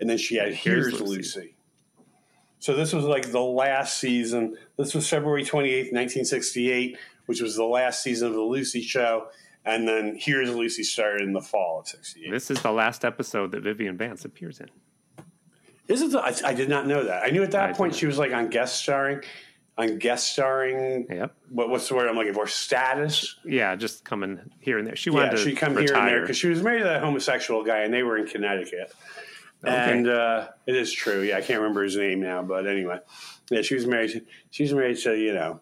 and 0.00 0.08
then 0.08 0.16
she 0.16 0.36
had 0.36 0.54
Here's 0.54 0.86
Here's, 0.86 1.00
Lucy. 1.00 1.40
Lucy. 1.40 1.54
So 2.58 2.74
this 2.74 2.94
was 2.94 3.04
like 3.04 3.30
the 3.30 3.40
last 3.42 3.98
season. 3.98 4.56
This 4.78 4.94
was 4.94 5.06
February 5.06 5.42
28th, 5.44 5.92
1968, 5.92 6.96
which 7.26 7.42
was 7.42 7.56
the 7.56 7.64
last 7.64 8.02
season 8.02 8.28
of 8.28 8.34
the 8.34 8.40
Lucy 8.40 8.80
Show. 8.80 9.26
And 9.66 9.86
then 9.86 10.16
Here's 10.18 10.48
Lucy 10.48 10.82
started 10.82 11.22
in 11.22 11.34
the 11.34 11.42
fall 11.42 11.80
of 11.80 11.88
68. 11.88 12.30
This 12.30 12.50
is 12.50 12.62
the 12.62 12.72
last 12.72 13.04
episode 13.04 13.50
that 13.52 13.62
Vivian 13.62 13.98
Vance 13.98 14.24
appears 14.24 14.60
in. 14.60 14.68
Is 15.88 16.00
it? 16.00 16.12
The, 16.12 16.20
I, 16.20 16.34
I 16.46 16.54
did 16.54 16.70
not 16.70 16.86
know 16.86 17.04
that. 17.04 17.22
I 17.22 17.28
knew 17.28 17.42
at 17.42 17.50
that 17.50 17.70
I 17.70 17.72
point 17.74 17.94
she 17.94 18.06
was 18.06 18.16
like 18.16 18.32
on 18.32 18.48
guest 18.48 18.80
starring, 18.80 19.20
on 19.76 19.98
guest 19.98 20.32
starring. 20.32 21.06
Yep. 21.10 21.34
What, 21.50 21.68
what's 21.68 21.88
the 21.88 21.94
word 21.94 22.08
I'm 22.08 22.14
looking 22.16 22.34
for? 22.34 22.46
Status. 22.46 23.36
Yeah, 23.44 23.74
just 23.76 24.04
coming 24.04 24.38
here 24.60 24.78
and 24.78 24.86
there. 24.86 24.96
She 24.96 25.10
wanted 25.10 25.32
Yeah, 25.32 25.44
to 25.44 25.50
she 25.50 25.54
come 25.54 25.72
here 25.72 25.80
and 25.80 25.88
there 25.88 25.94
retire. 26.04 26.20
because 26.20 26.36
she 26.36 26.48
was 26.48 26.62
married 26.62 26.78
to 26.80 26.84
that 26.84 27.02
homosexual 27.02 27.64
guy, 27.64 27.78
and 27.80 27.92
they 27.92 28.02
were 28.02 28.16
in 28.16 28.26
Connecticut. 28.26 28.92
Okay. 29.64 29.92
And 29.92 30.08
uh, 30.08 30.48
it 30.66 30.76
is 30.76 30.92
true. 30.92 31.22
Yeah, 31.22 31.38
I 31.38 31.40
can't 31.40 31.60
remember 31.60 31.82
his 31.82 31.96
name 31.96 32.20
now, 32.20 32.42
but 32.42 32.66
anyway, 32.66 32.98
yeah, 33.50 33.62
she 33.62 33.74
was 33.74 33.86
married. 33.86 34.10
To, 34.12 34.22
she 34.50 34.62
was 34.64 34.74
married 34.74 34.98
to 34.98 35.14
you 35.16 35.32
know. 35.32 35.60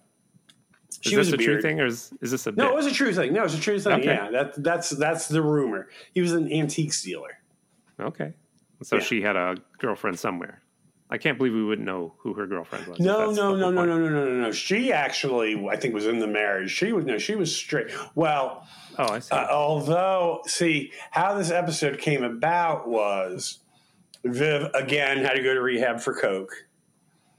is 0.91 0.99
She 1.03 1.17
was 1.17 1.31
this 1.31 1.39
a 1.39 1.43
a 1.43 1.45
true 1.47 1.63
thing 1.63 1.81
or 1.81 1.87
is, 1.87 2.13
is 2.21 2.33
this 2.33 2.47
a 2.49 2.53
No, 2.53 2.69
it 2.71 2.75
was 2.75 2.87
a 2.87 2.93
true 2.93 3.13
thing. 3.15 3.33
No, 3.33 3.41
it 3.41 3.45
was 3.45 3.55
a 3.55 3.61
true 3.61 3.79
thing. 3.79 3.93
Okay. 4.01 4.05
Yeah, 4.07 4.31
that 4.33 4.63
that's 4.63 4.91
that's 4.91 5.29
the 5.29 5.41
rumor. 5.41 5.89
He 6.15 6.21
was 6.21 6.33
an 6.33 6.53
antiques 6.53 7.03
dealer. 7.03 7.39
okay. 8.01 8.35
So 8.83 8.97
Yeah. 8.97 9.03
she 9.03 9.23
had 9.23 9.37
a 9.37 9.55
girlfriend 9.79 10.19
somewhere. 10.19 10.62
I 11.13 11.19
can't 11.19 11.37
believe 11.37 11.53
we 11.53 11.63
wouldn't 11.63 11.85
know 11.87 12.15
who 12.21 12.33
her 12.33 12.47
girlfriend 12.47 12.87
was. 12.87 12.99
No, 12.99 13.31
no, 13.31 13.55
no, 13.55 13.71
no, 13.71 13.85
no, 13.85 13.99
no, 13.99 14.09
no, 14.09 14.25
no, 14.25 14.41
no. 14.45 14.51
She 14.51 14.93
actually, 14.95 15.63
I 15.69 15.77
think, 15.77 15.93
was 15.93 16.07
in 16.07 16.19
the 16.21 16.27
marriage. 16.27 16.71
She 16.71 16.93
was 16.93 17.05
no, 17.05 17.19
she 17.19 17.35
was 17.35 17.55
straight. 17.55 17.89
Well, 18.15 18.67
Oh, 18.99 19.13
I 19.13 19.19
see. 19.19 19.35
uh, 19.35 19.47
although, 19.51 20.41
see 20.47 20.91
how 21.11 21.35
this 21.37 21.51
episode 21.51 21.99
came 21.99 22.25
about 22.25 22.89
was 22.89 23.59
Viv 24.25 24.71
again 24.75 25.19
had 25.19 25.35
to 25.35 25.43
go 25.43 25.53
to 25.53 25.61
rehab 25.61 26.01
for 26.01 26.15
coke, 26.15 26.53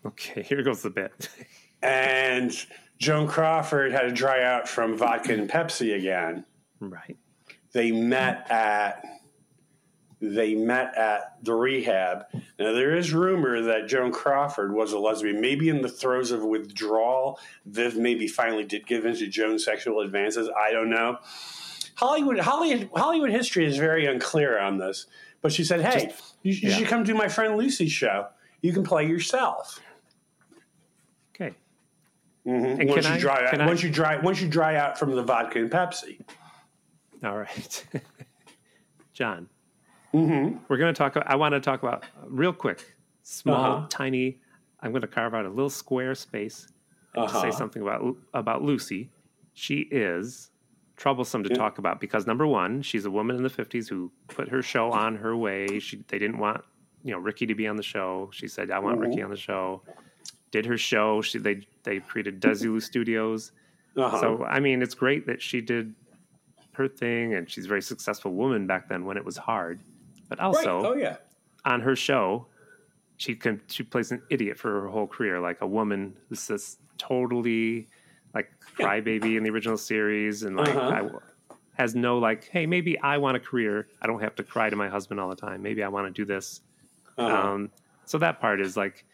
okay, 0.06 0.44
here 0.44 0.62
goes 0.62 0.84
the 0.84 0.92
bit. 0.92 1.30
and 1.82 2.52
Joan 3.00 3.28
Crawford 3.28 3.92
had 3.92 4.04
to 4.04 4.12
dry 4.12 4.44
out 4.44 4.68
from 4.68 4.96
vodka 4.98 5.34
and 5.34 5.50
Pepsi 5.50 5.96
again. 5.98 6.46
right. 6.80 7.18
They 7.72 7.92
met 7.92 8.52
at 8.52 9.04
they 10.26 10.56
met 10.56 10.98
at 10.98 11.36
the 11.44 11.54
rehab. 11.54 12.26
Now 12.58 12.72
there 12.72 12.96
is 12.96 13.14
rumor 13.14 13.62
that 13.62 13.88
Joan 13.88 14.12
Crawford 14.14 14.74
was 14.74 14.94
a 14.94 15.00
lesbian, 15.00 15.42
maybe 15.42 15.68
in 15.68 15.82
the 15.82 15.90
throes 15.90 16.32
of 16.32 16.44
withdrawal. 16.44 17.40
Viv 17.66 17.98
maybe 17.98 18.28
finally 18.28 18.64
did 18.64 18.88
give 18.88 19.06
into 19.06 19.28
Joan's 19.28 19.66
sexual 19.66 20.00
advances. 20.00 20.50
I 20.58 20.72
don't 20.72 20.90
know. 20.90 21.18
Hollywood 21.96 22.40
Hollywood 22.40 22.90
Hollywood 22.96 23.32
history 23.32 23.66
is 23.66 23.78
very 23.78 24.06
unclear 24.06 24.58
on 24.60 24.78
this. 24.78 25.08
But 25.42 25.52
she 25.52 25.66
said, 25.66 25.82
"Hey, 25.82 26.14
you, 26.42 26.54
you 26.54 26.70
yeah. 26.70 26.78
should 26.78 26.88
come 26.88 27.04
do 27.04 27.14
my 27.14 27.28
friend 27.28 27.58
Lucy's 27.58 27.92
show. 27.92 28.28
You 28.62 28.72
can 28.72 28.84
play 28.84 29.06
yourself." 29.06 29.82
Okay. 31.36 31.54
Mhm. 32.48 32.80
And 32.80 32.90
Once 32.90 33.06
you 33.08 33.14
I- 33.14 33.20
dry 33.20 33.46
out, 33.46 33.60
I- 33.60 33.66
once 33.68 33.84
you 33.84 33.90
dry 33.92 34.18
once 34.22 34.42
you 34.42 34.48
dry 34.48 34.78
out 34.78 34.98
from 34.98 35.12
the 35.16 35.22
vodka 35.24 35.60
and 35.60 35.70
Pepsi. 35.70 36.22
All 37.24 37.38
right. 37.38 37.86
John, 39.14 39.50
Mm-hmm. 40.14 40.58
we're 40.68 40.78
going 40.78 40.94
to 40.94 40.98
talk. 40.98 41.18
I 41.26 41.36
want 41.36 41.54
to 41.54 41.60
talk 41.60 41.82
about 41.82 42.04
real 42.28 42.54
quick, 42.54 42.96
small, 43.24 43.56
Uh-huh. 43.78 43.88
tiny. 43.90 44.40
I'm 44.82 44.92
going 44.92 45.02
to 45.02 45.08
carve 45.08 45.34
out 45.34 45.46
a 45.46 45.50
little 45.50 45.70
square 45.70 46.14
space 46.16 46.68
and 47.16 47.28
to 47.28 47.36
Uh-huh. 47.36 47.42
say 47.42 47.52
something 47.52 47.82
about 47.82 48.16
about 48.34 48.62
Lucy. 48.62 49.10
She 49.54 49.80
is 49.92 50.50
troublesome 50.96 51.44
to 51.44 51.50
talk 51.50 51.78
about 51.80 52.00
because 52.00 52.28
number 52.28 52.46
one, 52.46 52.82
she's 52.82 53.06
a 53.06 53.12
woman 53.12 53.36
in 53.36 53.44
the 53.44 53.50
50s 53.50 53.90
who 53.90 54.12
put 54.28 54.48
her 54.50 54.62
show 54.62 54.92
on 54.92 55.16
her 55.16 55.36
way. 55.36 55.80
She 55.80 56.04
they 56.08 56.20
didn't 56.20 56.38
want 56.38 56.64
you 57.04 57.12
know 57.12 57.18
Ricky 57.20 57.46
to 57.48 57.56
be 57.56 57.68
on 57.68 57.76
the 57.76 57.84
show. 57.84 58.30
She 58.34 58.48
said, 58.48 58.70
"I 58.72 58.80
want 58.80 59.00
Ricky 59.00 59.22
on 59.22 59.30
the 59.30 59.38
show." 59.38 59.82
Did 60.52 60.66
her 60.68 60.78
show. 60.78 61.22
She 61.24 61.40
they 61.40 61.66
they 61.84 62.00
created 62.00 62.40
Desilu 62.40 62.82
Studios. 62.82 63.52
Uh-huh. 63.98 64.20
So 64.20 64.44
I 64.46 64.60
mean, 64.60 64.82
it's 64.84 64.94
great 64.96 65.26
that 65.28 65.42
she 65.42 65.62
did 65.62 65.96
her 66.74 66.88
thing, 66.88 67.34
and 67.36 67.50
she's 67.50 67.66
a 67.66 67.68
very 67.68 67.82
successful 67.82 68.32
woman 68.34 68.68
back 68.68 68.90
then 68.90 69.06
when 69.06 69.18
it 69.18 69.26
was 69.26 69.38
hard. 69.38 69.80
But 70.36 70.40
right. 70.40 70.46
also 70.68 70.82
Oh 70.84 70.94
yeah. 70.96 71.18
on 71.64 71.82
her 71.82 71.96
show, 71.96 72.48
she 73.18 73.36
can 73.36 73.62
she 73.68 73.84
plays 73.84 74.12
an 74.12 74.24
idiot 74.32 74.58
for 74.58 74.82
her 74.82 74.88
whole 74.88 75.06
career, 75.06 75.40
like 75.40 75.62
a 75.62 75.68
woman 75.68 76.16
who's 76.28 76.48
this 76.48 76.78
totally 76.98 77.88
like 78.34 78.50
crybaby 78.76 79.38
in 79.38 79.44
the 79.44 79.52
original 79.52 79.78
series, 79.78 80.42
and 80.42 80.56
like 80.56 80.70
Uh-huh. 80.70 81.10
I, 81.52 81.54
has 81.76 81.94
no 81.96 82.18
like, 82.20 82.48
hey, 82.50 82.66
maybe 82.66 83.00
I 83.00 83.18
want 83.18 83.36
a 83.38 83.40
career. 83.40 83.88
I 84.02 84.08
don't 84.08 84.22
have 84.22 84.36
to 84.36 84.44
cry 84.44 84.70
to 84.72 84.76
my 84.76 84.90
husband 84.90 85.20
all 85.20 85.30
the 85.30 85.36
time. 85.36 85.62
Maybe 85.62 85.84
I 85.84 85.88
want 85.88 86.08
to 86.08 86.12
do 86.12 86.26
this. 86.26 86.62
Uh-huh. 87.18 87.36
Um, 87.52 87.72
so 88.06 88.18
that 88.20 88.40
part 88.42 88.60
is 88.60 88.76
like 88.76 89.06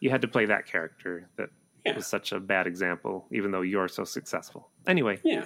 you 0.00 0.08
had 0.10 0.22
to 0.22 0.28
play 0.28 0.46
that 0.46 0.64
character 0.66 1.28
that 1.36 1.50
Yeah. 1.84 1.96
was 1.96 2.06
such 2.06 2.32
a 2.32 2.40
bad 2.40 2.66
example, 2.66 3.26
even 3.30 3.50
though 3.50 3.60
you're 3.62 3.88
so 3.88 4.04
successful. 4.04 4.70
Anyway, 4.86 5.20
yeah. 5.22 5.44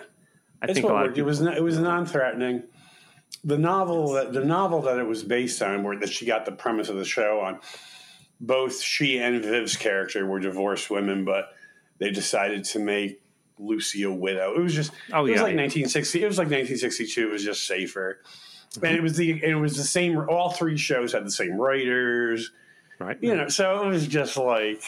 I 0.62 0.66
It's 0.66 0.74
think 0.74 0.84
a 0.86 0.88
lot 0.88 1.06
of 1.06 1.08
worked. 1.08 1.18
It 1.18 1.22
people, 1.22 1.26
was 1.26 1.40
it 1.40 1.62
was 1.64 1.78
non-threatening. 1.80 2.62
The 3.44 3.58
novel 3.58 4.12
that 4.12 4.32
the 4.32 4.44
novel 4.44 4.82
that 4.82 4.98
it 4.98 5.06
was 5.06 5.22
based 5.22 5.62
on, 5.62 5.82
where 5.84 5.98
that 5.98 6.10
she 6.10 6.26
got 6.26 6.44
the 6.44 6.52
premise 6.52 6.88
of 6.88 6.96
the 6.96 7.04
show 7.04 7.40
on, 7.40 7.60
both 8.40 8.80
she 8.82 9.18
and 9.18 9.42
Viv's 9.42 9.76
character 9.76 10.26
were 10.26 10.40
divorced 10.40 10.90
women, 10.90 11.24
but 11.24 11.50
they 11.98 12.10
decided 12.10 12.64
to 12.64 12.78
make 12.78 13.22
Lucy 13.58 14.02
a 14.02 14.10
widow. 14.10 14.54
It 14.54 14.60
was 14.60 14.74
just 14.74 14.92
Oh, 15.12 15.24
yeah. 15.24 15.28
it 15.28 15.30
was 15.32 15.38
yeah, 15.38 15.42
like 15.42 15.54
yeah. 15.54 15.62
1960. 15.62 16.22
It 16.22 16.26
was 16.26 16.38
like 16.38 16.46
1962. 16.46 17.28
It 17.28 17.32
was 17.32 17.44
just 17.44 17.66
safer, 17.66 18.20
and 18.82 18.96
it 18.96 19.02
was 19.02 19.16
the 19.16 19.42
it 19.42 19.54
was 19.54 19.76
the 19.76 19.84
same. 19.84 20.18
All 20.28 20.50
three 20.50 20.76
shows 20.76 21.12
had 21.12 21.24
the 21.24 21.30
same 21.30 21.56
writers. 21.56 22.50
right? 22.98 23.16
You 23.20 23.36
know, 23.36 23.48
so 23.48 23.82
it 23.84 23.88
was 23.88 24.06
just 24.06 24.36
like. 24.36 24.82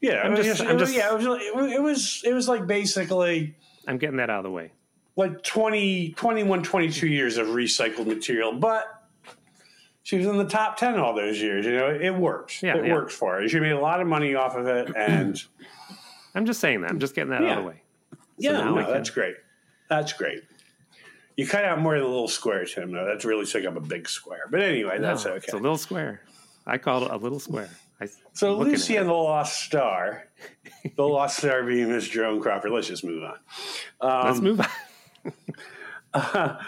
Yeah, 0.00 0.20
I'm 0.22 0.32
it 0.32 0.38
was 0.38 0.46
just- 0.46 0.58
just, 0.60 0.70
I'm 0.70 0.78
just- 0.78 0.94
yeah, 0.94 1.12
it 1.12 1.16
was 1.16 1.72
it 1.72 1.82
was 1.82 2.22
it 2.24 2.32
was 2.32 2.48
like 2.48 2.66
basically 2.66 3.56
I'm 3.86 3.98
getting 3.98 4.18
that 4.18 4.30
out 4.30 4.38
of 4.38 4.44
the 4.44 4.50
way. 4.50 4.70
Like 5.18 5.42
20, 5.42 6.10
21, 6.12 6.62
22 6.62 7.06
years 7.08 7.36
of 7.38 7.48
recycled 7.48 8.06
material, 8.06 8.52
but 8.52 8.84
she 10.04 10.16
was 10.16 10.26
in 10.26 10.38
the 10.38 10.44
top 10.44 10.76
10 10.78 10.98
all 10.98 11.14
those 11.14 11.40
years. 11.42 11.66
You 11.66 11.72
know, 11.72 11.88
it 11.90 12.14
works. 12.14 12.62
Yeah, 12.62 12.76
it 12.78 12.86
yeah. 12.86 12.94
worked 12.94 13.12
for 13.12 13.40
her. 13.40 13.48
She 13.48 13.60
made 13.60 13.72
a 13.72 13.80
lot 13.80 14.00
of 14.00 14.06
money 14.06 14.34
off 14.36 14.54
of 14.56 14.66
it. 14.68 14.90
And 14.96 15.42
I'm 16.34 16.46
just 16.46 16.60
saying 16.60 16.80
that. 16.82 16.90
I'm 16.90 17.00
just 17.00 17.14
getting 17.14 17.30
that 17.30 17.42
out 17.44 17.58
of 17.58 17.64
the 17.64 17.68
way. 17.68 17.82
yeah, 18.38 18.52
no, 18.52 18.74
can- 18.76 18.92
that's 18.92 19.10
great. 19.10 19.34
That's 19.90 20.12
great. 20.12 20.42
You 21.36 21.46
cut 21.46 21.64
out 21.64 21.80
more 21.80 21.94
of 21.94 22.00
the 22.02 22.08
little 22.08 22.28
square, 22.28 22.64
Tim, 22.64 22.92
though. 22.92 23.04
That's 23.04 23.24
really 23.24 23.44
took 23.46 23.64
up 23.64 23.76
a 23.76 23.80
big 23.80 24.08
square. 24.08 24.44
But 24.50 24.62
anyway, 24.62 24.98
that's 25.00 25.24
No, 25.24 25.32
okay. 25.32 25.44
It's 25.44 25.52
a 25.52 25.56
little 25.56 25.78
square. 25.78 26.20
I 26.66 26.78
call 26.78 27.04
it 27.04 27.10
a 27.10 27.16
little 27.16 27.38
square. 27.40 27.70
I, 28.00 28.08
so 28.32 28.56
Lucy 28.56 28.96
and 28.96 29.08
the 29.08 29.12
Lost 29.12 29.60
Star, 29.62 30.28
the 30.96 31.02
Lost 31.06 31.38
Star 31.38 31.62
being 31.64 31.90
Miss 31.90 32.06
Joan 32.08 32.40
Crawford. 32.40 32.70
Let's 32.70 32.86
just 32.88 33.04
move 33.04 33.24
on. 33.24 33.36
Let's 34.00 34.38
Um, 34.38 34.44
move 34.44 34.60
on. 34.60 34.68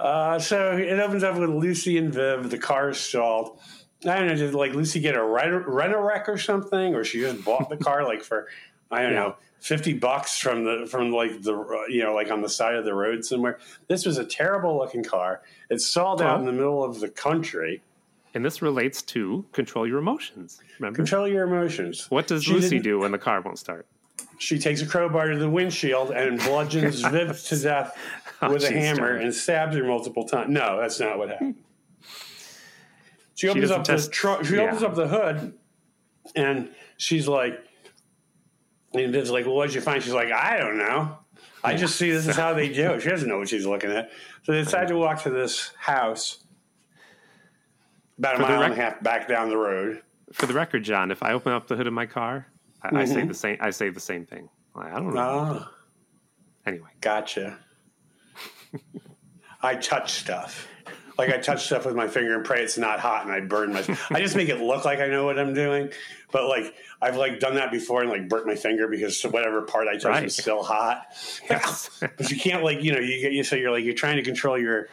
Uh, 0.00 0.38
so 0.40 0.76
it 0.76 0.98
opens 0.98 1.22
up 1.22 1.38
with 1.38 1.48
Lucy 1.48 1.96
and 1.98 2.12
Viv. 2.12 2.50
The 2.50 2.58
car 2.58 2.90
is 2.90 2.98
stalled. 2.98 3.60
I 4.04 4.16
don't 4.18 4.26
know. 4.26 4.34
Did 4.36 4.52
like 4.52 4.74
Lucy 4.74 5.00
get 5.00 5.14
a 5.14 5.24
rent 5.24 5.66
rent 5.68 5.94
a 5.94 5.98
wreck 5.98 6.28
or 6.28 6.36
something, 6.36 6.94
or 6.96 7.04
she 7.04 7.20
just 7.20 7.44
bought 7.44 7.70
the 7.70 7.76
car 7.76 8.04
like 8.04 8.22
for 8.22 8.48
I 8.90 9.02
don't 9.02 9.12
Yeah. 9.12 9.18
know 9.20 9.36
fifty 9.60 9.92
bucks 9.94 10.36
from 10.36 10.64
the 10.64 10.86
from 10.90 11.12
like 11.12 11.42
the 11.42 11.86
you 11.88 12.02
know 12.02 12.12
like 12.12 12.30
on 12.30 12.42
the 12.42 12.48
side 12.48 12.74
of 12.74 12.84
the 12.84 12.92
road 12.92 13.24
somewhere. 13.24 13.58
This 13.88 14.04
was 14.04 14.18
a 14.18 14.24
terrible 14.24 14.76
looking 14.76 15.04
car. 15.04 15.42
It 15.70 15.80
stalled 15.80 16.20
out 16.20 16.40
in 16.40 16.44
the 16.44 16.52
middle 16.52 16.82
of 16.84 16.98
the 17.00 17.08
country. 17.08 17.80
And 18.34 18.44
this 18.44 18.60
relates 18.60 19.00
to 19.02 19.46
control 19.52 19.86
your 19.86 19.98
emotions. 19.98 20.60
Remember? 20.80 20.96
Control 20.96 21.28
your 21.28 21.44
emotions. 21.44 22.10
what 22.10 22.26
does 22.26 22.42
She 22.44 22.52
Lucy 22.54 22.80
do 22.80 22.98
when 22.98 23.12
the 23.12 23.18
car 23.18 23.40
won't 23.40 23.60
start? 23.60 23.86
She 24.38 24.58
takes 24.58 24.82
a 24.82 24.86
crowbar 24.86 25.28
to 25.28 25.38
the 25.38 25.48
windshield 25.48 26.10
and 26.10 26.38
bludgeons 26.38 27.00
Viv 27.10 27.40
to 27.44 27.56
death 27.56 27.96
Oh, 28.42 28.52
with 28.52 28.64
a 28.64 28.70
hammer 28.72 29.16
and 29.16 29.32
stabs 29.32 29.76
her 29.76 29.84
multiple 29.84 30.24
times. 30.24 30.50
No, 30.50 30.78
that's 30.78 31.00
not 31.00 31.18
what 31.18 31.30
happened. 31.30 31.54
She 33.34 33.48
opens 33.48 33.62
doesn't 33.68 33.80
up 33.80 33.84
test- 33.84 34.06
the 34.10 34.12
trunk. 34.12 34.44
She 34.44 34.56
yeah. 34.56 34.62
opens 34.62 34.82
up 34.82 34.94
the 34.94 35.08
hood, 35.08 35.54
and 36.36 36.68
she's 36.96 37.26
like, 37.26 37.64
and 38.92 39.12
Viv's 39.12 39.30
like, 39.30 39.46
"Well, 39.46 39.54
what'd 39.56 39.74
you 39.74 39.80
find?" 39.80 40.02
She's 40.02 40.12
like, 40.12 40.30
"I 40.30 40.58
don't 40.58 40.78
know. 40.78 41.18
I 41.62 41.74
just 41.74 41.96
see 41.96 42.10
this 42.10 42.26
is 42.26 42.36
how 42.36 42.54
they 42.54 42.68
do 42.68 42.92
it." 42.92 43.00
She 43.02 43.08
doesn't 43.08 43.28
know 43.28 43.38
what 43.38 43.48
she's 43.48 43.66
looking 43.66 43.90
at. 43.90 44.10
So 44.42 44.52
they 44.52 44.62
decide 44.62 44.88
to 44.88 44.96
walk 44.96 45.22
to 45.22 45.30
this 45.30 45.70
house 45.78 46.44
about 48.18 48.34
a 48.34 48.38
For 48.38 48.42
mile 48.42 48.62
and 48.62 48.72
a 48.72 48.76
half 48.76 49.02
back 49.02 49.26
down 49.26 49.48
the 49.48 49.56
road. 49.56 50.02
For 50.32 50.46
the 50.46 50.54
record, 50.54 50.84
John, 50.84 51.10
if 51.10 51.22
I 51.22 51.32
open 51.32 51.52
up 51.52 51.66
the 51.66 51.76
hood 51.76 51.86
of 51.86 51.92
my 51.92 52.06
car, 52.06 52.46
I, 52.84 52.88
I 52.88 53.04
Mm-hmm. 53.04 53.12
say 53.14 53.24
the 53.26 53.34
same. 53.34 53.56
I 53.60 53.70
say 53.70 53.88
the 53.90 54.00
same 54.00 54.26
thing. 54.26 54.48
Like, 54.76 54.92
I 54.92 54.96
don't 55.00 55.14
know. 55.14 55.20
Ah. 55.66 55.70
anyway, 56.66 56.90
Gotcha. 57.00 57.58
I 59.62 59.74
touch 59.76 60.12
stuff. 60.12 60.68
Like 61.16 61.30
I 61.30 61.38
touch 61.38 61.64
stuff 61.66 61.86
with 61.86 61.94
my 61.94 62.08
finger 62.08 62.34
and 62.34 62.44
pray 62.44 62.60
it's 62.62 62.76
not 62.76 62.98
hot 62.98 63.24
and 63.24 63.32
I 63.32 63.40
burn 63.40 63.72
my 63.72 63.84
I 64.10 64.20
just 64.20 64.34
make 64.36 64.48
it 64.48 64.60
look 64.60 64.84
like 64.84 64.98
I 64.98 65.06
know 65.06 65.24
what 65.24 65.38
I'm 65.38 65.54
doing. 65.54 65.90
But 66.32 66.48
like 66.48 66.74
I've 67.00 67.16
like 67.16 67.38
done 67.38 67.54
that 67.54 67.70
before 67.70 68.02
and 68.02 68.10
like 68.10 68.28
burnt 68.28 68.46
my 68.46 68.56
finger 68.56 68.88
because 68.88 69.22
whatever 69.22 69.62
part 69.62 69.86
I 69.86 69.92
touch 69.92 70.04
Right. 70.06 70.24
is 70.24 70.36
still 70.36 70.62
hot. 70.64 71.06
yes. 71.48 71.88
But 72.16 72.30
you 72.30 72.36
can't 72.36 72.64
like, 72.64 72.82
you 72.82 72.92
know, 72.92 72.98
you 72.98 73.20
get 73.20 73.32
you 73.32 73.44
so 73.44 73.54
you're 73.56 73.70
like 73.70 73.84
you're 73.84 73.94
trying 73.94 74.16
to 74.16 74.22
control 74.24 74.58
your 74.58 74.88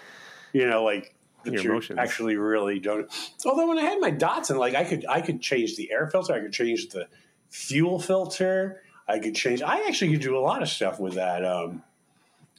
you 0.54 0.70
know, 0.70 0.84
like 0.84 1.16
Your 1.44 1.56
you 1.56 1.72
emotions. 1.72 1.98
actually 2.00 2.36
really 2.38 2.80
don't 2.80 3.12
although 3.46 3.68
when 3.68 3.80
I 3.80 3.84
had 3.84 4.00
my 4.00 4.12
Datsun, 4.12 4.58
like 4.60 4.76
I 4.76 4.84
could 4.84 5.06
I 5.10 5.22
could 5.22 5.42
change 5.42 5.76
the 5.76 5.92
air 5.92 6.08
filter, 6.08 6.34
I 6.34 6.40
could 6.40 6.54
change 6.54 6.90
the 6.90 7.08
fuel 7.52 8.00
filter, 8.00 8.82
I 9.08 9.20
could 9.20 9.36
change 9.36 9.62
I 9.62 9.86
actually 9.88 10.12
could 10.14 10.22
do 10.22 10.36
a 10.38 10.40
lot 10.42 10.62
of 10.64 10.70
stuff 10.70 11.00
with 11.00 11.14
that. 11.16 11.46
Um 11.46 11.84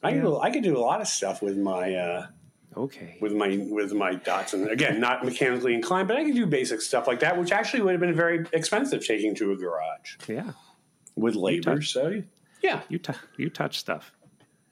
I 0.05 0.12
could, 0.14 0.38
I 0.40 0.50
could 0.50 0.62
do 0.64 0.76
a 0.76 0.81
lot 0.81 1.00
of 1.00 1.07
stuff 1.07 1.42
with 1.42 1.57
my 1.57 1.94
uh, 1.94 2.26
okay. 2.76 3.18
with 3.20 3.33
my 3.33 3.64
with 3.71 3.92
my 3.92 4.17
Datsun. 4.17 4.69
Again, 4.69 4.98
not 4.98 5.25
mechanically 5.25 5.75
inclined, 5.75 6.08
but 6.08 6.17
I 6.17 6.25
could 6.25 6.35
do 6.35 6.44
basic 6.44 6.81
stuff 6.81 7.06
like 7.06 7.21
that, 7.21 7.38
which 7.38 7.52
actually 7.52 7.83
would 7.83 7.92
have 7.92 8.00
been 8.00 8.14
very 8.14 8.44
expensive 8.52 9.06
taking 9.06 9.33
to 9.37 9.52
a 9.52 9.56
garage 9.56 10.17
Yeah, 10.27 10.50
with 11.14 11.37
labor. 11.37 11.77
touch- 11.77 11.92
So 11.92 12.21
yeah, 12.62 12.81
you 12.88 12.98
t- 12.98 13.12
you 13.37 13.48
touch 13.48 13.79
stuff. 13.79 14.10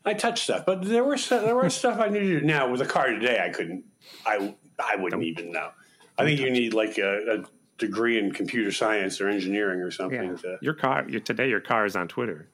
I 0.04 0.14
touch 0.14 0.42
stuff, 0.42 0.66
but 0.66 0.82
there 0.84 1.04
were 1.04 1.16
stu- 1.16 1.40
there 1.40 1.54
were 1.54 1.70
stuff 1.70 2.00
I 2.00 2.08
needed 2.08 2.28
to 2.30 2.40
do. 2.40 2.46
Now 2.46 2.68
with 2.68 2.80
a 2.80 2.86
car 2.86 3.06
today, 3.10 3.40
I 3.40 3.50
couldn't. 3.50 3.84
I 4.26 4.56
I 4.80 4.96
wouldn't 4.96 5.22
even 5.22 5.52
know. 5.52 5.70
I 6.18 6.24
think 6.24 6.40
you 6.40 6.50
need 6.50 6.74
like 6.74 6.98
a, 6.98 7.34
a 7.38 7.44
degree 7.80 8.18
in 8.18 8.30
computer 8.32 8.70
science 8.70 9.20
or 9.20 9.28
engineering 9.28 9.80
or 9.80 9.90
something. 9.90 10.22
Yeah, 10.22 10.36
To, 10.36 10.58
your 10.62 10.74
car. 10.74 11.04
Your, 11.08 11.20
today, 11.20 11.48
your 11.48 11.60
car 11.60 11.84
is 11.86 11.96
on 11.96 12.06
Twitter. 12.06 12.46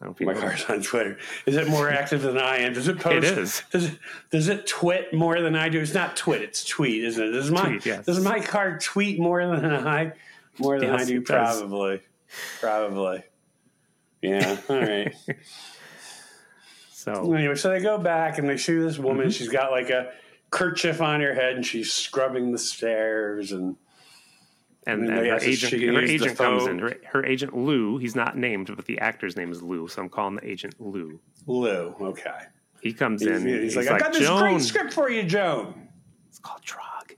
I 0.00 0.04
don't 0.04 0.16
think 0.16 0.26
My 0.28 0.34
know. 0.34 0.40
car's 0.40 0.64
on 0.64 0.82
Twitter. 0.82 1.16
Is 1.46 1.56
it 1.56 1.68
more 1.68 1.88
active 1.88 2.22
than 2.22 2.36
I 2.36 2.58
am? 2.58 2.72
Does 2.72 2.88
it 2.88 2.98
post? 2.98 3.16
It 3.24 3.38
is. 3.38 3.62
Does 3.70 3.84
it, 3.86 3.98
does 4.30 4.48
it 4.48 4.66
twit 4.66 5.12
more 5.14 5.40
than 5.40 5.54
I 5.54 5.68
do? 5.68 5.80
It's 5.80 5.94
not 5.94 6.16
twit. 6.16 6.42
It's 6.42 6.64
tweet, 6.64 7.04
isn't 7.04 7.22
it? 7.22 7.30
Does 7.30 7.50
my 7.50 7.66
Tweet, 7.68 7.86
yes. 7.86 8.06
does 8.06 8.22
my 8.22 8.40
car 8.40 8.78
tweet 8.78 9.20
more 9.20 9.46
than 9.46 9.64
I 9.64 10.12
more 10.58 10.80
than 10.80 10.90
I 10.90 11.04
do? 11.04 11.18
it 11.18 11.26
does. 11.26 11.60
Probably. 11.60 12.00
Probably. 12.60 13.22
Yeah. 14.22 14.56
All 14.68 14.80
right. 14.80 15.14
So 16.94 17.32
anyway, 17.34 17.56
so 17.56 17.70
they 17.70 17.80
go 17.80 17.98
back 17.98 18.38
and 18.38 18.48
they 18.48 18.56
see 18.56 18.76
this 18.76 18.96
woman. 18.96 19.22
Mm-hmm. 19.24 19.30
She's 19.30 19.48
got 19.48 19.72
like 19.72 19.90
a 19.90 20.12
kerchief 20.50 21.00
on 21.00 21.20
her 21.20 21.34
head 21.34 21.56
and 21.56 21.66
she's 21.66 21.92
scrubbing 21.92 22.52
the 22.52 22.58
stairs 22.60 23.50
and 23.50 23.74
and, 24.86 25.02
And 25.04 25.18
and 25.18 25.26
her 25.28 25.36
agent, 25.38 25.72
and 25.74 25.96
her 25.96 26.02
agent 26.02 26.36
comes 26.38 26.66
in. 26.66 26.78
Her, 26.80 26.94
her 27.12 27.24
agent 27.24 27.56
Lou. 27.56 27.98
He's 27.98 28.16
not 28.16 28.36
named, 28.36 28.74
but 28.74 28.84
the 28.86 28.98
actor's 28.98 29.36
name 29.36 29.52
is 29.52 29.62
Lou, 29.62 29.86
so 29.88 30.02
I'm 30.02 30.08
calling 30.08 30.36
the 30.36 30.46
agent 30.48 30.74
Lou. 30.80 31.20
Lou. 31.46 31.94
Okay. 32.00 32.30
He 32.82 32.92
comes 32.92 33.22
He's, 33.22 33.30
in. 33.30 33.46
he's 33.46 33.76
like, 33.76 33.86
"I've 33.88 34.00
got 34.00 34.12
this 34.12 34.22
Joan. 34.22 34.40
great 34.40 34.60
script 34.62 34.92
for 34.92 35.08
you, 35.08 35.22
Joan. 35.22 35.88
It's 36.28 36.40
called 36.40 36.62
Trog. 36.62 37.16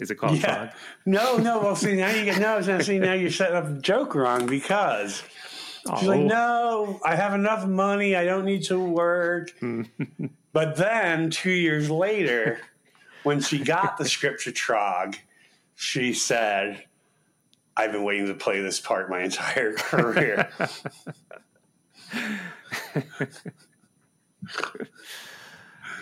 Is 0.00 0.10
it 0.10 0.16
called 0.16 0.38
Yeah. 0.38 0.66
Trog? 0.66 0.72
No, 1.06 1.36
no. 1.36 1.60
Well, 1.60 1.76
see, 1.76 1.94
now 1.94 2.10
you 2.10 2.24
get 2.24 2.40
no. 2.40 2.58
Now, 2.58 2.80
see, 2.80 2.98
now 2.98 3.12
you're 3.12 3.30
setting 3.30 3.54
up 3.56 3.66
the 3.72 3.80
joke 3.80 4.16
wrong 4.16 4.46
because 4.46 5.22
she's 5.98 6.08
like, 6.08 6.20
Oh. 6.20 6.26
no, 6.26 7.00
I 7.04 7.14
have 7.14 7.34
enough 7.34 7.64
money. 7.66 8.16
I 8.16 8.24
don't 8.24 8.44
need 8.44 8.64
to 8.64 8.78
work. 8.80 9.52
but 10.52 10.74
then 10.76 11.30
two 11.30 11.52
years 11.52 11.88
later, 11.90 12.58
when 13.22 13.40
she 13.40 13.60
got 13.60 13.98
the 13.98 14.04
script 14.08 14.42
to 14.44 14.50
Trog, 14.52 15.14
she 15.74 16.12
said, 16.12 16.84
"I've 17.76 17.92
been 17.92 18.04
waiting 18.04 18.26
to 18.26 18.34
play 18.34 18.60
this 18.60 18.80
part 18.80 19.08
my 19.10 19.22
entire 19.22 19.72
career." 19.76 20.48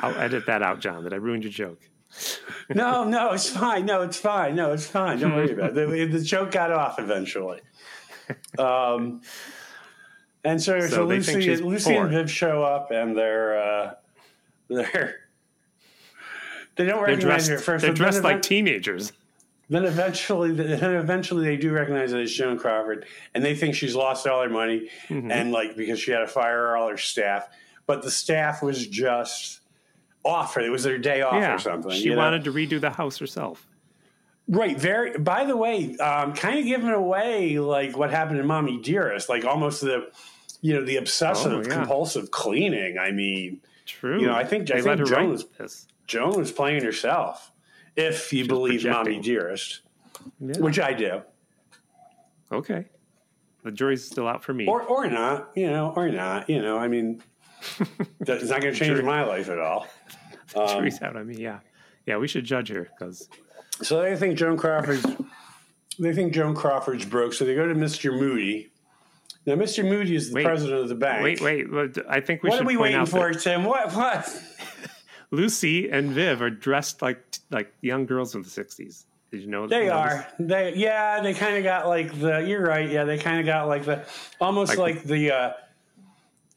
I'll 0.01 0.15
edit 0.17 0.47
that 0.47 0.63
out, 0.63 0.81
John. 0.81 1.05
That 1.05 1.13
I 1.13 1.17
ruined 1.17 1.45
your 1.45 1.53
joke. 1.53 1.79
no, 2.75 3.05
no, 3.05 3.33
it's 3.33 3.49
fine. 3.49 3.87
No, 3.87 4.03
it's 4.03 4.19
fine. 4.19 4.55
No, 4.57 4.73
it's 4.73 4.87
fine. 4.87 5.19
Don't 5.19 5.35
worry 5.35 5.53
about 5.53 5.77
it. 5.77 5.89
The, 5.89 6.19
the 6.19 6.25
joke 6.25 6.51
got 6.51 6.71
off 6.73 6.99
eventually. 6.99 7.61
Um, 8.59 9.23
and 10.45 10.61
so, 10.61 10.81
so, 10.81 10.87
So 10.89 11.05
Lucy, 11.07 11.57
Lucy 11.57 11.93
poor. 11.95 12.03
and 12.05 12.11
Viv 12.13 12.31
show 12.31 12.63
up, 12.63 12.91
and 12.91 13.17
they're 13.17 13.59
uh, 13.63 13.95
they're 14.69 15.17
they 16.77 16.85
don't 16.85 16.97
They're 16.99 17.15
recognize 17.17 17.47
dressed. 17.47 17.49
her 17.49 17.55
at 17.57 17.63
first. 17.63 17.83
they're 17.85 17.93
dressed 17.95 18.23
like 18.23 18.33
event- 18.35 18.45
teenagers. 18.45 19.13
Then 19.69 19.85
eventually, 19.85 20.53
then 20.53 20.95
eventually, 20.97 21.45
they 21.45 21.57
do 21.57 21.71
recognize 21.73 22.11
that 22.13 22.21
it's 22.21 22.33
Joan 22.33 22.59
Crawford, 22.59 23.07
and 23.35 23.45
they 23.45 23.55
think 23.55 23.75
she's 23.75 23.95
lost 23.95 24.27
all 24.27 24.43
her 24.43 24.49
money, 24.51 24.91
Mm-hmm. 25.09 25.31
and 25.31 25.53
like 25.53 25.77
because 25.77 26.01
she 26.01 26.11
had 26.11 26.21
to 26.21 26.27
fire 26.27 26.77
all 26.77 26.89
her 26.89 26.97
staff, 26.99 27.49
but 27.87 28.03
the 28.03 28.11
staff 28.11 28.63
was 28.63 28.87
just 28.87 29.61
off. 30.25 30.55
Her. 30.55 30.61
It 30.61 30.71
was 30.71 30.83
their 30.85 30.99
day 30.99 31.23
off 31.23 31.35
Yeah, 31.35 31.55
or 31.55 31.59
something. 31.59 31.91
she 31.93 32.05
you 32.05 32.11
know? 32.11 32.19
wanted 32.19 32.45
to 32.45 32.53
redo 32.53 32.81
the 32.81 32.91
house 32.91 33.19
herself. 33.19 33.67
Right. 34.49 34.77
Very. 34.79 35.17
By 35.19 35.45
the 35.45 35.57
way, 35.57 35.97
um, 35.99 36.35
kind 36.35 36.59
of 36.59 36.65
giving 36.65 36.91
away 36.91 37.59
like 37.61 37.97
what 37.97 38.11
happened 38.11 38.41
in 38.41 38.47
Mommy 38.47 38.79
Dearest, 38.81 39.29
like 39.29 39.45
almost 39.45 39.81
the, 39.83 40.11
you 40.61 40.75
know, 40.75 40.85
the 40.85 40.97
obsessive 40.97 41.53
Oh, 41.53 41.63
yeah. 41.63 41.69
compulsive 41.69 42.31
cleaning. 42.33 42.99
I 42.99 43.13
mean, 43.13 43.61
True. 43.87 44.21
You 44.21 44.27
know, 44.27 44.35
I 44.35 44.45
think- 44.45 44.71
I 44.71 44.81
think 44.81 45.07
Joan 45.07 45.31
was- 45.31 45.87
Joan 46.09 46.37
was 46.39 46.51
playing 46.53 46.83
herself, 46.85 47.52
if 47.97 48.33
you 48.33 48.47
believe 48.47 48.85
Mommy. 48.85 49.21
Dearest, 49.21 49.81
Yeah. 50.41 50.59
which 50.59 50.79
I 50.81 50.93
do, 50.93 51.23
okay. 52.51 52.87
The 53.65 53.71
jury's 53.71 54.05
still 54.05 54.27
out 54.27 54.43
for 54.43 54.53
me. 54.53 54.67
or 54.67 54.83
or 54.83 55.07
not, 55.07 55.51
you 55.55 55.71
know, 55.71 55.93
or 55.95 56.09
not, 56.09 56.51
you 56.51 56.61
know. 56.61 56.79
I 56.79 56.89
mean, 56.89 57.23
it's 58.21 58.51
not 58.51 58.61
going 58.61 58.75
to 58.75 58.79
change 58.79 59.01
my 59.03 59.23
life 59.25 59.49
at 59.49 59.59
all. 59.59 59.87
the 60.53 60.61
um, 60.63 60.69
jury's 60.79 61.01
out 61.01 61.17
on 61.17 61.27
me. 61.29 61.37
Yeah. 61.39 61.61
Yeah. 62.07 62.17
We 62.17 62.27
should 62.27 62.45
judge 62.45 62.69
her 62.71 62.89
because 62.99 63.29
So 63.83 64.03
they 64.03 64.17
think 64.17 64.37
Joan 64.37 64.57
Crawford's 64.57 65.07
they 65.99 66.13
think 66.13 66.33
Joan 66.33 66.55
Crawford's 66.57 67.05
broke. 67.05 67.35
So 67.35 67.45
they 67.45 67.55
go 67.55 67.69
to 67.69 67.75
Mr. 67.75 68.19
Mooney. 68.19 68.69
Now, 69.47 69.55
Mr. 69.55 69.85
Mooney 69.85 70.15
is 70.15 70.31
the 70.31 70.37
Wait. 70.37 70.45
president 70.45 70.81
of 70.83 70.89
the 70.89 70.95
bank. 70.95 71.23
wait, 71.41 71.73
wait. 71.73 71.99
I 72.09 72.21
think 72.21 72.43
we 72.45 72.49
What 72.49 72.57
should 72.59 72.65
are 72.65 72.69
we 72.69 72.77
waiting 72.77 73.05
for, 73.07 73.33
that 73.33 73.41
Tim? 73.41 73.65
What? 73.65 73.93
What? 73.93 74.43
Lucy 75.33 75.91
and 75.91 76.11
Viv 76.13 76.41
are 76.43 76.51
dressed 76.51 77.03
like 77.03 77.21
like 77.51 77.73
young 77.81 78.07
girls 78.07 78.35
of 78.37 78.45
the 78.45 78.51
'60s. 78.65 79.05
Did 79.33 79.41
you 79.41 79.47
know 79.49 79.67
They 79.67 79.89
are. 79.89 80.27
They 80.39 80.75
yeah. 80.77 81.21
They 81.23 81.33
kind 81.35 81.57
of 81.57 81.65
got 81.65 81.89
like 81.89 82.17
the. 82.21 82.39
You're 82.47 82.63
right. 82.65 82.89
Yeah. 82.89 83.05
They 83.05 83.19
kind 83.19 83.41
of 83.41 83.47
got 83.47 83.67
like 83.67 83.85
the 83.87 84.05
almost 84.41 84.77
Like- 84.77 84.97
like, 84.97 85.05
the. 85.05 85.33
uh 85.33 85.53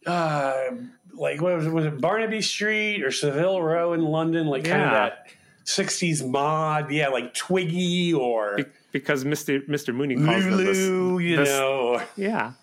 uh 0.05 0.71
like 1.13 1.41
what 1.41 1.55
was 1.55 1.65
it? 1.65 1.69
Was 1.71 1.85
it 1.85 2.01
Barnaby 2.01 2.41
Street 2.41 3.01
or 3.03 3.11
Savile 3.11 3.61
Row 3.61 3.93
in 3.93 4.01
London? 4.03 4.47
Like 4.47 4.65
kind 4.65 4.81
of 4.83 4.91
that 4.91 5.27
'60s 5.65 6.27
mod. 6.29 6.91
Yeah, 6.91 7.07
like 7.07 7.33
Twiggy 7.33 8.13
or 8.13 8.57
Be- 8.57 8.65
because 8.91 9.23
Mr. 9.23 9.65
Mr. 9.67 9.95
Mooney 9.95 10.15
calls 10.15 10.43
them 10.43 10.51
the, 10.57 10.63
Lulu. 10.63 11.19
You 11.19 11.37
the- 11.37 11.43
know. 11.45 12.01
yeah. 12.17 12.51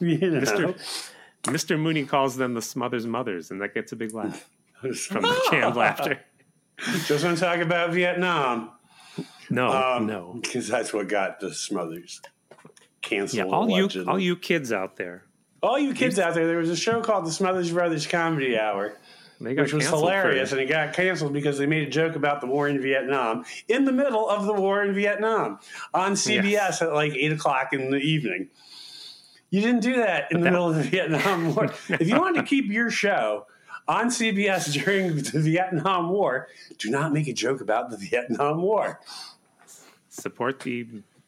You 0.00 0.18
know. 0.18 0.40
Mr. 0.40 0.76
Mr. 1.44 1.78
Mooney 1.78 2.04
calls 2.04 2.36
them 2.36 2.52
the 2.54 2.60
Smothers 2.60 3.06
Mothers, 3.06 3.50
and 3.50 3.60
that 3.62 3.72
gets 3.74 3.92
a 3.92 3.96
big 3.96 4.12
laugh 4.12 4.50
from 4.92 5.22
the 5.22 5.46
canned 5.50 5.76
laughter. 5.76 6.20
Just 7.06 7.24
want 7.24 7.38
to 7.38 7.44
talk 7.44 7.58
about 7.58 7.90
Vietnam. 7.92 8.70
No, 9.50 9.70
Um, 9.70 10.06
no. 10.06 10.38
because 10.42 10.68
that's 10.68 10.92
what 10.92 11.08
got 11.08 11.38
the 11.40 11.52
Smothers 11.54 12.20
canceled. 13.02 13.38
Yeah, 13.48 13.54
all 13.54 13.68
you 13.70 13.88
all 14.08 14.18
you 14.18 14.36
kids 14.36 14.72
out 14.72 14.96
there, 14.96 15.24
all 15.62 15.78
you 15.78 15.94
kids 15.94 16.18
out 16.18 16.34
there. 16.34 16.46
There 16.46 16.58
was 16.58 16.70
a 16.70 16.76
show 16.76 17.00
called 17.02 17.26
the 17.26 17.30
Smothers 17.32 17.70
Brothers 17.70 18.06
Comedy 18.06 18.58
Hour. 18.58 18.96
they 19.40 19.54
which 19.54 19.72
was 19.74 19.86
hilarious, 19.86 20.52
and 20.52 20.60
it 20.60 20.68
got 20.68 20.94
canceled 20.94 21.32
because 21.34 21.58
they 21.58 21.66
made 21.66 21.86
a 21.86 21.90
joke 21.90 22.16
about 22.16 22.40
the 22.40 22.46
war 22.46 22.66
in 22.68 22.80
Vietnam 22.80 23.44
in 23.68 23.84
the 23.84 23.92
middle 23.92 24.28
of 24.28 24.46
the 24.46 24.54
war 24.54 24.82
in 24.82 24.94
Vietnam 24.94 25.58
on 25.92 26.12
CBS 26.12 26.50
Yes. 26.50 26.82
at 26.82 26.92
like 26.94 27.12
eight 27.14 27.32
o'clock 27.32 27.72
in 27.72 27.90
the 27.90 27.98
evening. 27.98 28.48
You 29.50 29.60
didn't 29.60 29.80
do 29.82 29.96
that 29.96 30.32
in 30.32 30.38
the 30.40 30.44
that- 30.44 30.50
middle 30.50 30.68
of 30.70 30.74
the 30.76 30.82
Vietnam 30.82 31.54
War. 31.54 31.66
if 31.90 32.08
you 32.08 32.18
wanted 32.18 32.40
to 32.40 32.46
keep 32.46 32.72
your 32.72 32.90
show 32.90 33.46
on 33.88 34.08
CBS 34.08 34.72
during 34.84 35.16
the 35.16 35.40
Vietnam 35.40 36.08
War, 36.10 36.48
do 36.78 36.90
not 36.90 37.12
make 37.12 37.28
a 37.28 37.32
joke 37.32 37.60
about 37.60 37.90
the 37.90 37.96
Vietnam 37.96 38.62
War. 38.62 39.00
support 40.08 40.60
the 40.60 40.86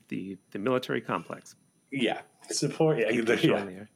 the 0.09 0.37
the 0.53 0.59
military 0.59 1.01
complex. 1.01 1.57
Yeah, 1.91 2.21
support. 2.51 2.99
Yeah, 2.99 3.21
the- 3.21 3.39
yeah. 3.47 3.55
on 3.55 3.67
the 3.67 3.73
air. 3.73 3.89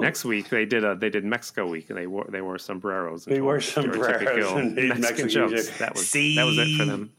Next 0.00 0.24
week 0.24 0.48
they 0.48 0.64
did 0.64 0.82
a 0.82 0.94
they 0.94 1.10
did 1.10 1.24
Mexico 1.24 1.66
week 1.68 1.90
and 1.90 1.98
they 1.98 2.06
wore 2.06 2.26
they 2.30 2.40
wore 2.40 2.58
sombreros. 2.58 3.26
And 3.26 3.36
They 3.36 3.40
wore 3.42 3.60
sombreros 3.60 4.52
and 4.52 4.74
Mexican 4.74 5.00
Mexican 5.00 5.28
jokes. 5.28 5.78
That 5.78 5.94
was 5.94 6.10
that 6.10 6.44
was 6.46 6.58
it 6.58 6.78
for 6.78 6.84
them. 6.86 7.12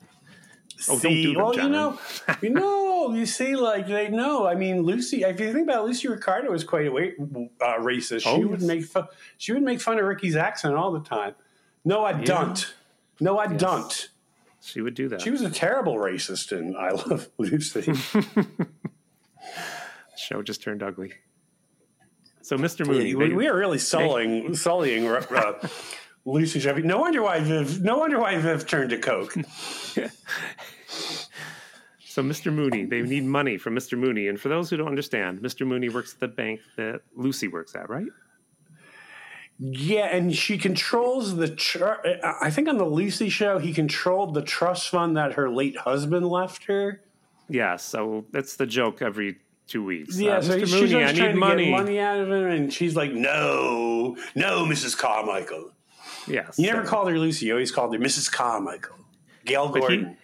Oh, 0.89 0.97
don't 0.99 1.13
do 1.13 1.33
them, 1.33 1.41
well, 1.43 1.55
you 1.55 1.69
know, 1.69 1.99
you 2.41 2.49
know, 2.49 2.90
you 3.09 3.25
see, 3.25 3.55
like 3.55 3.87
they 3.87 4.09
know. 4.09 4.45
I 4.47 4.55
mean, 4.55 4.83
Lucy. 4.83 5.23
If 5.23 5.39
you 5.39 5.51
think 5.53 5.67
about 5.69 5.83
it, 5.83 5.87
Lucy 5.87 6.07
Ricardo 6.07 6.51
was 6.51 6.63
quite 6.63 6.85
a 6.87 6.91
uh, 6.91 7.79
racist. 7.79 8.21
She 8.21 8.29
Oh, 8.29 8.47
would 8.47 8.61
make 8.61 8.85
fun. 8.85 9.07
She 9.37 9.51
would 9.53 9.63
make 9.63 9.81
fun 9.81 9.97
of 9.99 10.05
Ricky's 10.05 10.35
accent 10.35 10.75
all 10.75 10.91
the 10.91 11.01
time. 11.01 11.33
No, 11.83 12.05
I 12.05 12.13
don't. 12.13 12.73
No, 13.19 13.37
I 13.39 13.47
don't. 13.47 14.09
She 14.61 14.81
would 14.81 14.93
do 14.93 15.09
that. 15.09 15.21
She 15.21 15.31
was 15.31 15.41
a 15.41 15.49
terrible 15.49 15.95
racist 15.95 16.51
in 16.57 16.75
I 16.75 16.91
Love 16.91 17.27
Lucy. 17.39 17.81
the 17.81 18.47
show 20.17 20.41
just 20.43 20.61
turned 20.61 20.83
ugly. 20.83 21.13
So 22.43 22.57
Mr. 22.57 22.85
Mooney, 22.85 23.15
we, 23.15 23.33
we 23.33 23.47
are 23.47 23.55
really 23.57 23.77
sullying, 23.79 24.55
sullying 24.55 25.07
uh, 25.07 25.53
Lucy 26.25 26.59
Jeffy. 26.59 26.81
No 26.81 26.99
wonder 26.99 27.21
why 27.21 27.39
Viv. 27.39 27.81
No 27.81 27.97
wonder 27.97 28.19
why 28.19 28.37
Viv 28.37 28.67
turned 28.67 28.89
to 28.91 28.97
coke. 28.97 29.33
So, 32.11 32.21
Mr. 32.21 32.51
Mooney, 32.51 32.83
they 32.83 33.01
need 33.01 33.23
money 33.23 33.57
from 33.57 33.73
Mr. 33.73 33.97
Mooney. 33.97 34.27
And 34.27 34.37
for 34.39 34.49
those 34.49 34.69
who 34.69 34.75
don't 34.75 34.89
understand, 34.89 35.39
Mr. 35.39 35.65
Mooney 35.65 35.87
works 35.87 36.13
at 36.13 36.19
the 36.19 36.27
bank 36.27 36.59
that 36.75 37.01
Lucy 37.15 37.47
works 37.47 37.73
at, 37.73 37.89
right? 37.89 38.07
Yeah, 39.59 40.07
and 40.07 40.35
she 40.35 40.57
controls 40.57 41.35
the. 41.35 41.47
Tr- 41.47 41.85
I 42.41 42.49
think 42.49 42.67
on 42.67 42.77
the 42.77 42.85
Lucy 42.85 43.29
show, 43.29 43.59
he 43.59 43.73
controlled 43.73 44.33
the 44.33 44.41
trust 44.41 44.89
fund 44.89 45.15
that 45.17 45.33
her 45.33 45.49
late 45.49 45.77
husband 45.77 46.27
left 46.27 46.65
her. 46.65 47.01
Yeah. 47.47 47.75
So 47.77 48.25
that's 48.31 48.55
the 48.55 48.65
joke 48.65 49.01
every 49.01 49.37
two 49.67 49.83
weeks. 49.83 50.17
Yeah, 50.19 50.37
Uh, 50.37 50.41
so 50.41 50.57
Mr. 50.57 50.59
she's 50.61 50.73
Mooney, 50.73 50.93
always 50.95 51.09
I 51.09 51.11
need 51.27 51.31
to 51.31 51.37
money. 51.37 51.65
get 51.65 51.71
money 51.71 51.99
out 51.99 52.19
of 52.19 52.27
him, 52.31 52.45
and 52.47 52.73
she's 52.73 52.95
like, 52.95 53.13
"No, 53.13 54.17
no, 54.35 54.65
Mrs. 54.65 54.97
Carmichael." 54.97 55.71
Yes. 56.27 56.57
You 56.57 56.67
never 56.71 56.83
so 56.83 56.89
called 56.89 57.09
her 57.09 57.17
Lucy; 57.19 57.45
you 57.45 57.53
always 57.53 57.71
called 57.71 57.93
her 57.93 57.99
Mrs. 57.99 58.31
Carmichael. 58.31 58.97
Gale 59.45 59.69
Gordon, 59.69 60.17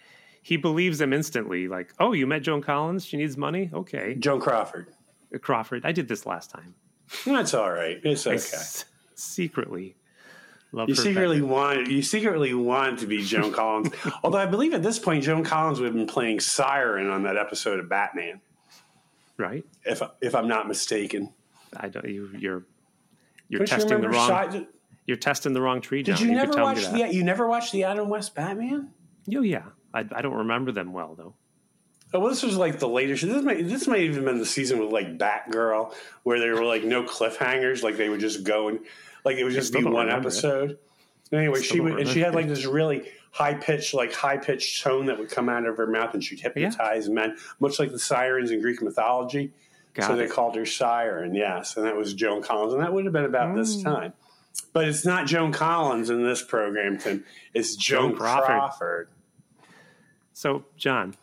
he 0.48 0.56
believes 0.56 0.98
them 0.98 1.12
instantly. 1.12 1.68
Like, 1.68 1.92
oh, 2.00 2.12
you 2.14 2.26
met 2.26 2.40
Joan 2.42 2.62
Collins? 2.62 3.04
She 3.04 3.18
needs 3.18 3.36
money? 3.36 3.70
Okay. 3.74 4.14
Joan 4.18 4.40
Crawford. 4.40 4.86
Uh, 5.34 5.36
Crawford, 5.38 5.82
I 5.84 5.92
did 5.92 6.08
this 6.08 6.24
last 6.24 6.50
time. 6.50 6.74
That's 7.26 7.52
all 7.52 7.70
right. 7.70 8.00
It's 8.02 8.26
okay. 8.26 8.36
s- 8.36 8.86
secretly 9.14 9.94
love 10.72 10.88
You 10.88 10.94
secretly 10.94 11.40
better. 11.40 11.52
wanted 11.52 11.88
you 11.88 12.00
secretly 12.02 12.54
want 12.54 12.98
to 13.00 13.06
be 13.06 13.22
Joan 13.22 13.52
Collins. 13.52 13.90
Although 14.22 14.38
I 14.38 14.46
believe 14.46 14.72
at 14.72 14.82
this 14.82 14.98
point 14.98 15.22
Joan 15.24 15.44
Collins 15.44 15.80
would 15.80 15.86
have 15.86 15.94
been 15.94 16.06
playing 16.06 16.40
Siren 16.40 17.10
on 17.10 17.22
that 17.24 17.36
episode 17.36 17.78
of 17.80 17.88
Batman, 17.90 18.40
right? 19.36 19.64
if 19.84 20.00
if 20.22 20.34
I'm 20.34 20.48
not 20.48 20.66
mistaken. 20.68 21.32
I 21.76 21.88
don't. 21.88 22.06
You, 22.08 22.30
you're 22.38 22.64
you're 23.50 23.58
Don't 23.58 23.60
you 23.60 23.66
testing 23.66 24.00
the 24.00 24.08
wrong. 24.08 24.50
Si- 24.52 24.66
you're 25.06 25.16
testing 25.18 25.52
the 25.52 25.60
wrong 25.62 25.80
tree, 25.82 26.02
John. 26.02 26.16
Did 26.16 26.22
you, 26.22 26.28
could 26.28 26.48
never 26.48 26.62
watch 26.62 26.84
the? 26.84 26.98
that. 26.98 27.12
You 27.14 27.22
never 27.24 27.46
watched 27.46 27.72
the 27.72 27.84
Adam 27.84 28.08
West 28.08 28.34
Batman? 28.34 28.90
Oh 29.34 29.40
yeah, 29.42 29.62
I, 29.94 30.00
I 30.12 30.22
don't 30.22 30.34
remember 30.34 30.72
them 30.72 30.92
well 30.92 31.14
though. 31.14 31.34
Oh, 32.14 32.20
well, 32.20 32.30
this 32.30 32.42
was 32.42 32.56
like 32.56 32.78
the 32.78 32.88
later. 32.88 33.14
This 33.14 33.44
might 33.44 33.66
this 33.68 33.86
might 33.86 34.00
even 34.00 34.16
have 34.16 34.24
been 34.24 34.38
the 34.38 34.46
season 34.46 34.78
with 34.78 34.90
like 34.90 35.18
Batgirl, 35.18 35.92
where 36.22 36.38
there 36.40 36.54
were 36.54 36.64
like 36.64 36.82
no 36.84 37.02
cliffhangers. 37.04 37.82
Like 37.82 37.96
they 37.96 38.08
would 38.08 38.20
just 38.20 38.44
go 38.44 38.68
and 38.68 38.80
like 39.24 39.36
it 39.36 39.44
would 39.44 39.52
just 39.52 39.72
be 39.72 39.84
one 39.84 40.08
it. 40.08 40.12
episode. 40.12 40.78
Anyway, 41.32 41.60
she 41.60 41.80
would, 41.80 41.98
and 41.98 42.08
she 42.08 42.20
had 42.20 42.34
like 42.34 42.48
this 42.48 42.64
really 42.64 43.06
high 43.30 43.52
pitched, 43.52 43.92
like 43.92 44.14
high 44.14 44.38
pitched 44.38 44.82
tone 44.82 45.04
that 45.06 45.18
would 45.18 45.28
come 45.28 45.50
out 45.50 45.66
of 45.66 45.76
her 45.76 45.86
mouth, 45.86 46.14
and 46.14 46.24
she'd 46.24 46.40
hypnotize 46.40 47.10
men, 47.10 47.36
much 47.60 47.78
like 47.78 47.90
the 47.90 47.98
sirens 47.98 48.50
in 48.50 48.62
Greek 48.62 48.80
mythology. 48.80 49.52
Got 49.92 50.06
so 50.06 50.16
they 50.16 50.26
called 50.28 50.56
her 50.56 50.64
Siren, 50.64 51.34
yes, 51.34 51.76
and 51.76 51.84
that 51.84 51.96
was 51.96 52.14
Joan 52.14 52.42
Collins, 52.42 52.72
and 52.72 52.82
that 52.82 52.92
would 52.94 53.04
have 53.04 53.12
been 53.12 53.24
about 53.26 53.54
this 53.54 53.76
Mm. 53.76 53.84
time. 53.84 54.12
But 54.72 54.88
it's 54.88 55.04
not 55.04 55.26
Joan 55.26 55.52
Collins 55.52 56.08
in 56.08 56.22
this 56.24 56.42
program, 56.42 56.96
Tim. 56.98 57.24
It's 57.52 57.76
Joan, 57.76 58.10
Joan 58.10 58.16
Crawford. 58.18 58.46
Crawford. 58.46 59.08
So, 60.38 60.64
John, 60.76 61.16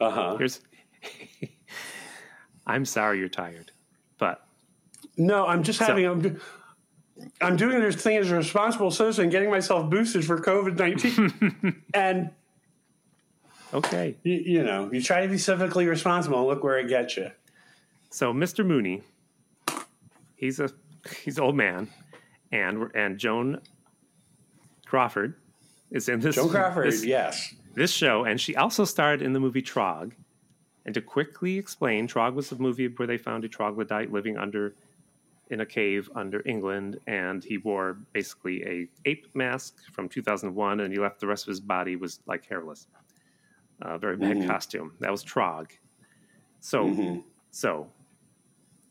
Uh 0.00 0.10
huh. 0.10 0.36
here's. 0.36 0.60
I'm 2.66 2.84
sorry 2.84 3.20
you're 3.20 3.28
tired, 3.28 3.70
but 4.18 4.44
No, 5.16 5.46
I'm 5.46 5.62
just 5.62 5.78
So- 5.78 5.84
having. 5.84 6.04
I'm, 6.04 6.20
do- 6.20 6.40
I'm 7.40 7.54
doing 7.56 7.80
this 7.80 7.94
thing 7.94 8.16
as 8.16 8.28
a 8.32 8.34
responsible 8.36 8.90
citizen, 8.90 9.28
getting 9.30 9.50
myself 9.50 9.88
boosted 9.88 10.24
for 10.24 10.36
COVID 10.40 10.76
nineteen, 10.76 11.80
and 11.94 12.30
okay. 13.72 14.16
you, 14.24 14.32
you 14.34 14.64
know, 14.64 14.90
you 14.92 15.00
try 15.00 15.20
to 15.22 15.28
be 15.28 15.36
civically 15.36 15.88
responsible. 15.88 16.44
Look 16.44 16.64
where 16.64 16.78
it 16.80 16.88
gets 16.88 17.16
you. 17.18 17.30
So, 18.10 18.32
Mr. 18.32 18.66
Mooney, 18.66 19.02
he's 20.34 20.58
a 20.58 20.70
he's 21.22 21.38
an 21.38 21.44
old 21.44 21.54
man, 21.56 21.86
and 22.50 22.90
and 22.96 23.16
Joan 23.16 23.60
Crawford 24.86 25.36
is 25.92 26.08
in 26.08 26.18
this 26.18 26.34
Joan 26.34 26.48
Crawford, 26.48 26.88
this, 26.88 27.04
yes. 27.04 27.54
This 27.80 27.90
show, 27.90 28.24
and 28.24 28.38
she 28.38 28.54
also 28.56 28.84
starred 28.84 29.22
in 29.22 29.32
the 29.32 29.40
movie 29.40 29.62
Trog. 29.62 30.12
And 30.84 30.94
to 30.94 31.00
quickly 31.00 31.56
explain, 31.56 32.06
Trog 32.06 32.34
was 32.34 32.52
a 32.52 32.56
movie 32.58 32.88
where 32.88 33.06
they 33.08 33.16
found 33.16 33.42
a 33.44 33.48
troglodyte 33.48 34.12
living 34.12 34.36
under 34.36 34.74
in 35.48 35.62
a 35.62 35.66
cave 35.66 36.10
under 36.14 36.42
England, 36.44 37.00
and 37.06 37.42
he 37.42 37.56
wore 37.56 37.96
basically 38.12 38.62
a 38.66 38.86
ape 39.06 39.34
mask 39.34 39.76
from 39.92 40.08
2001, 40.10 40.80
and 40.80 40.92
he 40.92 41.00
left 41.00 41.20
the 41.20 41.26
rest 41.26 41.44
of 41.44 41.48
his 41.48 41.58
body 41.60 41.96
was 41.96 42.20
like 42.26 42.46
hairless. 42.46 42.86
Uh, 43.80 43.96
very 43.96 44.16
bad 44.18 44.36
Mhm. 44.36 44.46
costume. 44.46 44.92
That 45.00 45.10
was 45.10 45.24
Trog. 45.24 45.70
So, 46.60 46.84
Mhm. 46.86 47.24
so 47.50 47.90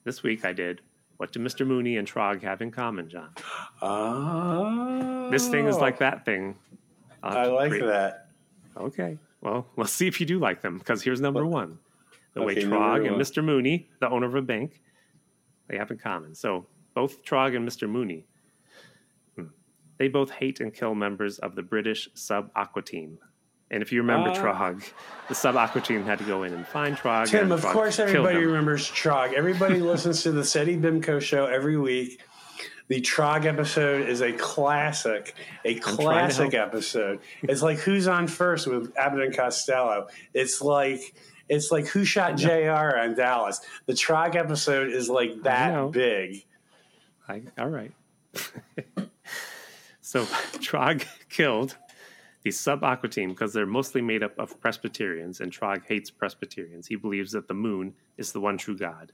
this 0.04 0.24
week 0.24 0.44
I 0.46 0.52
did. 0.52 0.82
What 1.18 1.32
do 1.32 1.40
Mr. 1.40 1.66
Mooney 1.66 1.98
and 1.98 2.08
Trog 2.08 2.42
have 2.42 2.60
in 2.62 2.72
common, 2.72 3.08
John? 3.08 3.30
Oh, 3.84 5.30
This 5.30 5.48
thing 5.48 5.68
is 5.68 5.78
like 5.78 6.00
that 6.00 6.26
thing. 6.26 6.56
I 7.22 7.46
like 7.46 7.70
create- 7.70 7.86
that. 7.86 8.29
Okay. 8.80 9.18
Well, 9.42 9.68
let's 9.78 9.94
see 9.94 10.08
if 10.08 10.20
you 10.20 10.26
do 10.26 10.40
like 10.40 10.62
them 10.62 10.78
because 10.78 11.02
here's 11.04 11.22
number 11.22 11.46
one. 11.46 11.80
The 12.34 12.44
way 12.44 12.56
Trog 12.56 13.08
and. 13.08 13.16
Mr. 13.18 13.44
Mooney, 13.44 13.90
the 14.00 14.10
owner 14.10 14.28
of 14.28 14.36
a 14.36 14.42
bank, 14.42 14.82
they 15.68 15.78
have 15.78 15.90
in 15.92 15.98
common. 15.98 16.36
So 16.36 16.68
both 16.94 17.24
Trog 17.24 17.56
and 17.56 17.68
Mr. 17.68 17.90
Mooney, 17.90 18.26
hmm, 19.36 19.46
they 19.98 20.08
both 20.08 20.30
hate 20.30 20.60
and 20.60 20.74
kill 20.74 20.94
members 20.96 21.40
of 21.40 21.56
the 21.56 21.64
British 21.64 22.08
sub 22.14 22.52
aqua 22.56 22.82
team. 22.84 23.18
And 23.72 23.84
if 23.84 23.92
you 23.92 24.02
remember 24.02 24.30
Ah. 24.30 24.36
Trog, 24.36 24.84
the 25.28 25.36
sub 25.36 25.56
aqua 25.56 25.82
team 25.82 26.04
had 26.04 26.18
to 26.20 26.24
go 26.26 26.44
in 26.44 26.54
and 26.54 26.66
find 26.68 26.96
Trog. 26.98 27.28
Tim, 27.28 27.44
and 27.46 27.54
of 27.54 27.62
Trog 27.62 27.74
course, 27.74 28.00
everybody 28.00 28.38
remembers 28.46 28.88
Trog. 28.90 29.34
Everybody 29.34 29.80
listens 29.80 30.24
to 30.24 30.32
the 30.32 30.44
SETI 30.44 30.78
BIMCO 30.78 31.22
show 31.22 31.46
every 31.46 31.78
week. 31.78 32.22
The 32.90 33.02
Trog 33.02 33.46
episode 33.46 34.10
is 34.10 34.22
a 34.22 34.34
classic, 34.34 35.36
a 35.64 35.76
classic 35.76 36.56
episode. 36.56 37.20
It's 37.44 37.62
like 37.62 37.78
Who's 37.78 38.08
on 38.08 38.28
First 38.28 38.66
with 38.66 38.92
Abbott 38.98 39.22
and 39.22 39.36
Costello. 39.36 40.08
It's 40.34 40.60
like 40.60 41.00
it's 41.48 41.72
like 41.72 41.86
Who 41.88 42.04
Shot 42.04 42.36
Jr. 42.36 42.98
on 42.98 43.16
Dallas. 43.16 43.62
The 43.86 43.94
Trog 43.94 44.36
episode 44.36 44.90
is 44.90 45.08
like 45.08 45.44
that 45.44 45.92
big. 45.92 46.46
I, 47.28 47.44
all 47.60 47.70
right. 47.70 47.92
so 50.02 50.24
Trog 50.58 51.06
killed 51.30 51.78
the 52.42 52.50
sub 52.50 52.84
aqua 52.84 53.10
team 53.10 53.30
because 53.30 53.54
they're 53.54 53.68
mostly 53.68 54.02
made 54.02 54.24
up 54.24 54.34
of 54.40 54.60
Presbyterians, 54.60 55.42
and 55.42 55.52
Trog 55.52 55.86
hates 55.86 56.10
Presbyterians. 56.10 56.88
He 56.88 56.96
believes 56.96 57.34
that 57.34 57.48
the 57.48 57.54
moon 57.54 57.94
is 58.18 58.32
the 58.32 58.40
one 58.40 58.58
true 58.58 58.78
God. 58.78 59.12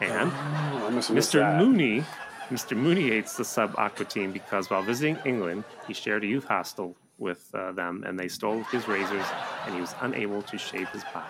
And 0.00 0.30
Oh, 0.30 0.86
I 0.86 0.90
must 0.90 1.08
have 1.08 1.14
missed 1.16 1.32
Mr. 1.32 1.58
Mooney, 1.58 2.04
Mr. 2.50 2.76
Mooney 2.76 3.08
hates 3.08 3.36
the 3.36 3.44
sub 3.44 3.74
aqua 3.78 4.04
team 4.04 4.32
because 4.32 4.70
while 4.70 4.82
visiting 4.82 5.18
England, 5.24 5.64
he 5.86 5.94
shared 5.94 6.24
a 6.24 6.26
youth 6.26 6.44
hostel 6.44 6.94
with 7.18 7.48
uh, 7.54 7.72
them, 7.72 8.04
and 8.06 8.18
they 8.18 8.28
stole 8.28 8.62
his 8.64 8.86
razors, 8.88 9.24
and 9.64 9.74
he 9.74 9.80
was 9.80 9.94
unable 10.00 10.42
to 10.42 10.58
shave 10.58 10.88
his 10.90 11.02
body. 11.04 11.26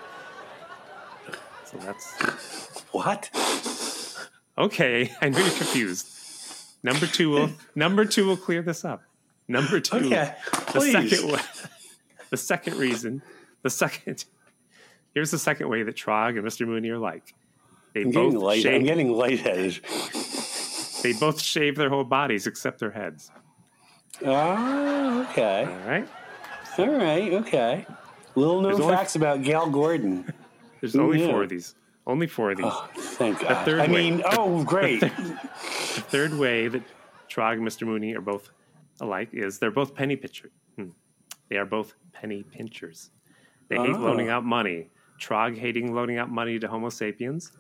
So 1.64 1.78
that's 1.78 2.84
What? 2.92 3.30
Okay, 4.56 5.12
I 5.20 5.28
know 5.28 5.38
you're 5.38 5.48
confused. 5.48 6.10
Number 6.82 7.06
two 7.06 7.30
will 7.30 7.50
number 7.74 8.04
two 8.04 8.26
will 8.26 8.36
clear 8.36 8.62
this 8.62 8.84
up. 8.84 9.02
Number 9.48 9.80
two, 9.80 9.96
Okay, 9.96 10.34
the 10.72 10.80
second 10.80 11.40
the 12.30 12.36
second 12.36 12.76
reason, 12.76 13.22
the 13.62 13.70
second 13.70 14.24
here's 15.14 15.30
the 15.30 15.38
second 15.38 15.68
way 15.68 15.82
that 15.82 15.94
Trog 15.96 16.36
and 16.38 16.46
Mr. 16.46 16.66
Mooney 16.66 16.90
are 16.90 16.98
like. 16.98 17.34
They 17.94 18.02
I'm 18.02 18.10
both 18.10 18.32
getting 18.32 18.40
light. 18.40 18.66
I'm 18.66 18.84
getting 18.84 19.12
lightheaded. 19.12 19.80
They 21.04 21.12
both 21.12 21.40
shave 21.40 21.76
their 21.76 21.88
whole 21.90 22.02
bodies 22.04 22.46
except 22.48 22.80
their 22.80 22.90
heads. 22.90 23.30
Oh, 24.24 25.26
okay. 25.30 25.64
All 25.64 25.88
right, 25.88 26.08
All 26.78 26.88
right. 26.98 27.32
Okay. 27.34 27.86
Little 28.34 28.60
known 28.60 28.72
There's 28.72 28.80
only- 28.80 28.96
facts 28.96 29.14
about 29.16 29.42
Gale 29.42 29.68
Gordon. 29.70 30.32
there's 30.80 30.96
only 30.96 31.20
Yeah. 31.20 31.30
four 31.30 31.42
of 31.44 31.48
these. 31.48 31.74
Only 32.06 32.26
four 32.26 32.50
of 32.50 32.56
these. 32.58 32.66
Oh, 32.68 32.88
thank 32.96 33.40
God. 33.40 33.64
third 33.64 33.80
I 33.80 33.86
way. 33.86 34.10
mean, 34.10 34.22
oh, 34.32 34.64
great. 34.64 35.00
The 35.00 35.08
third 35.08 36.34
way 36.38 36.68
that 36.68 36.82
Trog 37.28 37.54
and 37.54 37.62
Mr. 37.66 37.86
Mooney 37.86 38.14
are 38.14 38.20
both 38.20 38.50
alike 39.00 39.28
is 39.32 39.58
they're 39.58 39.70
both 39.70 39.94
penny 39.94 40.16
pinchers. 40.16 40.50
Hmm. 40.76 40.88
They 41.48 41.56
are 41.56 41.64
both 41.64 41.94
penny 42.12 42.42
pinchers. 42.42 43.10
They 43.68 43.76
hate 43.76 43.94
Oh. 43.94 43.98
loaning 44.00 44.28
out 44.28 44.44
money. 44.44 44.90
Trog 45.20 45.56
hating 45.56 45.94
loaning 45.94 46.18
out 46.18 46.30
money 46.30 46.58
to 46.58 46.68
Homo 46.68 46.88
sapiens. 46.90 47.52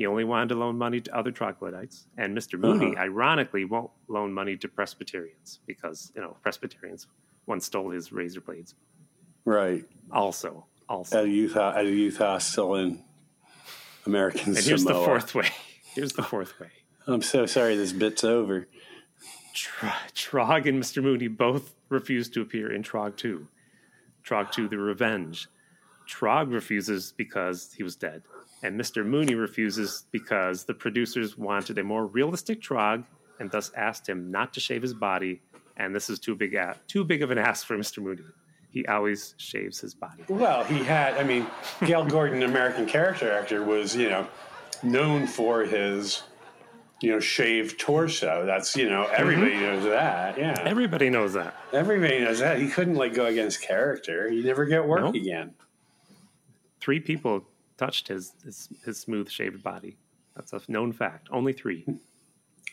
He 0.00 0.06
only 0.06 0.24
wanted 0.24 0.48
to 0.48 0.54
loan 0.54 0.78
money 0.78 0.98
to 1.02 1.14
other 1.14 1.30
troglodytes. 1.30 2.06
And 2.16 2.34
Mr. 2.34 2.58
Mooney, 2.58 2.92
Uh-huh. 2.96 3.02
ironically, 3.04 3.66
won't 3.66 3.90
loan 4.08 4.32
money 4.32 4.56
to 4.56 4.66
Presbyterians 4.66 5.60
because, 5.66 6.10
you 6.16 6.22
know, 6.22 6.38
Presbyterians 6.42 7.06
once 7.44 7.66
stole 7.66 7.90
his 7.90 8.10
razor 8.10 8.40
blades. 8.40 8.74
right. 9.44 9.84
Also, 10.10 10.64
also. 10.88 11.18
At 11.18 11.24
a 11.26 11.28
youth 11.28 11.54
at 11.54 11.84
a 11.84 11.90
youth 11.90 12.16
hostel 12.16 12.76
in 12.76 13.04
American 14.06 14.56
and 14.56 14.64
here's 14.64 14.84
the 14.84 14.94
fourth 14.94 15.34
way. 15.34 15.50
Here's 15.94 16.14
the 16.14 16.22
fourth 16.22 16.58
way. 16.58 16.70
I'm 17.06 17.20
so 17.20 17.44
sorry 17.44 17.76
this 17.76 17.92
bit's 17.92 18.24
over. 18.24 18.68
Tr- 19.54 19.86
Trog 20.14 20.66
and 20.66 20.82
Mr. 20.82 21.02
Mooney 21.02 21.28
both 21.28 21.74
refuse 21.90 22.30
to 22.30 22.40
appear 22.40 22.72
in 22.72 22.82
Trog 22.82 23.16
2. 23.16 23.46
Trog 24.24 24.50
2, 24.50 24.66
The 24.68 24.78
Revenge. 24.78 25.46
Trog 26.08 26.50
refuses 26.50 27.12
because 27.14 27.74
he 27.76 27.82
was 27.82 27.96
dead. 27.96 28.22
And 28.62 28.78
Mr. 28.78 29.04
Mooney 29.04 29.34
refuses 29.34 30.04
because 30.10 30.64
the 30.64 30.74
producers 30.74 31.38
wanted 31.38 31.78
a 31.78 31.84
more 31.84 32.06
realistic 32.06 32.60
Trog 32.60 33.04
and 33.38 33.50
thus 33.50 33.70
asked 33.74 34.08
him 34.08 34.30
not 34.30 34.52
to 34.54 34.60
shave 34.60 34.82
his 34.82 34.92
body. 34.92 35.40
And 35.76 35.94
this 35.94 36.10
is 36.10 36.18
too 36.18 36.34
big, 36.34 36.54
a- 36.54 36.76
too 36.86 37.04
big 37.04 37.22
of 37.22 37.30
an 37.30 37.38
ask 37.38 37.66
for 37.66 37.76
Mr. 37.76 38.02
Mooney. 38.02 38.22
He 38.70 38.86
always 38.86 39.34
shaves 39.38 39.80
his 39.80 39.94
body. 39.94 40.24
Well, 40.28 40.62
he 40.64 40.84
had. 40.84 41.14
I 41.16 41.24
mean, 41.24 41.46
Gale 41.84 42.04
Gordon, 42.04 42.42
American 42.44 42.86
character 42.86 43.32
actor, 43.32 43.64
was 43.64 43.96
you 43.96 44.08
know 44.08 44.28
known 44.84 45.26
for 45.26 45.62
his 45.62 46.22
you 47.00 47.10
know 47.10 47.18
shaved 47.18 47.80
torso. 47.80 48.46
That's 48.46 48.76
you 48.76 48.88
know 48.88 49.06
everybody 49.06 49.52
mm-hmm. 49.52 49.62
knows 49.62 49.84
that. 49.84 50.38
Yeah, 50.38 50.54
Everybody 50.64 51.10
knows 51.10 51.32
that. 51.32 51.56
everybody 51.72 52.20
knows 52.20 52.38
that. 52.38 52.60
He 52.60 52.68
couldn't 52.68 52.94
like 52.94 53.12
go 53.12 53.26
against 53.26 53.60
character. 53.60 54.30
He'd 54.30 54.44
never 54.44 54.64
get 54.66 54.86
work 54.86 55.00
Nope. 55.00 55.14
again. 55.16 55.54
Three 56.80 57.00
people 57.00 57.44
touched 57.80 58.08
his, 58.08 58.34
his, 58.44 58.68
his 58.84 59.00
smooth 59.00 59.30
shaved 59.30 59.62
body. 59.62 59.96
That's 60.36 60.52
a 60.52 60.60
known 60.68 60.92
fact. 60.92 61.28
Only 61.32 61.54
three. 61.54 61.86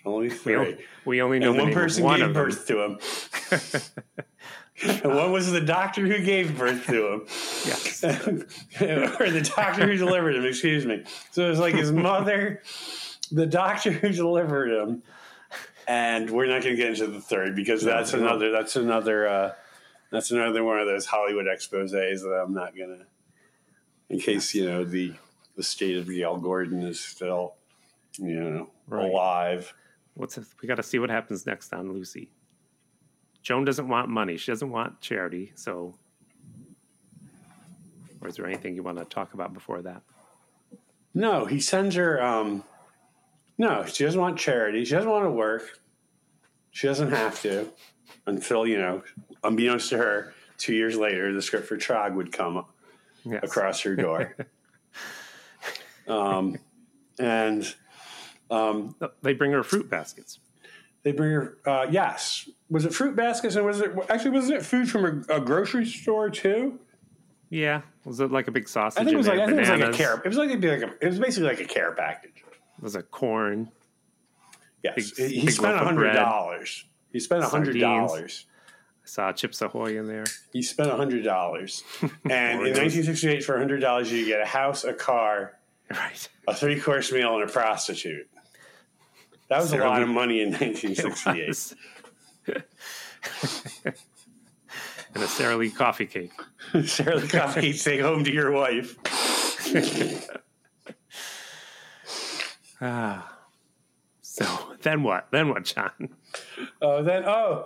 Only 0.05 0.27
We, 0.27 0.35
three. 0.35 0.55
only, 0.55 0.77
we 1.05 1.21
only 1.21 1.39
know 1.39 1.53
one 1.53 1.73
person 1.73 2.03
one 2.03 2.19
gave 2.19 2.33
birth 2.33 2.67
to 2.67 2.83
him. 2.83 2.99
and 5.03 5.13
one 5.15 5.31
was 5.31 5.49
the 5.49 5.61
doctor 5.61 6.05
who 6.05 6.21
gave 6.23 6.57
birth 6.57 6.85
to 6.87 7.13
him. 7.13 7.21
Yes. 7.65 8.03
or 9.23 9.29
the 9.31 9.49
doctor 9.55 9.87
who 9.87 9.95
delivered 9.95 10.35
him, 10.35 10.45
excuse 10.45 10.85
me. 10.85 11.05
So 11.31 11.45
it 11.45 11.49
was 11.49 11.59
like 11.59 11.73
his 11.73 11.91
mother, 11.93 12.61
the 13.31 13.45
doctor 13.45 13.91
who 13.91 14.09
delivered 14.09 14.71
him, 14.71 15.03
and 15.87 16.29
we're 16.29 16.47
not 16.47 16.63
going 16.63 16.75
to 16.75 16.81
get 16.81 16.89
into 16.89 17.07
the 17.07 17.21
third 17.21 17.55
because 17.55 17.81
that's 17.81 18.11
we 18.11 18.19
won't. 18.19 18.31
another 18.31 18.51
that's 18.51 18.75
another 18.75 19.27
uh, 19.27 19.53
that's 20.11 20.31
another 20.31 20.65
one 20.65 20.79
of 20.79 20.85
those 20.85 21.05
Hollywood 21.05 21.45
exposés 21.45 22.21
that 22.23 22.43
I'm 22.45 22.53
not 22.53 22.75
going 22.75 22.89
to. 22.89 23.05
In 24.09 24.19
case 24.19 24.53
you 24.55 24.65
know 24.65 24.83
the 24.83 25.13
the 25.55 25.63
state 25.63 25.97
of 25.97 26.07
Gale 26.07 26.37
Gordon 26.37 26.81
is 26.83 26.99
still 26.99 27.55
you 28.19 28.39
know, 28.39 28.69
Right. 28.87 29.09
alive. 29.09 29.73
What's 30.15 30.37
we 30.61 30.67
got 30.67 30.75
to 30.75 30.83
see 30.83 30.97
what 30.99 31.09
happens 31.09 31.45
next 31.45 31.73
on 31.73 31.91
Lucy. 31.91 32.31
Joan 33.43 33.63
doesn't 33.65 33.87
want 33.87 34.09
money. 34.09 34.37
She 34.37 34.51
doesn't 34.51 34.69
want 34.71 34.99
charity. 35.01 35.51
So, 35.55 35.95
or 38.21 38.27
is 38.27 38.35
there 38.35 38.45
anything 38.47 38.75
you 38.75 38.83
want 38.83 38.97
to 38.97 39.05
talk 39.05 39.33
about 39.33 39.53
before 39.53 39.81
that? 39.83 40.01
No, 41.13 41.45
he 41.45 41.59
sends 41.59 41.95
her. 41.95 42.21
Um, 42.23 42.63
no, 43.57 43.85
she 43.85 44.03
doesn't 44.03 44.19
want 44.19 44.37
charity. 44.37 44.83
She 44.85 44.91
doesn't 44.95 45.09
want 45.09 45.25
to 45.25 45.31
work. 45.31 45.79
She 46.71 46.87
doesn't 46.87 47.11
have 47.11 47.39
to 47.43 47.67
until 48.25 48.67
you 48.67 48.77
know, 48.77 49.03
unbeknownst 49.43 49.89
to 49.89 49.97
her, 49.97 50.33
two 50.57 50.73
years 50.75 50.95
later, 50.97 51.33
the 51.33 51.41
script 51.41 51.67
for 51.67 51.77
Trog 51.77 52.13
would 52.15 52.31
come 52.31 52.65
Yes. 53.31 53.43
across 53.43 53.81
her 53.81 53.95
door. 53.95 54.35
um, 56.07 56.57
and 57.19 57.75
um, 58.49 58.95
They 59.21 59.33
bring 59.33 59.51
her 59.51 59.63
fruit 59.63 59.89
baskets. 59.89 60.39
they 61.03 61.11
bring 61.11 61.31
her. 61.31 61.57
Uh, 61.65 61.87
yes, 61.89 62.49
was 62.69 62.85
it 62.85 62.93
fruit 62.93 63.15
baskets 63.15 63.55
and 63.55 63.65
was 63.65 63.81
it 63.81 63.91
actually 64.09 64.31
wasn't 64.31 64.57
it 64.59 64.65
food 64.65 64.89
from 64.89 65.25
a, 65.29 65.35
a 65.37 65.39
grocery 65.41 65.85
store 65.85 66.29
too? 66.29 66.79
Yeah, 67.49 67.81
was 68.05 68.19
it 68.19 68.31
like 68.31 68.47
a 68.47 68.51
big 68.51 68.67
sausage? 68.67 69.01
I 69.01 69.03
think 69.05 69.13
it 69.13 69.17
was 69.17 69.27
like? 69.27 69.39
I 69.39 69.45
think 69.45 69.57
it 69.57 69.61
was 69.61 69.69
like 69.69 69.81
a 69.93 69.93
care. 69.93 70.21
It 70.23 70.27
was 70.27 70.37
like, 70.37 70.49
it'd 70.49 70.61
be 70.61 70.69
like 70.69 70.81
a, 70.81 70.93
it 71.01 71.07
was 71.07 71.19
basically 71.19 71.49
like 71.49 71.59
a 71.61 71.65
care 71.65 71.93
package. 71.93 72.43
It 72.77 72.83
Was 72.83 72.95
a 72.95 73.03
corn? 73.03 73.71
Yes, 74.83 75.11
Big- 75.11 75.31
he 75.31 75.41
big 75.45 75.51
spent 75.51 75.77
hundred 75.79 76.01
bread. 76.11 76.15
dollars. 76.15 76.85
He 77.11 77.19
spent 77.19 77.43
hundred 77.43 77.79
dollars. 77.79 78.45
I 78.49 78.56
saw 79.07 79.31
Chips 79.31 79.61
Ahoy 79.61 79.97
in 79.97 80.07
there. 80.07 80.25
You 80.53 80.61
spent 80.63 80.91
hundred 80.91 81.23
dollars, 81.23 81.83
and 82.01 82.11
in 82.67 82.73
1968, 82.73 83.43
for 83.43 83.57
hundred 83.57 83.79
dollars, 83.81 84.11
you 84.11 84.25
get 84.25 84.41
a 84.41 84.45
house, 84.45 84.83
a 84.83 84.93
car, 84.93 85.53
Right. 85.89 86.27
a 86.47 86.53
three 86.53 86.79
course 86.79 87.11
meal, 87.11 87.35
and 87.39 87.49
a 87.49 87.51
prostitute. 87.51 88.27
That 89.49 89.59
was 89.61 89.71
a 89.71 89.77
lot 89.77 89.97
Lee- 89.97 90.03
of 90.03 90.09
money 90.09 90.41
in 90.41 90.49
1968. 90.51 91.73
and 95.15 95.23
a 95.23 95.27
Sara 95.27 95.55
Lee 95.55 95.69
coffee 95.69 96.05
cake. 96.05 96.31
Sara 96.85 97.15
Lee 97.17 97.27
Coffee, 97.27 97.61
cake, 97.73 97.81
take 97.81 98.01
home 98.01 98.23
to 98.25 98.31
your 98.31 98.51
wife. 98.51 98.95
Ah. 102.81 103.33
So 104.21 104.45
then 104.81 105.03
what? 105.03 105.27
Then 105.31 105.49
what, 105.49 105.63
John? 105.65 106.09
Oh, 106.81 107.01
then 107.03 107.23
oh, 107.25 107.65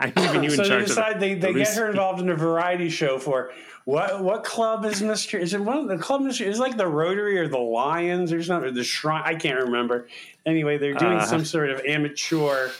I'm 0.00 0.12
leaving 0.16 0.42
you 0.44 0.50
in 0.50 0.56
so 0.56 0.62
they 0.66 0.80
decide 0.84 1.14
of 1.14 1.20
they, 1.20 1.34
the, 1.34 1.40
they 1.40 1.52
the 1.52 1.58
get 1.60 1.74
her 1.76 1.88
involved 1.90 2.20
in 2.20 2.28
a 2.30 2.34
variety 2.34 2.88
show 2.88 3.18
for 3.18 3.52
what 3.84 4.22
what 4.22 4.44
club 4.44 4.84
is 4.84 5.02
Mister? 5.02 5.38
Is 5.38 5.54
it 5.54 5.60
one 5.60 5.76
of 5.78 5.88
the 5.88 5.98
club 5.98 6.22
Mister? 6.22 6.44
Is 6.44 6.58
it 6.58 6.62
like 6.62 6.76
the 6.76 6.86
Rotary 6.86 7.38
or 7.38 7.48
the 7.48 7.58
Lions 7.58 8.32
or 8.32 8.42
something? 8.42 8.68
Or 8.70 8.72
the 8.72 8.84
Shrine? 8.84 9.22
I 9.24 9.34
can't 9.34 9.60
remember. 9.64 10.08
Anyway, 10.46 10.78
they're 10.78 10.94
doing 10.94 11.18
Uh, 11.18 11.24
some 11.26 11.44
sort 11.44 11.70
of 11.70 11.80
amateur 11.86 12.70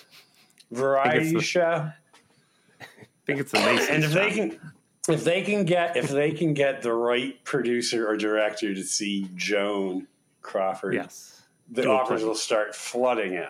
variety 0.70 1.34
the- 1.34 1.40
show. 1.42 1.90
I 2.80 2.84
think 3.26 3.40
it's 3.40 3.52
amazing. 3.54 3.94
And 3.94 4.04
if 4.04 4.12
they 4.12 4.30
can 4.30 4.72
if 5.08 5.24
they 5.24 5.42
can 5.42 5.64
get 5.64 5.96
if 5.96 6.08
they 6.08 6.30
can 6.32 6.54
get 6.54 6.82
the 6.82 6.92
right 6.92 7.42
producer 7.44 8.08
or 8.08 8.16
director 8.16 8.74
to 8.74 8.82
see 8.82 9.28
Joan 9.34 10.06
Crawford, 10.42 10.94
Yes. 10.94 11.42
the 11.70 11.88
offers 11.88 12.22
will 12.22 12.34
start 12.34 12.74
flooding 12.74 13.34
in. 13.34 13.48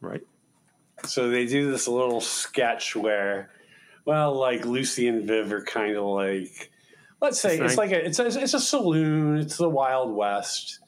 Right. 0.00 0.22
So 1.06 1.30
they 1.30 1.46
do 1.46 1.70
this 1.70 1.88
little 1.88 2.20
sketch 2.20 2.94
where, 2.96 3.50
well, 4.04 4.34
like 4.34 4.64
Lucy 4.64 5.08
and 5.08 5.26
Viv 5.26 5.52
are 5.52 5.62
kind 5.62 5.96
of 5.96 6.04
like, 6.04 6.70
let's 7.20 7.40
say 7.40 7.54
It's 7.58 7.72
it's, 7.72 7.76
like- 7.76 7.90
like 7.92 8.02
a 8.02 8.06
it's 8.06 8.18
a 8.18 8.26
it's 8.42 8.54
a 8.54 8.60
saloon. 8.60 9.38
It's 9.38 9.56
the 9.56 9.68
Wild 9.68 10.14
West. 10.14 10.80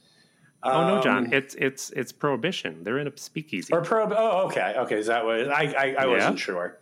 Oh 0.62 0.86
no, 0.88 0.96
Um, 0.96 1.02
John! 1.02 1.32
It's 1.32 1.54
it's 1.54 1.90
it's 1.90 2.10
prohibition. 2.10 2.82
They're 2.82 2.98
in 2.98 3.06
a 3.06 3.16
speakeasy. 3.16 3.72
or 3.72 3.80
pro. 3.82 4.12
Oh, 4.12 4.46
okay, 4.46 4.74
okay. 4.78 4.96
Is 4.98 5.06
that 5.06 5.24
what? 5.24 5.48
I 5.52 5.72
I, 5.72 5.94
I 6.00 6.06
wasn't 6.06 6.38
sure. 6.38 6.78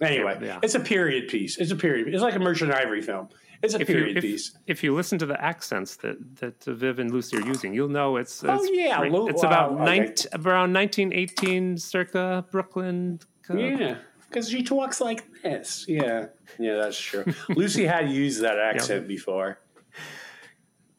Anyway, 0.00 0.38
Yeah. 0.42 0.60
it's 0.62 0.74
a 0.76 0.80
period 0.80 1.28
piece. 1.28 1.56
It's 1.58 1.70
a 1.72 1.76
period. 1.76 2.12
It's 2.12 2.22
like 2.22 2.34
a 2.36 2.38
Merchant 2.38 2.70
Ivory 2.72 3.02
film. 3.02 3.28
It's 3.62 3.74
a 3.74 3.80
if 3.80 3.88
you, 3.88 3.94
period 3.94 4.16
if, 4.18 4.22
piece. 4.22 4.56
if 4.66 4.82
you 4.84 4.94
listen 4.94 5.18
to 5.18 5.26
the 5.26 5.40
accents 5.42 5.96
that 5.96 6.16
that 6.40 6.68
uh, 6.68 6.72
Viv 6.74 6.98
and 6.98 7.10
Lucy 7.10 7.36
are 7.38 7.46
using, 7.46 7.72
you'll 7.74 7.88
know 7.88 8.16
it's, 8.16 8.42
it's 8.44 8.52
Oh, 8.52 8.64
yeah, 8.72 9.00
Lu- 9.00 9.28
it's 9.28 9.42
about 9.42 9.72
wow, 9.74 9.82
okay. 9.84 9.98
19 10.00 10.26
around 10.44 10.72
1918, 10.74 11.78
circa 11.78 12.44
Brooklyn. 12.50 13.18
uh, 13.50 13.56
Yeah, 13.56 13.96
because 14.28 14.50
she 14.50 14.62
talks 14.62 15.00
like 15.00 15.24
this. 15.42 15.86
Yeah, 15.88 16.26
yeah, 16.58 16.76
that's 16.76 16.98
true. 16.98 17.24
Lucy 17.48 17.84
had 17.86 18.10
used 18.10 18.42
that 18.42 18.58
accent 18.58 19.08
before. 19.08 19.58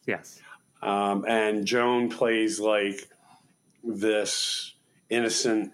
Yes. 0.05 0.41
um, 0.81 1.25
and 1.27 1.65
Joan 1.65 2.09
plays 2.09 2.59
like 2.59 3.07
this 3.83 4.73
innocent 5.09 5.73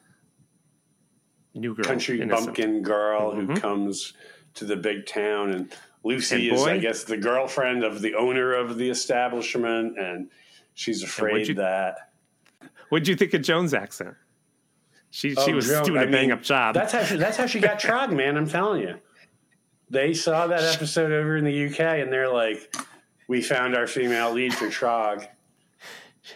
New 1.55 1.75
girl. 1.75 1.85
country 1.85 2.19
innocent. 2.21 2.47
bumpkin 2.47 2.81
girl 2.81 3.31
who 3.35 3.47
Mhm. 3.47 3.61
comes 3.61 4.13
to 4.55 4.65
the 4.65 4.75
big 4.75 5.05
town, 5.05 5.51
and 5.51 5.71
Lucy 6.03 6.49
is, 6.51 6.63
I 6.63 6.77
guess, 6.79 7.03
the 7.05 7.17
girlfriend 7.17 7.83
of 7.83 8.01
the 8.01 8.15
owner 8.15 8.53
of 8.53 8.77
the 8.77 8.89
establishment, 8.89 9.97
and 9.97 10.29
she's 10.73 11.01
afraid 11.03 11.47
you- 11.47 11.55
that 11.55 12.09
What'd 12.89 13.07
you 13.07 13.15
think 13.15 13.33
of 13.33 13.41
Joan's 13.41 13.73
accent? 13.73 14.15
She 15.09 15.31
she 15.35 15.51
Oh, 15.51 15.55
was 15.55 15.67
Joan, 15.67 15.83
doing 15.85 15.99
I 15.99 16.03
a 16.03 16.05
bang 16.11 16.21
mean, 16.29 16.31
up 16.31 16.43
job. 16.43 16.75
That's 16.75 16.91
how 16.93 17.03
she, 17.03 17.15
that's 17.17 17.37
how 17.37 17.45
she 17.47 17.59
got 17.59 17.79
trog, 17.79 18.11
man. 18.15 18.37
I'm 18.37 18.47
telling 18.47 18.81
you. 18.81 18.99
They 19.89 20.13
saw 20.13 20.47
that 20.47 20.63
episode 20.75 21.11
over 21.11 21.37
in 21.37 21.43
the 21.45 21.67
UK, 21.67 21.79
and 21.79 22.11
they're 22.11 22.31
like, 22.31 22.75
"We 23.27 23.41
found 23.41 23.75
our 23.75 23.85
female 23.87 24.31
lead 24.31 24.53
for 24.53 24.67
trog." 24.67 25.27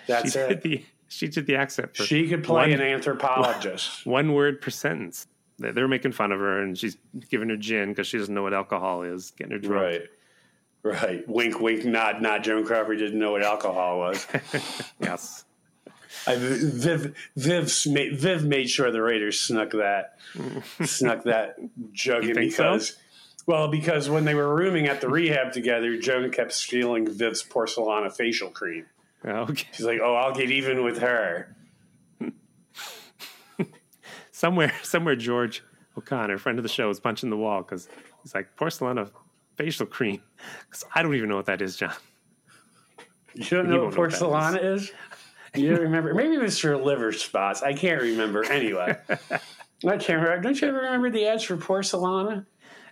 That's 0.08 0.34
she 0.34 0.40
it. 0.40 0.48
did 0.50 0.62
the 0.62 0.86
she 1.08 1.28
did 1.28 1.46
the 1.48 1.56
accent. 1.56 1.96
For 1.96 2.04
She 2.04 2.28
could 2.28 2.44
play 2.44 2.72
one, 2.72 2.72
an 2.72 2.82
anthropologist. 2.82 4.06
one 4.06 4.34
word 4.34 4.62
per 4.62 4.70
sentence. 4.70 5.28
They- 5.60 5.72
They're 5.72 5.88
making 5.88 6.12
fun 6.14 6.32
of 6.32 6.40
her, 6.40 6.62
and 6.62 6.78
she's 6.78 6.98
giving 7.30 7.50
her 7.50 7.58
gin 7.58 7.90
because 7.90 8.08
she 8.08 8.18
doesn't 8.18 8.34
know 8.34 8.44
what 8.44 8.54
alcohol 8.54 9.04
is, 9.04 9.32
getting 9.32 9.54
her 9.54 9.60
drunk. 9.60 9.84
Right. 9.84 10.02
Right. 10.84 11.28
Wink, 11.28 11.60
wink, 11.60 11.84
nod, 11.86 12.22
nod. 12.22 12.44
Joan 12.44 12.64
Crawford 12.66 13.00
didn't 13.00 13.20
know 13.20 13.32
what 13.32 13.44
alcohol 13.44 14.00
was. 14.00 14.26
Yes. 15.02 15.44
I, 16.26 16.36
Viv, 16.36 17.16
Viv, 17.36 17.72
made, 17.88 18.18
Viv 18.18 18.44
made 18.46 18.70
sure 18.70 18.90
the 18.92 19.02
Raiders 19.02 19.40
snuck 19.40 19.72
that, 19.72 20.18
snuck 20.84 21.24
that 21.24 21.58
jug 21.94 22.26
in 22.26 22.36
think 22.36 22.52
so? 22.54 22.64
because, 22.64 22.98
well, 23.46 23.68
because 23.68 24.10
when 24.10 24.26
they 24.26 24.34
were 24.34 24.54
rooming 24.56 24.88
at 24.88 25.00
the 25.02 25.10
rehab 25.10 25.52
together, 25.54 25.98
Joan 25.98 26.32
kept 26.32 26.54
stealing 26.54 27.06
Viv's 27.10 27.44
porcelana 27.44 28.12
facial 28.14 28.50
cream. 28.50 28.86
Okay. 29.26 29.68
She's 29.74 29.86
like, 29.86 30.00
"Oh, 30.02 30.16
I'll 30.16 30.34
get 30.34 30.50
even 30.52 30.84
with 30.84 31.00
her." 31.00 31.56
Somewhere, 34.38 34.72
somewhere, 34.84 35.16
George 35.16 35.64
O'Connor, 35.98 36.38
friend 36.38 36.60
of 36.60 36.64
the 36.64 36.70
show, 36.70 36.92
is 36.92 37.00
punching 37.00 37.32
the 37.32 37.38
wall 37.38 37.64
because 37.64 37.90
he's 38.22 38.36
like 38.36 38.56
porcelana 38.56 39.10
facial 39.56 39.88
cream. 39.88 40.22
Because 40.70 40.86
I 40.94 41.02
don't 41.02 41.16
even 41.16 41.28
know 41.30 41.36
what 41.36 41.48
that 41.48 41.64
is, 41.64 41.76
John. 41.76 41.96
You 43.34 43.44
don't 43.50 43.70
know 43.70 43.86
what 43.86 44.22
know 44.22 44.30
what 44.30 44.52
that 44.54 44.64
is? 44.64 44.92
You 45.56 45.72
don't 45.72 45.82
remember? 45.82 46.14
Maybe 46.14 46.36
it 46.36 46.42
was 46.42 46.60
for 46.60 46.78
liver 46.78 47.12
spots. 47.12 47.64
I 47.64 47.74
can't 47.74 48.00
remember. 48.00 48.44
Anyway, 48.46 48.96
I 49.10 49.98
can't 49.98 50.22
remember. 50.22 50.42
Don't 50.42 50.62
you 50.62 50.68
ever 50.68 50.78
remember 50.78 51.10
the 51.10 51.26
ads 51.26 51.44
for 51.44 51.58
porcelain? 51.58 52.46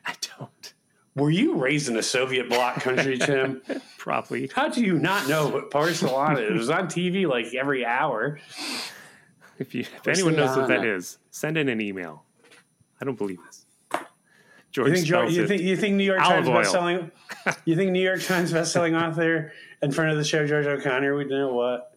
I 0.05 0.15
don't. 0.39 0.73
Were 1.15 1.29
you 1.29 1.55
raised 1.55 1.89
in 1.89 1.97
a 1.97 2.03
Soviet 2.03 2.49
bloc 2.49 2.81
country, 2.81 3.19
Tim? 3.19 3.61
Probably. 3.99 4.49
How 4.53 4.67
do 4.69 4.83
you 4.83 4.97
not 4.97 5.29
know 5.29 5.47
what 5.47 5.69
porcelain 5.69 6.37
is? 6.37 6.49
It 6.49 6.53
was 6.53 6.69
on 6.71 6.87
TV 6.87 7.27
like 7.27 7.53
every 7.53 7.85
hour. 7.85 8.39
If 9.59 9.73
you, 9.73 9.81
if 9.81 10.07
anyone 10.07 10.35
knows 10.35 10.57
what 10.57 10.67
that 10.67 10.83
is, 10.85 11.17
send 11.31 11.57
in 11.57 11.69
an 11.69 11.79
email. 11.81 12.23
I 13.01 13.05
don't 13.05 13.17
believe 13.17 13.39
this. 13.45 13.65
George 14.71 14.89
You 14.89 14.95
think, 14.95 15.07
spells 15.07 15.33
you 15.33 15.47
think 15.47 15.61
you 15.61 15.77
think 15.77 15.95
New 15.95 16.03
York 16.03 16.19
Olive 16.21 16.45
Times 16.45 16.49
oil. 16.49 16.63
bestselling? 16.73 17.11
You 17.65 17.75
think 17.77 17.91
New 17.91 18.01
York 18.03 18.21
Times 18.23 18.51
bestselling 18.51 18.99
author 19.01 19.53
in 19.81 19.91
front 19.91 20.11
of 20.11 20.17
the 20.17 20.23
show 20.25 20.45
George 20.45 20.65
O'Connor 20.65 21.15
would 21.15 21.29
know 21.29 21.53
what 21.53 21.95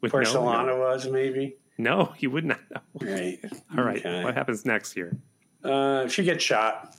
with 0.00 0.12
no- 0.14 0.20
porcelana 0.20 0.66
No, 0.68 0.78
was? 0.78 1.06
Maybe. 1.06 1.56
no, 1.76 2.06
he 2.16 2.26
would 2.26 2.44
not 2.46 2.60
know. 2.70 2.80
Right. 3.12 3.38
All 3.76 3.84
right. 3.84 3.98
Okay. 3.98 4.24
What 4.24 4.34
happens 4.34 4.64
next 4.64 4.92
here? 4.92 5.18
Uh, 5.62 6.08
she 6.08 6.22
gets 6.24 6.42
shot. 6.42 6.94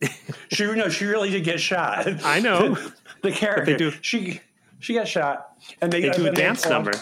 she 0.52 0.64
no, 0.64 0.88
she 0.88 1.06
really 1.06 1.30
did 1.30 1.42
get 1.44 1.58
shot. 1.60 2.06
I 2.24 2.38
know. 2.40 2.76
the 3.22 3.32
character. 3.32 3.64
They 3.72 3.76
do- 3.76 3.92
She 4.02 4.40
she 4.78 4.94
got 4.94 5.08
shot, 5.08 5.56
and 5.82 5.92
they, 5.92 6.02
They 6.02 6.10
do 6.10 6.26
a 6.26 6.32
dance 6.32 6.62
pulled- 6.62 6.72
number. 6.72 6.92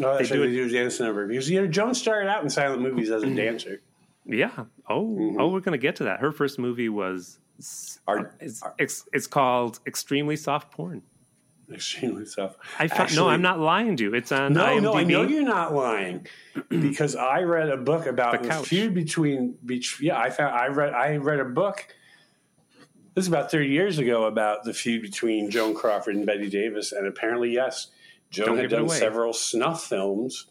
No, 0.00 0.16
that's 0.16 0.30
They 0.30 0.36
do 0.36 0.46
they 0.48 0.54
do 0.54 0.64
a 0.66 0.68
dance 0.70 0.98
number 1.00 1.26
because 1.26 1.50
you 1.50 1.60
know 1.60 1.66
Joan 1.66 1.94
started 1.94 2.28
out 2.30 2.42
in 2.42 2.48
silent 2.50 2.80
movies 2.82 3.10
as 3.10 3.22
a 3.22 3.30
dancer. 3.34 3.80
Yeah. 4.24 4.50
Oh, 4.88 5.04
Mm-hmm. 5.06 5.40
oh, 5.40 5.48
we're 5.48 5.60
gonna 5.60 5.78
get 5.78 5.96
to 5.96 6.04
that. 6.04 6.20
Her 6.20 6.32
first 6.32 6.58
movie 6.58 6.88
was 6.88 7.38
Art- 8.08 8.34
it's, 8.40 8.62
it's, 8.78 9.04
it's 9.12 9.26
called 9.26 9.78
Extremely 9.86 10.36
Soft 10.36 10.70
Porn. 10.72 11.02
Extremely 11.72 12.24
tough. 12.26 12.56
I 12.78 12.88
found, 12.88 13.14
no, 13.16 13.28
I'm 13.28 13.40
not 13.42 13.58
lying 13.60 13.96
to 13.96 14.02
you. 14.04 14.14
It's 14.14 14.30
on 14.32 14.52
No, 14.52 14.64
IMDb. 14.64 14.82
no, 14.82 14.94
I 14.94 15.04
know 15.04 15.22
you're 15.22 15.42
not 15.42 15.72
lying 15.74 16.26
because 16.68 17.14
I 17.16 17.42
read 17.42 17.68
a 17.70 17.76
book 17.76 18.06
about 18.06 18.42
The 18.42 18.48
the, 18.48 18.54
feud 18.62 18.94
between. 18.94 19.56
Yeah, 20.00 20.18
I 20.18 20.30
found 20.30 20.54
I 20.54 20.66
read 20.68 20.92
I 20.92 21.16
read 21.16 21.40
a 21.40 21.44
book. 21.44 21.86
This 23.14 23.24
is 23.24 23.28
about 23.28 23.50
30 23.50 23.68
years 23.68 23.98
ago 23.98 24.24
about 24.24 24.64
the 24.64 24.72
feud 24.74 25.02
between 25.02 25.50
Joan 25.50 25.74
Crawford 25.74 26.14
and 26.16 26.24
Bette 26.26 26.48
Davis, 26.48 26.92
and 26.92 27.06
apparently, 27.06 27.52
yes, 27.52 27.88
Joan 28.32 28.58
had 28.58 28.70
done 28.70 28.88
several 28.88 29.32
snuff 29.32 29.84
films, 29.84 30.46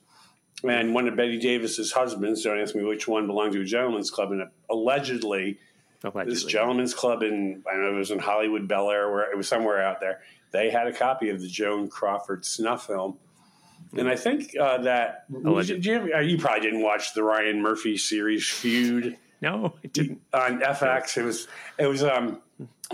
and 0.64 0.94
one 0.94 1.08
of 1.08 1.16
Bette 1.16 1.40
Davis's 1.40 1.92
husbands. 1.92 2.44
Don't 2.44 2.60
ask 2.60 2.76
me 2.76 2.84
which 2.84 3.08
one 3.08 3.28
belonged 3.28 3.54
to 3.54 3.62
a 3.62 3.66
gentleman's 3.66 4.10
club, 4.12 4.32
and 4.32 4.44
allegedly, 4.70 5.60
Allegedly. 6.04 6.34
this 6.34 6.44
gentleman's 6.46 6.94
club 6.94 7.24
in 7.24 7.64
I 7.70 7.74
don't 7.74 7.84
know 7.84 7.96
it 7.96 7.98
was 8.00 8.12
in 8.12 8.20
Hollywood, 8.20 8.68
Bel 8.68 8.90
Air, 8.90 9.12
where 9.12 9.30
it 9.32 9.36
was 9.38 9.48
somewhere 9.48 9.82
out 9.84 10.00
there. 10.00 10.22
They 10.52 10.70
had 10.70 10.88
a 10.88 10.94
copy 10.94 11.30
of 11.30 11.40
the 11.42 11.48
Joan 11.48 11.88
Crawford 11.90 12.46
snuff 12.46 12.88
film. 12.88 13.18
And 13.98 14.08
I 14.08 14.16
think 14.16 14.56
uh, 14.58 14.78
that 14.84 15.26
did 15.66 15.86
you, 15.86 15.96
ever- 15.96 16.22
you 16.22 16.38
probably 16.38 16.62
didn't 16.62 16.82
watch 16.82 17.14
the 17.14 17.24
Ryan 17.24 17.62
Murphy 17.62 17.98
series 17.98 18.48
Feud 18.48 19.18
No, 19.42 19.74
I 19.84 19.88
didn't. 19.88 20.22
on 20.34 20.62
FX. 20.62 21.18
It 21.18 21.24
was 21.24 21.48
it 21.78 21.88
was 21.88 22.04
um, 22.04 22.42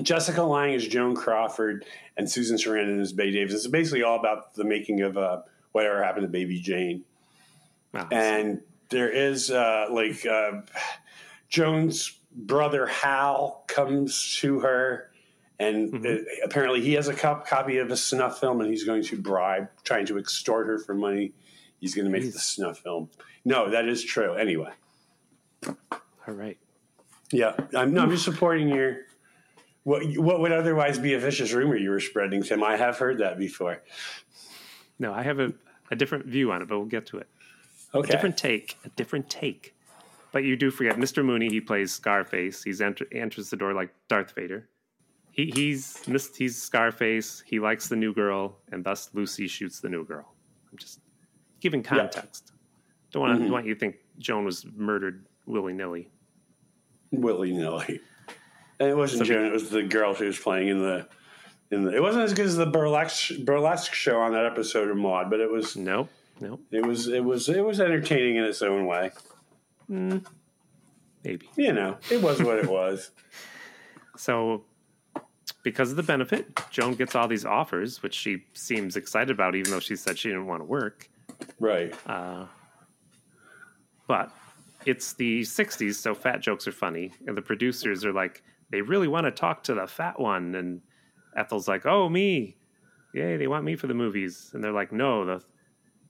Jessica 0.02 0.44
Lange 0.44 0.74
is 0.74 0.88
Joan 0.88 1.16
Crawford 1.16 1.86
and 2.16 2.30
Susan 2.30 2.58
Sarandon 2.58 3.00
is 3.00 3.14
Bay 3.14 3.32
Davis. 3.32 3.54
It's 3.54 3.68
basically 3.68 4.04
all 4.04 4.20
about 4.20 4.54
the 4.54 4.64
making 4.64 5.02
of 5.02 5.18
uh, 5.18 5.42
whatever 5.72 6.04
happened 6.04 6.24
to 6.24 6.28
Baby 6.30 6.60
Jane. 6.60 7.04
Wow. 7.94 8.08
And 8.12 8.62
there 8.90 9.10
is 9.10 9.50
uh, 9.52 9.88
like 9.92 10.26
uh, 10.26 10.62
Joan's 11.50 12.14
brother 12.32 12.86
Hal 12.88 13.64
comes 13.68 14.36
to 14.42 14.60
her, 14.60 15.10
and 15.60 15.92
Mm-hmm. 15.92 16.06
uh, 16.06 16.46
apparently 16.46 16.82
he 16.82 16.94
has 16.94 17.08
a 17.08 17.14
cop- 17.14 17.48
copy 17.48 17.78
of 17.80 17.90
a 17.90 17.98
snuff 17.98 18.40
film, 18.40 18.62
and 18.62 18.70
he's 18.70 18.84
going 18.84 19.02
to 19.04 19.18
bribe, 19.18 19.70
trying 19.84 20.06
to 20.08 20.20
extort 20.20 20.68
her 20.68 20.78
for 20.78 20.94
money. 20.94 21.34
He's 21.80 21.96
going 21.96 22.06
to 22.06 22.12
make 22.12 22.24
Jeez. 22.24 22.34
the 22.34 22.40
snuff 22.40 22.80
film. 22.80 23.10
No, 23.44 23.70
that 23.72 23.88
is 23.88 24.04
true. 24.04 24.34
Anyway, 24.36 24.72
All 25.68 26.34
right. 26.34 26.58
yeah, 27.32 27.54
I'm, 27.76 27.94
no, 27.94 28.04
I'm 28.04 28.12
just 28.12 28.26
supporting 28.26 28.68
your. 28.70 28.98
What, 29.88 30.04
what 30.18 30.42
would 30.42 30.52
otherwise 30.52 31.00
be 31.00 31.14
a 31.14 31.20
vicious 31.20 31.54
rumor 31.54 31.78
you 31.78 31.92
were 31.92 32.02
spreading, 32.02 32.44
Tim? 32.44 32.62
I 32.62 32.76
have 32.76 32.98
heard 32.98 33.20
that 33.20 33.40
before. 33.40 33.82
No, 35.00 35.14
I 35.14 35.24
have 35.24 35.40
a, 35.40 35.54
a 35.90 35.96
different 35.96 36.26
view 36.26 36.52
on 36.52 36.62
it, 36.62 36.68
but 36.68 36.78
we'll 36.78 36.88
get 36.88 37.06
to 37.06 37.20
it. 37.20 37.30
Okay. 37.96 38.12
different 38.12 38.38
take, 38.38 38.78
a 38.84 38.90
different 38.90 39.30
take. 39.30 39.74
But 40.34 40.44
you 40.44 40.58
do 40.58 40.72
forget 40.72 40.98
Mr. 40.98 41.24
Mooney. 41.24 41.48
He 41.48 41.62
plays 41.62 41.94
Scarface. 41.94 42.64
He's 42.64 42.82
enter, 42.82 43.06
enters 43.14 43.50
the 43.50 43.56
door 43.56 43.74
like 43.74 43.90
Darth 44.10 44.36
Vader. 44.36 44.68
He, 45.32 45.54
he's 45.56 46.04
he's 46.36 46.62
Scarface. 46.62 47.42
He 47.46 47.62
likes 47.62 47.88
the 47.88 47.96
new 47.96 48.14
girl, 48.14 48.58
and 48.74 48.84
thus 48.84 49.10
Lucy 49.14 49.48
shoots 49.48 49.80
the 49.80 49.88
new 49.88 50.04
girl. 50.04 50.34
I'm 50.70 50.78
just 50.78 51.00
giving 51.62 51.82
context. 51.82 52.52
Don't 53.12 53.22
want 53.22 53.38
to 53.38 53.44
don't 53.44 53.54
want 53.54 53.66
you 53.66 53.74
to 53.74 53.80
think 53.80 54.00
Joan 54.20 54.44
was 54.44 54.66
murdered 54.76 55.28
willy 55.46 55.72
nilly. 55.72 56.10
willy 57.14 57.54
nilly. 57.54 58.02
And 58.80 58.90
it 58.90 58.96
wasn't 58.98 59.20
So- 59.20 59.34
Joan; 59.34 59.46
it 59.46 59.54
was 59.54 59.70
the 59.70 59.84
girl 59.84 60.14
she 60.14 60.26
was 60.26 60.38
playing 60.40 60.68
in 60.70 60.80
the. 60.82 61.08
In 61.70 61.84
the, 61.84 61.94
it 61.94 62.02
wasn't 62.02 62.24
as 62.24 62.34
good 62.34 62.46
as 62.46 62.56
the 62.56 62.66
burlesque 62.66 63.40
burlesque 63.44 63.94
show 63.94 64.22
on 64.22 64.32
that 64.32 64.46
episode 64.46 64.90
of 64.90 64.96
Maude, 64.96 65.30
but 65.30 65.42
it 65.42 65.52
was 65.52 65.76
Nope, 65.76 66.08
nope, 66.40 66.62
it 66.72 66.86
was 66.86 67.10
it 67.10 67.22
was 67.22 67.50
it 67.50 67.60
was 67.66 67.82
entertaining 67.82 68.38
in 68.38 68.46
its 68.46 68.62
own 68.62 68.86
way. 68.86 69.12
Mm. 69.92 70.26
maybe. 71.26 71.50
You 71.58 71.74
know, 71.74 71.98
it 72.10 72.22
was 72.22 72.42
what 72.42 72.58
it 72.60 72.68
was. 72.70 73.12
So, 74.18 74.64
because 75.62 75.92
of 75.92 75.96
the 75.98 76.02
benefit, 76.04 76.48
Joan 76.72 76.96
gets 76.96 77.14
all 77.14 77.28
these 77.28 77.46
offers, 77.46 78.02
which 78.02 78.16
she 78.16 78.46
seems 78.54 78.96
excited 78.96 79.30
about, 79.30 79.54
even 79.54 79.70
though 79.70 79.80
she 79.80 79.96
said 79.96 80.18
she 80.18 80.30
didn't 80.30 80.48
want 80.48 80.62
to 80.62 80.66
work. 80.66 81.08
Right. 81.60 81.94
Uh, 82.08 82.48
but 84.08 84.32
it's 84.88 85.14
the 85.14 85.42
60s, 85.42 85.94
so 85.94 86.16
fat 86.16 86.40
jokes 86.42 86.68
are 86.68 86.72
funny. 86.72 87.12
And 87.28 87.38
the 87.38 87.44
producers 87.44 88.04
are 88.06 88.12
like, 88.12 88.42
they 88.72 88.82
really 88.82 89.08
want 89.08 89.26
to 89.26 89.32
talk 89.32 89.64
to 89.64 89.74
the 89.74 89.88
fat 89.88 90.20
one. 90.20 90.56
And 90.56 90.82
Ethel's 91.36 91.68
like, 91.68 91.86
oh, 91.86 92.10
me. 92.10 92.58
Yay, 93.14 93.38
they 93.38 93.48
want 93.48 93.64
me 93.66 93.76
for 93.76 93.88
the 93.88 93.94
movies. 93.94 94.52
And 94.54 94.64
they're 94.64 94.72
like, 94.74 94.92
no, 94.92 95.26
the, 95.26 95.44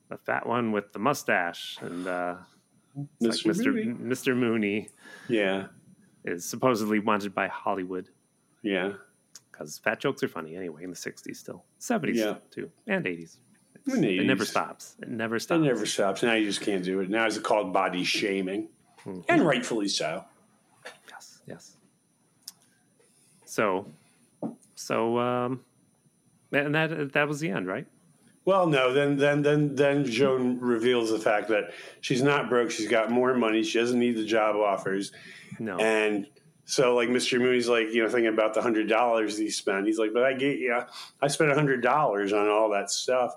the 0.10 0.18
fat 0.18 0.48
one 0.48 0.72
with 0.72 0.92
the 0.94 1.00
mustache. 1.00 1.78
And 1.82 2.08
uh, 2.08 2.36
Mr. 3.22 3.46
like 3.46 3.58
Mr. 3.58 3.74
Mooney. 3.74 3.94
Mr. 3.94 4.36
Mooney 4.36 4.90
Yeah. 5.30 5.68
is 6.26 6.44
supposedly 6.46 7.00
wanted 7.00 7.34
by 7.36 7.48
Hollywood 7.48 8.10
Yeah. 8.64 8.94
because 9.52 9.78
fat 9.78 10.00
jokes 10.00 10.24
are 10.24 10.28
funny 10.28 10.56
anyway 10.56 10.84
in 10.84 10.90
the 10.90 10.96
60s 10.96 11.36
still. 11.36 11.64
70s 11.80 12.16
Yeah. 12.16 12.36
too, 12.52 12.72
and 12.88 13.06
80s. 13.06 13.38
In 13.94 14.02
the 14.02 14.18
It 14.20 14.26
never 14.26 14.44
stops. 14.44 14.98
It 15.02 15.08
never 15.08 15.40
stops. 15.40 15.60
It 15.62 15.64
never 15.64 15.86
stops. 15.86 16.22
Now 16.24 16.34
you 16.34 16.44
just 16.46 16.60
can't 16.60 16.84
do 16.84 17.00
it. 17.00 17.10
Now 17.10 17.26
it's 17.26 17.38
called 17.38 17.72
body 17.72 18.04
shaming, 18.04 18.68
Mm-hmm. 19.06 19.22
and 19.30 19.46
rightfully 19.46 19.88
so. 19.88 20.26
Yes, 21.10 21.42
yes. 21.48 21.77
So, 23.58 23.88
so, 24.76 25.18
um, 25.18 25.62
and 26.52 26.76
that 26.76 27.14
that 27.14 27.28
was 27.28 27.40
the 27.40 27.50
end, 27.50 27.66
right? 27.66 27.88
Well, 28.46 28.68
no. 28.68 28.94
Then, 28.94 29.18
then, 29.18 29.42
then, 29.42 29.76
then 29.76 30.06
Joan 30.06 30.60
reveals 30.60 31.10
the 31.10 31.18
fact 31.18 31.48
that 31.48 31.74
she's 32.02 32.22
not 32.22 32.50
broke. 32.50 32.70
She's 32.70 32.88
got 32.88 33.10
more 33.10 33.34
money. 33.34 33.64
She 33.64 33.80
doesn't 33.80 33.98
need 33.98 34.16
the 34.16 34.26
job 34.26 34.58
offers. 34.58 35.12
No. 35.58 35.76
And 35.78 36.28
so, 36.66 36.94
like, 36.94 37.10
Mr. 37.10 37.40
Mooney's 37.40 37.68
like, 37.68 37.88
you 37.92 38.04
know, 38.04 38.10
thinking 38.10 38.32
about 38.32 38.54
the 38.54 38.62
hundred 38.62 38.88
dollars 38.88 39.40
he 39.40 39.50
spent. 39.50 39.88
He's 39.88 39.98
like, 39.98 40.14
but 40.14 40.24
I 40.24 40.34
get 40.34 40.60
you. 40.60 40.80
I 41.20 41.28
spent 41.28 41.50
a 41.50 41.56
hundred 41.56 41.82
dollars 41.82 42.34
on 42.34 42.48
all 42.48 42.70
that 42.70 42.92
stuff. 42.92 43.34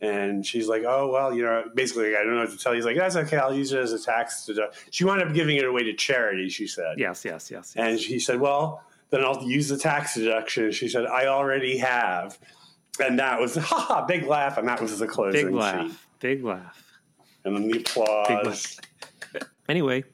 And 0.00 0.44
she's 0.44 0.66
like, 0.66 0.82
oh 0.84 1.08
well, 1.12 1.32
you 1.32 1.44
know, 1.44 1.66
basically, 1.72 2.16
I 2.16 2.24
don't 2.24 2.34
know 2.34 2.40
what 2.40 2.50
to 2.50 2.58
tell 2.58 2.72
you. 2.72 2.78
He's 2.78 2.84
like, 2.84 2.96
that's 2.96 3.14
okay. 3.14 3.36
I'll 3.36 3.54
use 3.54 3.72
it 3.72 3.78
as 3.78 3.92
a 3.92 4.02
tax 4.02 4.44
deduction. 4.44 4.82
She 4.90 5.04
wound 5.04 5.22
up 5.22 5.32
giving 5.32 5.56
it 5.56 5.64
away 5.64 5.84
to 5.84 5.94
charity. 5.94 6.48
She 6.48 6.66
said. 6.66 6.98
yes, 6.98 7.24
yes, 7.24 7.48
yes. 7.48 7.74
yes. 7.76 7.76
And 7.76 7.96
he 7.96 8.18
said, 8.18 8.40
well, 8.40 8.82
then 9.12 9.24
I'll 9.24 9.42
use 9.44 9.68
the 9.68 9.76
tax 9.78 10.14
deduction. 10.16 10.72
She 10.72 10.88
said, 10.88 11.06
I 11.06 11.26
already 11.26 11.78
have. 11.78 12.36
And 12.98 13.18
that 13.20 13.38
was, 13.40 13.54
ha 13.70 13.78
ha, 13.78 14.04
big 14.04 14.24
laugh. 14.26 14.58
And 14.58 14.66
that 14.66 14.80
was 14.80 14.98
the 14.98 15.06
closing 15.06 15.32
Big 15.40 15.46
scene. 15.46 15.56
laugh. 15.56 16.06
Big 16.18 16.44
laugh. 16.44 16.82
And 17.44 17.54
then 17.54 17.68
the 17.68 17.72
Big 17.78 17.88
applause. 17.88 18.78
laugh. 19.34 19.42
Anyway, 19.68 20.04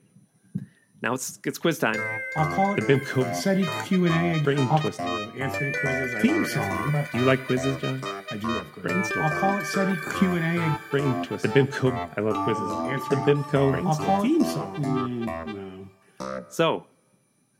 now 1.03 1.15
it's 1.15 1.39
it's 1.45 1.59
quiz 1.59 1.79
time. 1.79 1.97
I'll 2.37 2.55
call 2.55 2.75
it 2.75 2.81
The 2.87 2.95
it 2.95 3.03
Bimco 3.03 3.35
SETI 3.35 3.67
Q&A. 3.87 4.41
brain 4.43 4.59
I'll- 4.61 4.79
twister. 4.79 5.03
Answering 5.03 5.75
quizzes. 5.81 6.23
Theme 6.23 6.45
song. 6.47 7.07
Do 7.13 7.19
you 7.19 7.25
like 7.25 7.47
quizzes, 7.47 7.81
John? 7.81 8.01
I 8.31 8.37
do 8.37 8.47
love 8.49 8.67
Brain 8.75 8.95
quizzes. 8.97 9.09
storm. 9.09 9.27
I'll 9.27 9.41
call 9.41 9.59
it 9.59 9.67
SETI 9.67 9.97
Q&A. 10.19 10.79
Brain 10.91 11.23
twist. 11.25 11.43
The 11.45 11.49
Bimco. 11.49 11.93
I 12.17 12.21
love 12.21 12.45
quizzes. 12.45 12.73
Answer- 12.93 13.09
The 13.25 13.33
Bimco. 13.33 13.71
brain 13.73 13.87
I'll 13.87 13.97
call 13.97 14.21
it 14.25 14.29
theme 14.29 14.45
song. 14.45 14.77
Mm, 14.77 15.89
no. 16.21 16.43
So, 16.49 16.87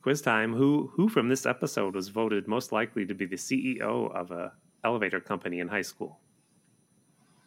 quiz 0.09 0.23
time. 0.23 0.55
Who 0.55 0.91
who 0.95 1.09
from 1.11 1.29
this 1.29 1.45
episode 1.45 1.95
was 1.95 2.09
voted 2.09 2.49
most 2.49 2.73
likely 2.73 3.05
to 3.05 3.15
be 3.15 3.27
the 3.27 3.37
CEO 3.37 4.11
of 4.15 4.31
a 4.31 4.53
elevator 4.83 5.21
company 5.21 5.61
in 5.61 5.69
high 5.69 5.83
school? 5.83 6.19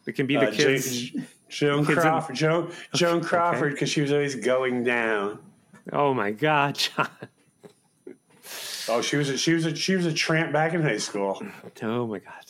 It 0.06 0.12
can 0.12 0.26
be 0.28 0.36
the 0.36 0.48
Uh, 0.48 0.52
kids. 0.52 1.10
Jo- 1.10 1.20
Joan 1.48 1.78
kids 1.86 1.96
in- 1.98 2.02
Crawford. 2.02 2.36
Joan, 2.36 2.72
Joan 2.94 3.20
Crawford, 3.22 3.72
because 3.72 3.88
she 3.90 4.00
was 4.00 4.12
always 4.12 4.36
going 4.36 4.84
down. 4.84 5.40
Oh 5.92 6.14
my 6.14 6.30
God, 6.30 6.76
John! 6.76 7.08
Oh, 8.88 9.00
she 9.02 9.16
was 9.16 9.28
a, 9.28 9.36
she 9.36 9.52
was 9.54 9.66
a, 9.66 9.74
she 9.74 9.96
was 9.96 10.06
a 10.06 10.12
tramp 10.12 10.52
back 10.52 10.72
in 10.74 10.82
high 10.82 10.98
school. 10.98 11.42
Oh 11.82 12.06
my 12.06 12.18
God! 12.20 12.44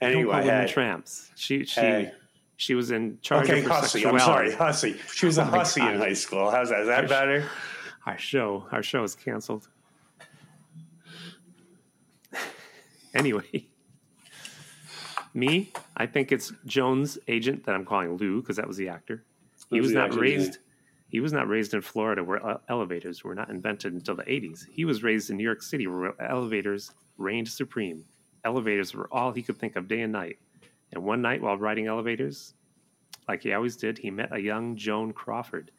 Anyway, 0.00 0.42
hey, 0.42 0.66
tramps. 0.68 1.30
She 1.36 1.64
she 1.64 1.80
Hey. 1.80 2.12
she 2.56 2.74
was 2.74 2.90
in 2.90 3.18
charge 3.22 3.48
okay, 3.48 3.60
of 3.64 3.66
hussy. 3.70 4.04
I'm 4.06 4.18
sorry, 4.18 4.52
hussy. 4.52 4.96
She 5.14 5.26
was 5.26 5.38
a 5.38 5.42
Oh 5.42 5.50
my 5.52 5.58
hussy 5.58 5.82
in 5.82 5.98
high 5.98 6.14
school. 6.14 6.50
How's 6.50 6.70
that? 6.70 6.80
Is 6.80 6.86
that 6.88 7.08
better? 7.08 7.48
Our 8.06 8.18
show 8.18 8.66
our 8.70 8.82
show 8.82 9.02
is 9.02 9.14
canceled. 9.16 9.68
anyway, 13.14 13.66
me, 15.34 15.72
I 15.96 16.06
think 16.06 16.30
it's 16.32 16.52
Joan's 16.66 17.18
agent 17.28 17.64
that 17.64 17.74
I'm 17.74 17.84
calling 17.84 18.16
Lou 18.16 18.40
because 18.40 18.56
that 18.56 18.68
was 18.68 18.76
the 18.76 18.88
actor. 18.88 19.24
He 19.70 19.78
Who's 19.78 19.86
was 19.86 19.92
not 19.92 20.14
raised. 20.14 20.58
He 21.08 21.20
was 21.20 21.32
not 21.32 21.48
raised 21.48 21.74
in 21.74 21.80
Florida 21.80 22.22
where 22.22 22.58
elevators 22.68 23.22
were 23.22 23.34
not 23.34 23.50
invented 23.50 23.92
until 23.92 24.16
the 24.16 24.24
80s. 24.24 24.66
He 24.70 24.84
was 24.84 25.02
raised 25.02 25.30
in 25.30 25.36
New 25.36 25.44
York 25.44 25.62
City 25.62 25.86
where 25.86 26.20
elevators 26.20 26.90
reigned 27.16 27.48
supreme. 27.48 28.04
Elevators 28.44 28.94
were 28.94 29.08
all 29.12 29.32
he 29.32 29.42
could 29.42 29.58
think 29.58 29.76
of 29.76 29.88
day 29.88 30.02
and 30.02 30.12
night. 30.12 30.38
And 30.92 31.04
one 31.04 31.22
night 31.22 31.42
while 31.42 31.56
riding 31.56 31.86
elevators, 31.86 32.54
like 33.28 33.42
he 33.42 33.52
always 33.52 33.76
did, 33.76 33.98
he 33.98 34.10
met 34.10 34.32
a 34.32 34.40
young 34.40 34.76
Joan 34.76 35.12
Crawford. 35.12 35.70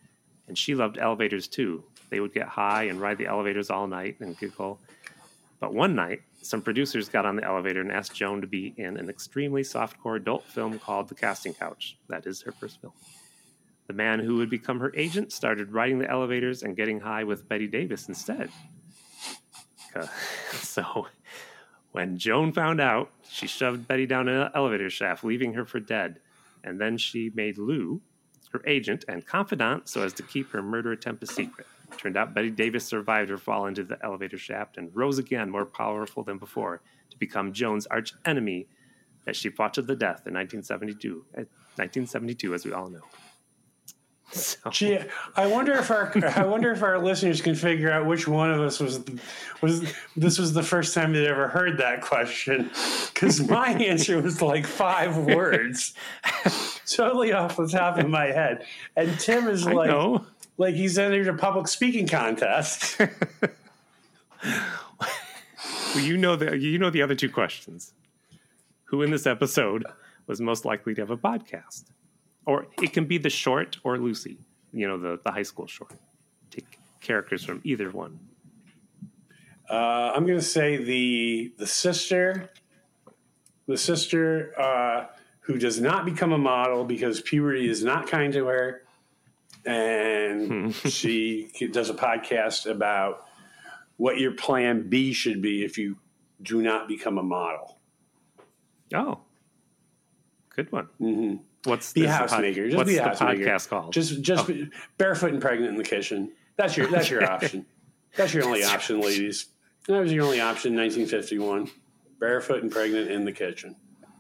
And 0.48 0.58
she 0.58 0.76
loved 0.76 0.98
elevators 0.98 1.48
too. 1.48 1.84
They 2.10 2.20
would 2.20 2.34
get 2.34 2.48
high 2.48 2.84
and 2.84 3.02
ride 3.02 3.18
the 3.18 3.28
elevators 3.28 3.70
all 3.70 3.88
night 3.88 4.18
and 4.20 4.38
giggle. 4.38 4.80
But 5.60 5.74
one 5.74 5.96
night, 5.96 6.22
some 6.42 6.62
producers 6.62 7.10
got 7.10 7.26
on 7.26 7.36
the 7.36 7.44
elevator 7.44 7.82
and 7.82 7.92
asked 7.92 8.16
Joan 8.16 8.42
to 8.42 8.48
be 8.48 8.74
in 8.78 8.98
an 8.98 9.10
extremely 9.10 9.64
softcore 9.64 10.16
adult 10.16 10.46
film 10.46 10.80
called 10.80 11.10
The 11.10 11.16
Casting 11.16 11.54
Couch. 11.54 11.98
That 12.08 12.26
is 12.26 12.42
her 12.44 12.52
first 12.52 12.80
film. 12.80 12.94
The 13.88 13.94
man 13.94 14.20
who 14.20 14.36
would 14.38 14.50
become 14.50 14.80
her 14.80 14.94
agent 14.96 15.32
started 15.32 15.72
riding 15.72 16.00
the 16.00 16.10
elevators 16.10 16.64
and 16.64 16.76
getting 16.76 17.00
high 17.00 17.24
with 17.24 17.48
Bette 17.48 17.68
Davis 17.68 18.08
instead. 18.08 18.50
Uh, 19.96 20.08
So, 20.62 21.08
when 21.92 22.18
Joan 22.18 22.54
found 22.54 22.80
out, 22.80 23.12
she 23.28 23.48
shoved 23.48 23.88
Bette 23.88 24.06
down 24.06 24.28
an 24.28 24.52
elevator 24.54 24.90
shaft, 24.90 25.24
leaving 25.24 25.54
her 25.54 25.66
for 25.66 25.80
dead. 25.80 26.20
And 26.64 26.80
then 26.80 26.98
she 26.98 27.32
made 27.34 27.58
Lou 27.58 28.02
her 28.54 28.62
agent 28.66 29.06
and 29.08 29.26
confidant 29.26 29.90
so 29.90 30.04
as 30.04 30.14
to 30.14 30.24
keep 30.24 30.52
her 30.52 30.62
murder 30.62 30.92
attempt 30.92 31.24
a 31.24 31.28
secret. 31.28 31.68
Turned 31.96 32.18
out 32.18 32.34
Bette 32.34 32.50
Davis 32.52 32.86
survived 32.86 33.30
her 33.30 33.38
fall 33.38 33.66
into 33.68 33.84
the 33.84 33.98
elevator 34.04 34.38
shaft 34.38 34.78
and 34.78 34.94
rose 34.94 35.18
again 35.20 35.50
more 35.50 35.66
powerful 35.66 36.24
than 36.24 36.38
before 36.38 36.82
to 37.10 37.18
become 37.18 37.54
Joan's 37.54 37.88
arch 37.88 38.14
enemy 38.26 38.68
that 39.26 39.36
she 39.36 39.50
fought 39.50 39.74
to 39.76 39.82
the 39.82 39.96
death 39.96 40.28
in 40.28 40.34
1972. 40.34 41.26
uh, 41.34 41.42
1972, 41.76 42.54
as 42.54 42.66
we 42.66 42.74
all 42.74 42.90
know. 42.90 43.02
So, 44.30 44.70
Gee, 44.72 45.00
I 45.38 45.48
wonder 45.48 45.72
if 45.72 45.90
our 45.90 46.12
I 46.36 46.44
wonder 46.44 46.70
if 46.74 46.84
our 46.84 47.00
listeners 47.00 47.40
can 47.40 47.56
figure 47.56 47.90
out 47.90 48.06
which 48.06 48.28
one 48.28 48.52
of 48.52 48.60
us 48.60 48.78
was 48.78 49.00
was 49.62 49.94
this 50.18 50.38
was 50.38 50.54
the 50.54 50.62
first 50.64 50.94
time 50.94 51.14
they'd 51.14 51.26
ever 51.28 51.48
heard 51.48 51.78
that 51.78 52.02
question 52.02 52.70
because 53.14 53.48
my 53.48 53.70
answer 53.82 54.22
was 54.22 54.42
like 54.42 54.68
five 54.68 55.16
words, 55.18 55.94
totally 56.86 57.32
off 57.32 57.56
the 57.56 57.70
top 57.70 57.98
of 57.98 58.10
my 58.10 58.26
head, 58.26 58.66
and 58.98 59.18
Tim 59.18 59.48
is 59.48 59.66
I 59.66 59.72
like 59.72 59.90
know. 59.92 60.26
Like 60.58 60.76
he's 60.76 60.98
entered 60.98 61.28
a 61.28 61.34
public 61.34 61.68
speaking 61.68 62.08
contest. 62.08 63.00
Well, 65.96 66.06
you 66.06 66.18
know 66.18 66.36
the 66.36 66.58
you 66.58 66.78
know 66.78 66.90
the 66.90 67.02
other 67.02 67.16
two 67.16 67.30
questions. 67.30 67.94
Who 68.86 69.02
in 69.02 69.10
this 69.10 69.26
episode 69.26 69.84
was 70.28 70.40
most 70.40 70.64
likely 70.64 70.94
to 70.94 71.02
have 71.02 71.10
a 71.10 71.18
podcast? 71.18 71.86
Or 72.46 72.68
it 72.82 72.94
can 72.94 73.06
be 73.06 73.18
the 73.18 73.32
short 73.32 73.78
or 73.84 73.98
Lucy, 73.98 74.38
you 74.72 74.88
know, 74.88 74.98
the, 74.98 75.20
the 75.26 75.32
high 75.32 75.44
school 75.44 75.66
short. 75.66 75.94
Take 76.52 76.80
characters 77.02 77.44
from 77.44 77.62
either 77.64 77.90
one. 77.90 78.20
Uh, 79.70 80.12
I'm 80.16 80.26
going 80.26 80.38
to 80.38 80.46
say 80.46 80.78
the 80.78 81.52
the 81.58 81.68
sister, 81.68 82.52
the 83.68 83.78
sister 83.78 84.54
uh, 84.60 85.06
who 85.40 85.58
does 85.58 85.82
not 85.82 86.06
become 86.06 86.32
a 86.32 86.38
model 86.38 86.86
because 86.86 87.22
puberty 87.22 87.68
is 87.68 87.84
not 87.84 88.08
kind 88.08 88.32
to 88.34 88.46
her, 88.46 88.84
and 89.68 90.74
she 90.76 91.52
does 91.72 91.90
a 91.90 91.94
podcast 91.94 92.70
about 92.70 93.26
what 93.98 94.18
your 94.20 94.32
plan 94.32 94.90
B 94.90 95.12
should 95.14 95.42
be 95.42 95.64
if 95.64 95.78
you 95.78 95.98
do 96.42 96.62
not 96.62 96.88
become 96.88 97.18
a 97.18 97.24
model. 97.24 97.78
Oh. 98.94 99.20
Good 100.56 100.72
one. 100.72 100.86
hmm 100.98 101.36
What's 101.64 101.92
Be 101.92 102.06
a 102.06 102.06
is 102.06 102.32
the 102.32 102.36
housemaker. 102.38 102.66
Just 102.66 102.78
what's 102.78 102.90
be 102.90 102.98
a 102.98 103.04
the 103.04 103.10
podcast 103.10 103.68
called? 103.68 103.92
Just 103.92 104.22
just 104.22 104.48
be 104.48 104.70
barefoot 104.98 105.34
and 105.34 105.42
pregnant 105.42 105.72
in 105.72 105.78
the 105.78 105.84
kitchen. 105.84 106.32
That's 106.56 106.78
your 106.78 106.88
that's 106.88 107.10
your 107.10 107.24
option. 107.30 107.66
That's 108.16 108.34
your 108.34 108.46
only 108.46 108.64
option, 108.64 109.02
ladies. 109.02 109.48
That 109.88 110.00
was 110.00 110.14
your 110.14 110.24
only 110.26 110.40
option, 110.40 110.76
1951. 110.76 111.70
Barefoot 112.20 112.64
and 112.64 112.72
pregnant 112.72 113.12
in 113.12 113.26
the 113.26 113.32
kitchen. 113.32 113.76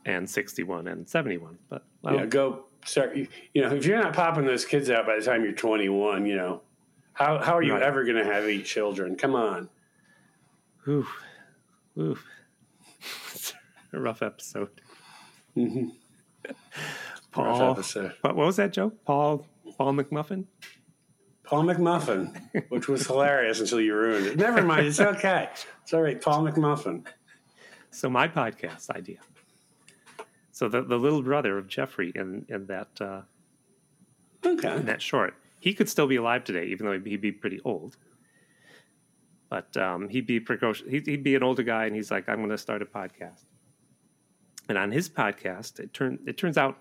and 0.05 0.29
61 0.29 0.87
and 0.87 1.07
71. 1.07 1.57
But 1.69 1.85
well, 2.01 2.15
yeah, 2.15 2.25
go 2.25 2.65
start. 2.88 3.15
You, 3.15 3.27
know, 3.55 3.73
if 3.75 3.85
you're 3.85 4.01
not 4.01 4.13
popping 4.13 4.45
those 4.45 4.65
kids 4.65 4.89
out 4.89 5.05
by 5.05 5.17
the 5.17 5.21
time 5.25 5.43
you're 5.43 5.51
21, 5.53 6.25
you 6.25 6.35
know, 6.35 6.61
how 7.13 7.39
how 7.39 7.55
are 7.57 7.63
you 7.63 7.73
Right. 7.73 7.83
ever 7.83 8.03
going 8.03 8.17
to 8.17 8.25
have 8.25 8.45
eight 8.45 8.65
children? 8.65 9.15
Come 9.15 9.35
on. 9.35 9.69
Ooh, 10.88 11.05
ooh. 11.97 12.17
It's 13.33 13.53
a 13.93 13.99
rough 13.99 14.21
episode. 14.21 14.69
mm-hmm. 15.55 15.89
Paul, 17.31 17.59
Rough 17.59 17.77
episode. 17.77 18.13
what, 18.21 18.35
what 18.35 18.45
was 18.45 18.55
that 18.55 18.71
joke? 18.73 19.03
Paul, 19.05 19.45
Paul 19.77 19.93
McMuffin? 19.93 20.45
Paul 21.43 21.63
McMuffin, 21.65 22.35
which 22.69 22.88
was 22.88 23.05
hilarious 23.07 23.59
until 23.59 23.79
you 23.79 23.93
ruined 23.95 24.25
it. 24.27 24.38
Never 24.38 24.61
mind, 24.63 24.88
it's 24.88 24.99
okay. 24.99 25.49
It's 25.83 25.93
all 25.93 26.01
right. 26.01 26.19
Paul 26.21 26.43
McMuffin. 26.43 27.05
So 27.91 28.09
my 28.09 28.27
podcast 28.27 28.89
idea. 28.89 29.19
So 30.57 30.67
the, 30.67 30.81
the 30.81 30.97
little 30.97 31.21
brother 31.21 31.55
of 31.59 31.67
Jeffrey 31.67 32.11
in, 32.15 32.43
in 32.49 32.65
that 32.65 32.89
uh, 32.99 33.21
Okay. 34.43 34.75
in 34.75 34.85
that 34.87 35.03
short, 35.03 35.35
he 35.59 35.71
could 35.75 35.87
still 35.87 36.07
be 36.07 36.15
alive 36.15 36.43
today, 36.43 36.65
even 36.65 36.87
though 36.87 36.99
he'd 36.99 37.21
be 37.21 37.31
pretty 37.31 37.59
old. 37.63 37.95
But 39.49 39.77
um, 39.77 40.09
he'd 40.09 40.25
be 40.25 40.39
precocious. 40.39 40.87
He'd, 40.89 41.05
he'd 41.05 41.21
be 41.23 41.35
an 41.35 41.43
older 41.43 41.61
guy, 41.61 41.85
and 41.85 41.95
he's 41.95 42.09
like, 42.09 42.27
"I'm 42.27 42.37
going 42.37 42.49
to 42.49 42.57
start 42.57 42.81
a 42.81 42.85
podcast." 42.87 43.45
And 44.67 44.79
on 44.79 44.89
his 44.91 45.07
podcast, 45.09 45.79
it 45.79 45.93
turn 45.93 46.17
it 46.25 46.37
turns 46.39 46.57
out 46.57 46.75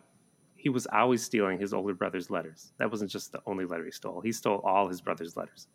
he 0.54 0.70
was 0.70 0.86
always 0.86 1.22
stealing 1.22 1.58
his 1.58 1.74
older 1.74 1.92
brother's 1.92 2.30
letters. 2.30 2.72
That 2.78 2.90
wasn't 2.90 3.10
just 3.10 3.30
the 3.32 3.42
only 3.46 3.66
letter 3.66 3.84
he 3.84 3.90
stole; 3.90 4.22
he 4.22 4.32
stole 4.32 4.60
all 4.64 4.88
his 4.88 5.02
brother's 5.02 5.36
letters. 5.36 5.68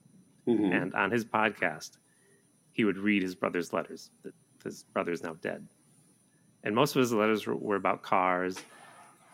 Mhm. 0.48 0.74
And 0.82 0.94
on 0.96 1.12
his 1.12 1.24
podcast, 1.24 1.92
he 2.74 2.84
would 2.84 2.98
read 2.98 3.22
his 3.22 3.36
brother's 3.36 3.72
letters. 3.74 4.10
That 4.24 4.34
his 4.64 4.86
brother 4.86 5.12
is 5.12 5.22
now 5.22 5.36
dead, 5.42 5.68
and 6.64 6.76
most 6.76 6.96
of 6.96 7.00
his 7.00 7.12
letters 7.14 7.46
were, 7.48 7.56
were 7.56 7.76
about 7.76 8.02
cars 8.04 8.58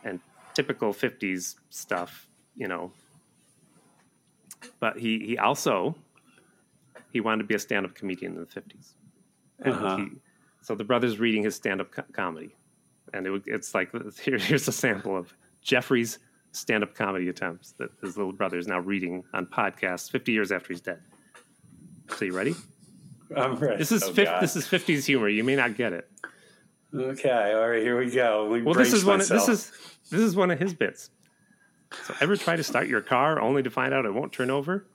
and 0.04 0.20
typical 0.54 0.94
'50s 0.94 1.56
stuff, 1.70 2.28
you 2.56 2.68
know. 2.68 2.92
But 4.80 4.98
he 4.98 5.20
he 5.20 5.38
also 5.38 5.96
he 7.12 7.20
wanted 7.22 7.40
to 7.44 7.48
be 7.48 7.56
a 7.56 7.60
stand-up 7.60 7.96
comedian 7.96 8.34
in 8.34 8.40
the 8.40 8.46
'50s, 8.46 8.94
and 9.60 9.74
Uh-huh. 9.74 9.98
he, 9.98 10.08
so 10.62 10.76
the 10.76 10.84
brother's 10.84 11.20
reading 11.20 11.44
his 11.44 11.56
stand-up 11.56 11.92
co- 11.92 12.04
comedy, 12.12 12.56
and 13.14 13.26
it, 13.28 13.44
it's 13.46 13.74
like 13.74 13.92
here, 14.20 14.38
here's 14.38 14.68
a 14.68 14.72
sample 14.72 15.16
of 15.18 15.34
Jeffrey's 15.62 16.20
stand-up 16.54 16.96
comedy 16.96 17.30
attempts 17.30 17.74
that 17.74 17.90
his 18.02 18.18
little 18.18 18.34
brother 18.34 18.58
is 18.58 18.68
now 18.68 18.80
reading 18.80 19.24
on 19.34 19.46
podcasts 19.46 20.10
50 20.10 20.32
years 20.32 20.52
after 20.52 20.70
he's 20.74 20.82
dead. 20.82 21.00
So 22.16 22.26
you 22.26 22.34
ready? 22.36 22.56
I'm 23.36 23.56
ready. 23.58 23.78
This 23.78 23.92
is 23.92 24.02
Oh, 24.04 24.12
this 24.12 24.56
is 24.56 24.66
50s 24.66 25.06
humor. 25.06 25.28
You 25.30 25.44
may 25.44 25.56
not 25.56 25.76
get 25.76 25.94
it. 25.94 26.10
Okay. 26.94 27.54
All 27.54 27.70
right, 27.70 27.82
here 27.82 27.98
we 27.98 28.10
go. 28.10 28.50
Me 28.50 28.62
Well, 28.62 28.74
this 28.74 28.94
is 28.94 29.06
one. 29.06 29.22
Of, 29.22 29.28
this 29.28 29.48
is 29.48 29.72
this 30.10 30.22
is 30.22 30.36
one 30.36 30.52
of 30.52 30.60
his 30.60 30.74
bits. 30.74 31.10
So 32.04 32.14
ever 32.20 32.36
try 32.36 32.56
to 32.56 32.64
start 32.64 32.88
your 32.88 33.02
car 33.02 33.40
only 33.40 33.64
to 33.64 33.70
find 33.70 33.94
out 33.94 34.06
it 34.06 34.14
won't 34.14 34.34
turn 34.34 34.50
over? 34.50 34.86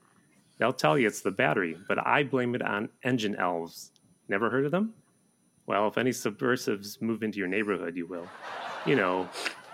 They'll 0.59 0.73
tell 0.73 0.97
you 0.97 1.07
it's 1.07 1.21
the 1.21 1.31
battery, 1.31 1.77
but 1.87 2.05
I 2.05 2.23
blame 2.23 2.55
it 2.55 2.61
on 2.61 2.89
engine 3.03 3.35
elves. 3.35 3.91
Never 4.29 4.49
heard 4.49 4.65
of 4.65 4.71
them? 4.71 4.93
Well, 5.65 5.87
if 5.87 5.97
any 5.97 6.11
subversives 6.11 7.01
move 7.01 7.23
into 7.23 7.39
your 7.39 7.47
neighborhood, 7.47 7.95
you 7.95 8.05
will. 8.05 8.27
You 8.85 8.95
know, 8.95 9.29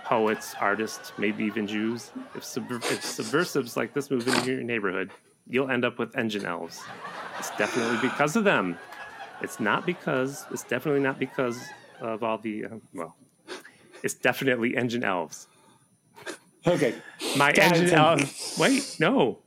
poets, 0.06 0.56
artists, 0.60 1.12
maybe 1.18 1.44
even 1.44 1.68
Jews. 1.68 2.12
If, 2.36 2.44
subver- 2.44 2.92
if 2.92 3.04
subversives 3.04 3.76
like 3.76 3.94
this 3.94 4.10
move 4.10 4.28
into 4.28 4.52
your 4.52 4.64
neighborhood, 4.64 5.12
you'll 5.48 5.70
end 5.70 5.84
up 5.84 6.00
with 6.00 6.16
engine 6.16 6.46
elves. 6.46 6.82
It's 7.38 7.50
definitely 7.58 7.98
because 8.08 8.36
of 8.36 8.44
them. 8.44 8.78
It's 9.42 9.60
not 9.60 9.86
because. 9.86 10.46
It's 10.52 10.64
definitely 10.64 11.02
not 11.02 11.20
because 11.20 11.60
of 12.02 12.24
all 12.24 12.38
the. 12.38 12.66
Uh, 12.66 12.70
well, 12.94 13.16
it's 14.04 14.14
definitely 14.14 14.76
engine 14.78 15.04
elves. 15.04 15.48
okay. 16.66 16.96
My 17.38 17.52
God, 17.52 17.74
engine 17.74 17.94
elves. 17.98 18.58
Wait, 18.60 18.96
no. 19.00 19.40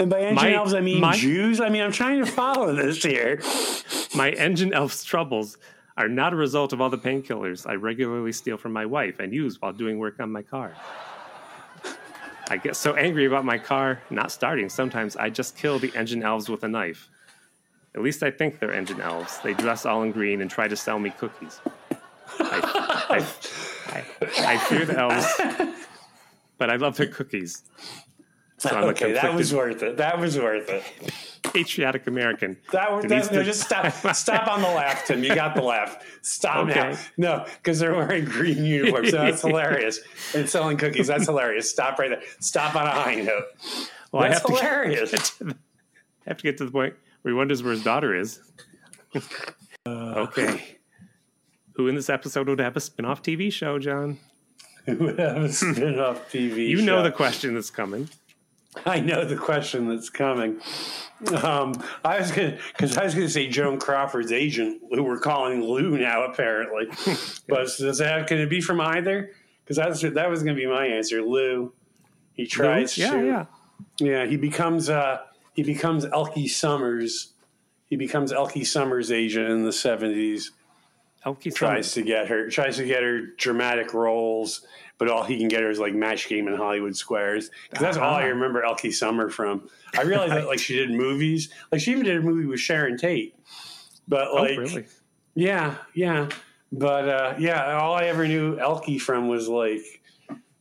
And 0.00 0.10
by 0.10 0.20
engine 0.20 0.34
My- 0.34 0.52
elves, 0.54 0.74
I 0.74 0.80
mean 0.80 1.00
my- 1.00 1.16
Jews. 1.16 1.60
I 1.60 1.68
mean, 1.68 1.82
I'm 1.82 1.92
trying 1.92 2.24
to 2.24 2.30
follow 2.30 2.74
this 2.74 3.02
here. 3.02 3.40
My 4.14 4.30
engine 4.30 4.72
elves' 4.72 5.04
troubles 5.04 5.56
are 5.96 6.08
not 6.08 6.32
a 6.32 6.36
result 6.36 6.72
of 6.72 6.80
all 6.80 6.90
the 6.90 6.98
painkillers 6.98 7.66
I 7.68 7.74
regularly 7.74 8.32
steal 8.32 8.56
from 8.56 8.72
my 8.72 8.86
wife 8.86 9.18
and 9.18 9.32
use 9.32 9.60
while 9.60 9.72
doing 9.72 9.98
work 9.98 10.20
on 10.20 10.30
my 10.30 10.42
car. 10.42 10.74
I 12.50 12.56
get 12.56 12.76
so 12.76 12.94
angry 12.94 13.26
about 13.26 13.44
my 13.44 13.58
car 13.58 14.00
not 14.08 14.32
starting, 14.32 14.68
sometimes 14.68 15.16
I 15.16 15.28
just 15.30 15.56
kill 15.56 15.78
the 15.78 15.92
engine 15.94 16.22
elves 16.22 16.48
with 16.48 16.62
a 16.64 16.68
knife. 16.68 17.10
At 17.98 18.04
least 18.04 18.22
I 18.22 18.30
think 18.30 18.60
they're 18.60 18.72
engine 18.72 19.00
elves. 19.00 19.40
They 19.42 19.54
dress 19.54 19.84
all 19.84 20.04
in 20.04 20.12
green 20.12 20.40
and 20.40 20.48
try 20.48 20.68
to 20.68 20.76
sell 20.76 21.00
me 21.00 21.10
cookies. 21.10 21.58
I, 22.38 23.04
I, 23.10 23.26
I, 23.92 24.54
I 24.54 24.58
fear 24.58 24.84
the 24.84 24.96
elves, 24.96 25.74
but 26.58 26.70
I 26.70 26.76
love 26.76 26.96
their 26.96 27.08
cookies. 27.08 27.64
So 28.58 28.68
I'm 28.70 28.84
okay, 28.90 29.14
that 29.14 29.34
was 29.34 29.52
worth 29.52 29.82
it. 29.82 29.96
That 29.96 30.20
was 30.20 30.38
worth 30.38 30.68
it. 30.68 30.84
patriotic 31.52 32.06
American. 32.06 32.56
That 32.70 32.92
was 32.92 33.04
that, 33.06 33.32
no, 33.32 33.42
just 33.42 33.62
stop. 33.62 33.90
Stop 34.14 34.46
on 34.46 34.62
the 34.62 34.68
laugh, 34.68 35.04
Tim. 35.04 35.24
You 35.24 35.34
got 35.34 35.56
the 35.56 35.62
laugh. 35.62 35.98
Stop 36.22 36.68
Okay. 36.68 36.90
now. 36.92 36.98
No, 37.16 37.44
because 37.56 37.80
they're 37.80 37.94
wearing 37.96 38.26
green 38.26 38.64
uniforms. 38.64 39.10
So 39.10 39.16
that's 39.16 39.42
hilarious. 39.48 39.98
And 40.36 40.48
selling 40.48 40.76
cookies. 40.76 41.08
That's 41.08 41.26
hilarious. 41.26 41.68
Stop 41.68 41.98
right 41.98 42.10
there. 42.10 42.22
Stop 42.38 42.76
on 42.76 42.86
a 42.86 42.90
high 42.92 43.16
note. 43.16 43.44
Well, 44.12 44.22
I 44.22 44.28
That's 44.28 44.48
have 44.48 44.56
hilarious. 44.58 45.10
to 45.38 45.44
the- 45.46 45.56
I 46.26 46.30
have 46.30 46.36
to 46.36 46.42
get 46.44 46.58
to 46.58 46.64
the 46.64 46.70
point 46.70 46.94
where 47.22 47.32
he 47.32 47.36
wonders 47.36 47.62
where 47.62 47.72
his 47.72 47.82
daughter 47.82 48.14
is. 48.14 48.40
okay. 49.86 50.78
Who 51.74 51.88
in 51.88 51.94
this 51.94 52.10
episode 52.10 52.48
would 52.48 52.58
have 52.58 52.76
a 52.76 52.80
spin 52.80 53.04
off 53.04 53.22
TV 53.22 53.52
show, 53.52 53.78
John? 53.78 54.18
Who 54.88 54.96
would 55.04 55.18
have 55.18 55.36
a 55.36 55.52
spin-off 55.52 56.30
TV 56.32 56.54
show? 56.54 56.56
You 56.78 56.82
know 56.82 57.02
the 57.02 57.12
question 57.12 57.54
that's 57.54 57.70
coming. 57.70 58.08
I 58.86 59.00
know 59.00 59.24
the 59.24 59.36
question 59.36 59.88
that's 59.88 60.08
coming. 60.08 60.60
Um, 61.42 61.74
I 62.04 62.20
was 62.20 62.32
gonna 62.32 62.58
because 62.72 62.96
I 62.96 63.04
was 63.04 63.14
gonna 63.14 63.28
say 63.28 63.48
Joan 63.48 63.78
Crawford's 63.78 64.32
agent, 64.32 64.82
who 64.90 65.02
we're 65.02 65.18
calling 65.18 65.62
Lou 65.62 65.98
now, 65.98 66.24
apparently. 66.24 66.86
but 67.48 67.68
does 67.76 67.98
that 67.98 68.26
can 68.28 68.38
it 68.38 68.48
be 68.48 68.60
from 68.60 68.80
either? 68.80 69.32
Because 69.64 69.76
that's 69.76 70.00
that 70.14 70.30
was 70.30 70.42
gonna 70.42 70.56
be 70.56 70.66
my 70.66 70.86
answer. 70.86 71.22
Lou. 71.22 71.72
He 72.32 72.46
tries 72.46 72.96
yeah, 72.96 73.10
to 73.10 73.26
yeah. 73.26 73.44
yeah, 73.98 74.26
he 74.26 74.36
becomes 74.36 74.88
uh 74.88 75.18
he 75.58 75.64
becomes 75.64 76.04
Elkie 76.06 76.48
Summers. 76.48 77.32
He 77.86 77.96
becomes 77.96 78.30
Elkie 78.32 78.64
Summers' 78.64 79.10
agent 79.10 79.50
in 79.50 79.64
the 79.64 79.72
seventies. 79.72 80.52
Elkie 81.26 81.52
Tries 81.52 81.90
Summers. 81.90 81.94
to 81.94 82.02
get 82.02 82.28
her 82.28 82.48
tries 82.48 82.76
to 82.76 82.84
get 82.84 83.02
her 83.02 83.22
dramatic 83.36 83.92
roles, 83.92 84.64
but 84.98 85.10
all 85.10 85.24
he 85.24 85.36
can 85.36 85.48
get 85.48 85.62
her 85.62 85.68
is 85.68 85.80
like 85.80 85.94
match 85.94 86.28
game 86.28 86.46
in 86.46 86.54
Hollywood 86.54 86.96
Squares. 86.96 87.50
Because 87.68 87.82
that's 87.82 87.96
all 87.96 88.14
I 88.14 88.22
Ah. 88.22 88.26
remember 88.26 88.62
Elkie 88.62 88.92
Summer 88.94 89.28
from. 89.28 89.68
I 89.98 90.02
realized 90.02 90.32
that 90.34 90.46
like 90.52 90.60
she 90.60 90.76
did 90.76 90.92
movies, 90.92 91.52
like 91.72 91.80
she 91.80 91.90
even 91.90 92.04
did 92.04 92.18
a 92.18 92.20
movie 92.22 92.46
with 92.46 92.60
Sharon 92.60 92.96
Tate. 92.96 93.34
But 94.06 94.28
Oh, 94.28 94.36
like, 94.36 94.56
really? 94.58 94.86
yeah, 95.34 95.74
yeah. 95.92 96.28
But 96.70 97.08
uh, 97.08 97.34
yeah, 97.40 97.78
all 97.78 97.94
I 97.94 98.04
ever 98.04 98.28
knew 98.28 98.54
Elkie 98.58 99.00
from 99.00 99.26
was 99.26 99.48
like, 99.48 99.80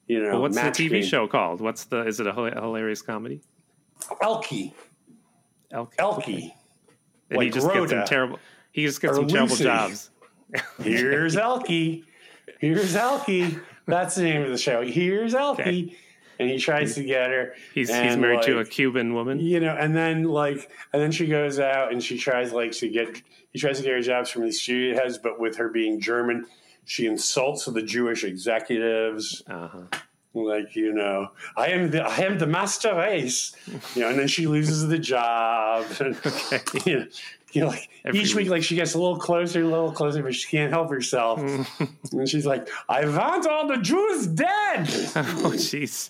you 0.07 0.23
know, 0.23 0.31
Well, 0.31 0.41
what's 0.41 0.55
the 0.55 0.71
TV 0.71 0.89
Game. 0.89 1.03
show 1.03 1.27
called? 1.27 1.61
What's 1.61 1.83
the? 1.83 1.99
Is 2.07 2.19
it 2.19 2.25
a 2.25 2.33
hilarious 2.33 3.03
comedy? 3.03 3.41
Elkie, 4.23 4.73
Elk. 5.71 5.95
Elkie. 5.97 6.51
And 7.29 7.41
he 7.41 7.47
like 7.47 7.53
just 7.53 7.71
gets 7.71 7.91
some 7.91 8.05
terrible. 8.05 8.39
He 8.71 8.85
just 8.85 9.01
gets 9.01 9.15
some 9.15 9.27
terrible 9.27 9.49
Lucy. 9.49 9.63
jobs. 9.63 10.09
Here's 10.81 11.35
Elkie. 11.35 12.03
Here's 12.59 12.95
Elkie. 12.95 13.59
That's 13.85 14.15
the 14.15 14.23
name 14.23 14.43
of 14.43 14.49
the 14.49 14.57
show. 14.57 14.81
Here's 14.85 15.33
Elkie. 15.33 15.59
Okay. 15.59 15.95
And 16.39 16.49
he 16.49 16.59
tries 16.59 16.93
to 16.95 17.03
get 17.03 17.31
her. 17.31 17.55
He's 17.73 17.89
he's 17.89 18.15
married 18.15 18.43
to 18.43 18.59
a 18.59 18.65
Cuban 18.65 19.13
woman. 19.15 19.39
you 19.39 19.59
know, 19.59 19.75
and 19.75 19.95
then 19.95 20.23
like, 20.23 20.69
and 20.93 21.01
then 21.01 21.11
she 21.11 21.25
goes 21.25 21.59
out 21.59 21.91
and 21.91 22.01
she 22.03 22.17
tries 22.19 22.53
like 22.53 22.73
to 22.73 22.87
get, 22.89 23.21
he 23.51 23.57
tries 23.59 23.77
to 23.77 23.83
get 23.83 23.93
her 23.93 24.01
jobs 24.01 24.29
from 24.29 24.43
the 24.43 24.51
studio 24.51 24.93
heads, 25.01 25.17
but 25.17 25.39
with 25.39 25.57
her 25.57 25.67
being 25.69 25.99
German, 25.99 26.45
she 26.85 27.07
insults 27.07 27.65
the 27.65 27.81
Jewish 27.81 28.23
executives, 28.23 29.41
Uh-huh. 29.49 29.99
Like 30.45 30.75
you 30.75 30.93
know, 30.93 31.31
I 31.55 31.67
am 31.67 31.89
the 31.91 32.03
I 32.03 32.17
am 32.19 32.37
the 32.39 32.47
master 32.47 32.95
race, 32.95 33.55
you 33.95 34.01
know, 34.01 34.09
and 34.09 34.19
then 34.19 34.27
she 34.27 34.47
loses 34.47 34.87
the 34.87 34.99
job, 34.99 35.85
and 35.99 36.15
Okay. 36.25 36.59
you 36.85 36.99
know, 36.99 37.05
you 37.53 37.61
know, 37.61 37.67
like 37.67 37.89
Every 38.05 38.19
each 38.19 38.35
week, 38.35 38.43
week. 38.45 38.49
like 38.51 38.63
she 38.63 38.75
gets 38.75 38.93
a 38.93 38.97
little 38.99 39.17
closer, 39.17 39.61
a 39.61 39.65
little 39.65 39.91
closer, 39.91 40.21
but 40.21 40.35
she 40.35 40.47
can't 40.49 40.71
help 40.71 40.89
herself, 40.89 41.39
and 42.11 42.27
she's 42.29 42.45
like, 42.45 42.67
I 42.89 43.05
want 43.05 43.47
all 43.47 43.67
the 43.67 43.77
Jews 43.77 44.27
dead. 44.27 44.47
oh 45.15 45.53
jeez. 45.55 46.09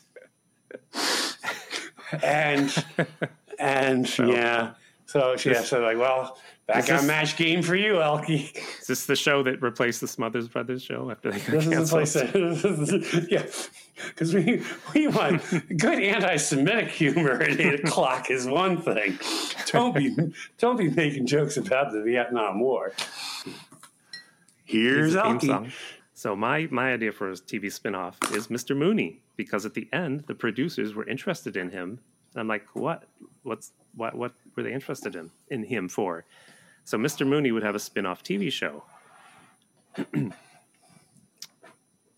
and 2.23 2.85
and 3.59 4.17
yeah, 4.19 4.71
so 5.05 5.35
she 5.37 5.51
yeah, 5.51 5.61
so 5.63 5.79
like, 5.81 5.97
well, 5.97 6.37
back 6.67 6.91
on 6.91 7.07
match 7.07 7.37
game 7.37 7.61
for 7.61 7.75
you, 7.75 7.93
Elkie. 7.93 8.55
Is 8.81 8.87
this 8.87 9.05
the 9.05 9.15
show 9.15 9.41
that 9.43 9.61
replaced 9.61 10.01
the 10.01 10.07
Smothers 10.07 10.47
Brothers 10.47 10.83
show 10.83 11.09
after 11.09 11.31
they 11.31 11.39
got 11.39 11.47
This 11.47 11.63
is 11.65 11.69
the 11.69 11.75
canceled? 11.75 11.99
place 11.99 12.13
that, 12.13 13.27
yeah, 13.29 13.45
because 14.09 14.33
we 14.33 14.61
we 14.93 15.07
want 15.07 15.41
good 15.77 15.99
anti-Semitic 15.99 16.89
humor 16.89 17.41
at 17.41 17.59
eight 17.59 17.79
o'clock 17.85 18.29
is 18.29 18.45
one 18.45 18.81
thing. 18.81 19.17
Don't 19.67 19.95
be 19.95 20.15
don't 20.57 20.77
be 20.77 20.89
making 20.89 21.25
jokes 21.25 21.57
about 21.57 21.91
the 21.91 22.01
Vietnam 22.01 22.59
War. 22.59 22.93
Here's 24.65 25.15
Elkie. 25.15 25.71
So 26.13 26.35
my 26.35 26.67
my 26.71 26.93
idea 26.93 27.11
for 27.11 27.29
a 27.29 27.33
TV 27.33 27.65
spinoff 27.65 28.15
is 28.35 28.47
Mr. 28.47 28.75
Mooney 28.75 29.21
because 29.35 29.65
at 29.65 29.73
the 29.75 29.87
end 29.93 30.23
the 30.27 30.35
producers 30.35 30.93
were 30.95 31.07
interested 31.07 31.55
in 31.55 31.69
him. 31.69 31.99
And 32.33 32.41
I'm 32.41 32.47
like, 32.47 32.65
what? 32.73 33.03
What's 33.43 33.71
what? 33.95 34.15
What 34.15 34.33
were 34.55 34.63
they 34.63 34.73
interested 34.73 35.15
in 35.15 35.31
in 35.49 35.63
him 35.63 35.87
for? 35.87 36.25
So 36.87 36.97
Mr. 36.97 37.27
Mooney 37.27 37.51
would 37.51 37.63
have 37.63 37.75
a 37.75 37.79
spin-off 37.79 38.23
TV 38.23 38.49
show. 38.49 38.81
the 40.13 40.31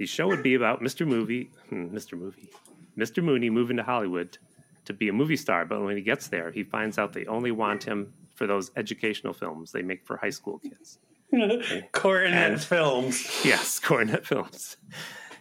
show 0.06 0.28
would 0.28 0.44
be 0.44 0.54
about 0.54 0.80
Mr. 0.82 1.08
Movie, 1.08 1.50
hmm, 1.70 1.88
Mr. 1.88 2.16
Movie, 2.16 2.52
Mr. 2.96 3.24
Mooney 3.24 3.50
moving 3.50 3.78
to 3.78 3.84
Hollywood 3.84 4.38
to 4.86 4.94
be 4.94 5.10
a 5.10 5.14
movie 5.14 5.38
star. 5.38 5.66
But 5.66 5.82
when 5.82 5.96
he 5.96 6.04
gets 6.04 6.28
there, 6.28 6.52
he 6.52 6.64
finds 6.64 7.00
out 7.00 7.14
they 7.14 7.26
only 7.26 7.50
want 7.50 7.84
him 7.84 8.14
for 8.36 8.46
those 8.46 8.70
educational 8.76 9.34
films 9.34 9.72
they 9.72 9.82
make 9.82 10.06
for 10.06 10.18
high 10.18 10.30
school 10.30 10.60
kids. 10.60 11.00
Coronet 11.92 12.52
And- 12.52 12.62
Films. 12.62 13.42
Yes, 13.44 13.80
Coronet 13.80 14.24
Films. 14.24 14.78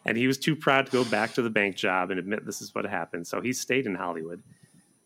And 0.06 0.16
he 0.16 0.26
was 0.26 0.38
too 0.38 0.56
proud 0.56 0.86
to 0.86 0.92
go 0.92 1.04
back 1.04 1.34
to 1.34 1.42
the 1.42 1.50
bank 1.50 1.76
job 1.76 2.10
and 2.10 2.18
admit 2.18 2.46
this 2.46 2.62
is 2.62 2.74
what 2.74 2.86
happened. 2.86 3.26
So 3.26 3.42
he 3.42 3.52
stayed 3.52 3.84
in 3.84 3.94
Hollywood. 3.94 4.42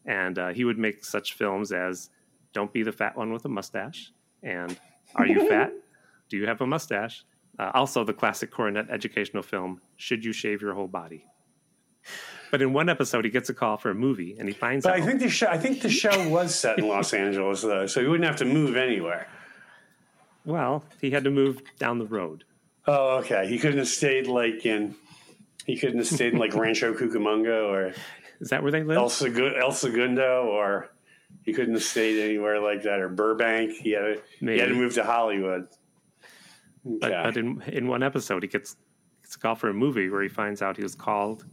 And 0.06 0.38
uh, 0.38 0.48
he 0.50 0.64
would 0.64 0.78
make 0.78 1.04
such 1.04 1.32
films 1.34 1.72
as 1.72 2.10
Don't 2.52 2.72
Be 2.72 2.82
the 2.82 2.92
Fat 2.92 3.16
One 3.16 3.32
with 3.32 3.44
a 3.44 3.48
Mustache 3.48 4.12
and 4.42 4.76
Are 5.14 5.26
You 5.26 5.48
Fat? 5.48 5.72
Do 6.28 6.36
You 6.36 6.46
Have 6.46 6.60
a 6.60 6.66
Mustache? 6.66 7.24
Uh, 7.58 7.70
also, 7.74 8.02
the 8.04 8.14
classic 8.14 8.50
Coronet 8.50 8.86
educational 8.90 9.42
film, 9.42 9.80
Should 9.96 10.24
You 10.24 10.32
Shave 10.32 10.62
Your 10.62 10.74
Whole 10.74 10.88
Body? 10.88 11.26
But 12.50 12.60
in 12.62 12.72
one 12.72 12.88
episode, 12.88 13.24
he 13.24 13.30
gets 13.30 13.48
a 13.50 13.54
call 13.54 13.76
for 13.76 13.90
a 13.90 13.94
movie 13.94 14.36
and 14.38 14.48
he 14.48 14.54
finds 14.54 14.84
But 14.84 14.94
out. 14.94 15.00
I 15.00 15.06
think 15.06 15.20
the 15.20 15.28
show 15.28 15.46
I 15.46 15.56
think 15.58 15.80
the 15.82 15.88
show 16.04 16.28
was 16.28 16.54
set 16.54 16.78
in 16.78 16.88
Los 16.88 17.12
Angeles 17.14 17.62
though, 17.62 17.86
so 17.86 18.00
he 18.00 18.06
wouldn't 18.06 18.26
have 18.26 18.36
to 18.38 18.44
move 18.44 18.76
anywhere. 18.76 19.26
well, 20.44 20.84
he 21.00 21.10
had 21.10 21.24
to 21.24 21.30
move 21.30 21.62
down 21.78 21.98
the 21.98 22.06
road. 22.06 22.44
Oh, 22.86 23.18
okay. 23.18 23.46
He 23.48 23.58
couldn't 23.58 23.78
have 23.78 23.88
stayed 23.88 24.26
like 24.26 24.66
in. 24.66 24.94
He 25.66 25.76
couldn't 25.78 25.98
have 25.98 26.08
stayed 26.08 26.32
in 26.32 26.38
like 26.38 26.54
Rancho 26.56 26.92
Cucamonga 26.94 27.68
or 27.70 27.94
Is 28.40 28.48
that 28.50 28.62
where 28.62 28.72
they 28.72 28.82
live? 28.82 28.96
El, 28.98 29.08
Segu- 29.08 29.54
El 29.56 29.70
Segundo, 29.72 30.46
or 30.46 30.90
he 31.44 31.52
couldn't 31.52 31.74
have 31.74 31.82
stayed 31.82 32.22
anywhere 32.22 32.60
like 32.60 32.82
that, 32.82 33.00
or 33.00 33.08
Burbank. 33.08 33.72
He 33.72 33.90
had 33.92 34.00
to, 34.00 34.22
he 34.40 34.58
had 34.58 34.68
to 34.68 34.74
move 34.74 34.94
to 34.94 35.04
Hollywood. 35.04 35.68
But, 36.84 37.12
Okay. 37.12 37.22
but 37.24 37.36
in 37.36 37.62
in 37.68 37.86
one 37.86 38.02
episode, 38.02 38.42
he 38.42 38.48
gets 38.48 38.76
gets 39.22 39.36
a 39.36 39.38
call 39.38 39.54
for 39.54 39.68
a 39.68 39.74
movie 39.74 40.08
where 40.10 40.22
he 40.22 40.28
finds 40.28 40.62
out 40.62 40.76
he 40.76 40.82
was 40.82 40.94
called 40.96 41.44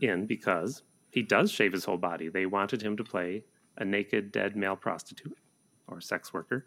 in 0.00 0.26
because 0.26 0.82
he 1.10 1.22
does 1.22 1.50
shave 1.50 1.72
his 1.72 1.84
whole 1.84 1.98
body. 1.98 2.28
They 2.28 2.46
wanted 2.46 2.80
him 2.82 2.96
to 2.96 3.04
play 3.04 3.44
a 3.76 3.84
naked 3.84 4.32
dead 4.32 4.56
male 4.56 4.76
prostitute 4.76 5.36
or 5.88 6.00
sex 6.00 6.32
worker, 6.32 6.66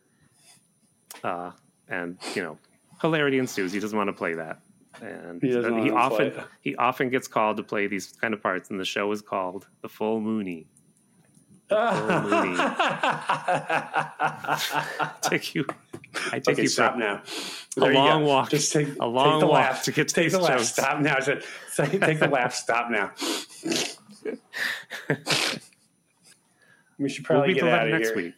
uh, 1.23 1.51
and 1.87 2.17
you 2.35 2.43
know, 2.43 2.57
hilarity 3.01 3.39
ensues. 3.39 3.73
He 3.73 3.79
doesn't 3.79 3.97
want 3.97 4.07
to 4.09 4.13
play 4.13 4.33
that, 4.35 4.61
and 5.01 5.41
He 5.41 5.49
he 5.49 5.89
often 5.91 6.33
he 6.61 6.75
often 6.75 7.09
gets 7.09 7.27
called 7.27 7.57
to 7.57 7.63
play 7.63 7.87
these 7.87 8.13
kind 8.21 8.33
of 8.35 8.41
parts, 8.43 8.69
and 8.69 8.79
the 8.79 8.85
show 8.85 9.11
is 9.11 9.21
called 9.23 9.67
The 9.81 9.89
Full 9.89 10.21
Mooney. 10.21 10.67
Take 15.21 15.53
you, 15.55 15.65
I 16.31 16.39
take 16.39 16.49
okay, 16.49 16.61
you 16.63 16.67
stop 16.67 16.97
now. 16.97 17.21
a 17.77 17.79
There 17.79 17.91
you 17.91 17.97
long 17.97 18.25
walk. 18.25 18.49
Just 18.49 18.73
take 18.73 18.87
a 18.99 19.05
long 19.05 19.33
take 19.33 19.39
the 19.41 19.45
walk 19.47 19.53
laugh. 19.55 19.83
to 19.83 19.91
get 19.91 20.07
to 20.07 20.15
take 20.15 20.31
the 20.31 20.39
laugh. 20.39 20.57
jokes. 20.57 20.69
Stop 20.69 20.99
now. 21.01 21.15
Take 21.19 22.19
the 22.19 22.27
laugh. 22.31 22.53
Stop 22.55 22.89
now. 22.89 23.11
we 26.97 27.09
should 27.09 27.27
We'll 27.29 27.39
probably 27.41 27.49
read 27.49 27.55
get 27.55 27.63
the 27.65 27.71
out 27.71 27.83
letter 27.83 27.95
of 27.95 28.01
next 28.01 28.07
here. 28.09 28.17
week. 28.17 28.33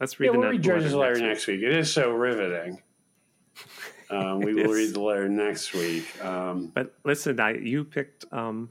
Let's 0.00 0.20
read 0.20 0.26
Yeah, 0.26 0.32
the 0.32 0.38
we'll 0.38 0.50
read 0.50 0.62
George's 0.62 0.94
letter 0.94 1.14
next 1.14 1.22
next 1.22 1.46
week. 1.48 1.62
It 1.62 1.72
is 1.76 1.92
so 1.92 2.10
riveting. 2.10 2.80
Um, 4.08 4.38
we 4.38 4.54
will 4.54 4.70
is. 4.70 4.76
read 4.76 4.94
the 4.94 5.00
letter 5.00 5.28
next 5.28 5.74
week. 5.74 6.24
Um, 6.24 6.70
But 6.72 6.94
listen, 7.04 7.40
I 7.40 7.54
you 7.54 7.82
picked. 7.82 8.24
Um, 8.32 8.70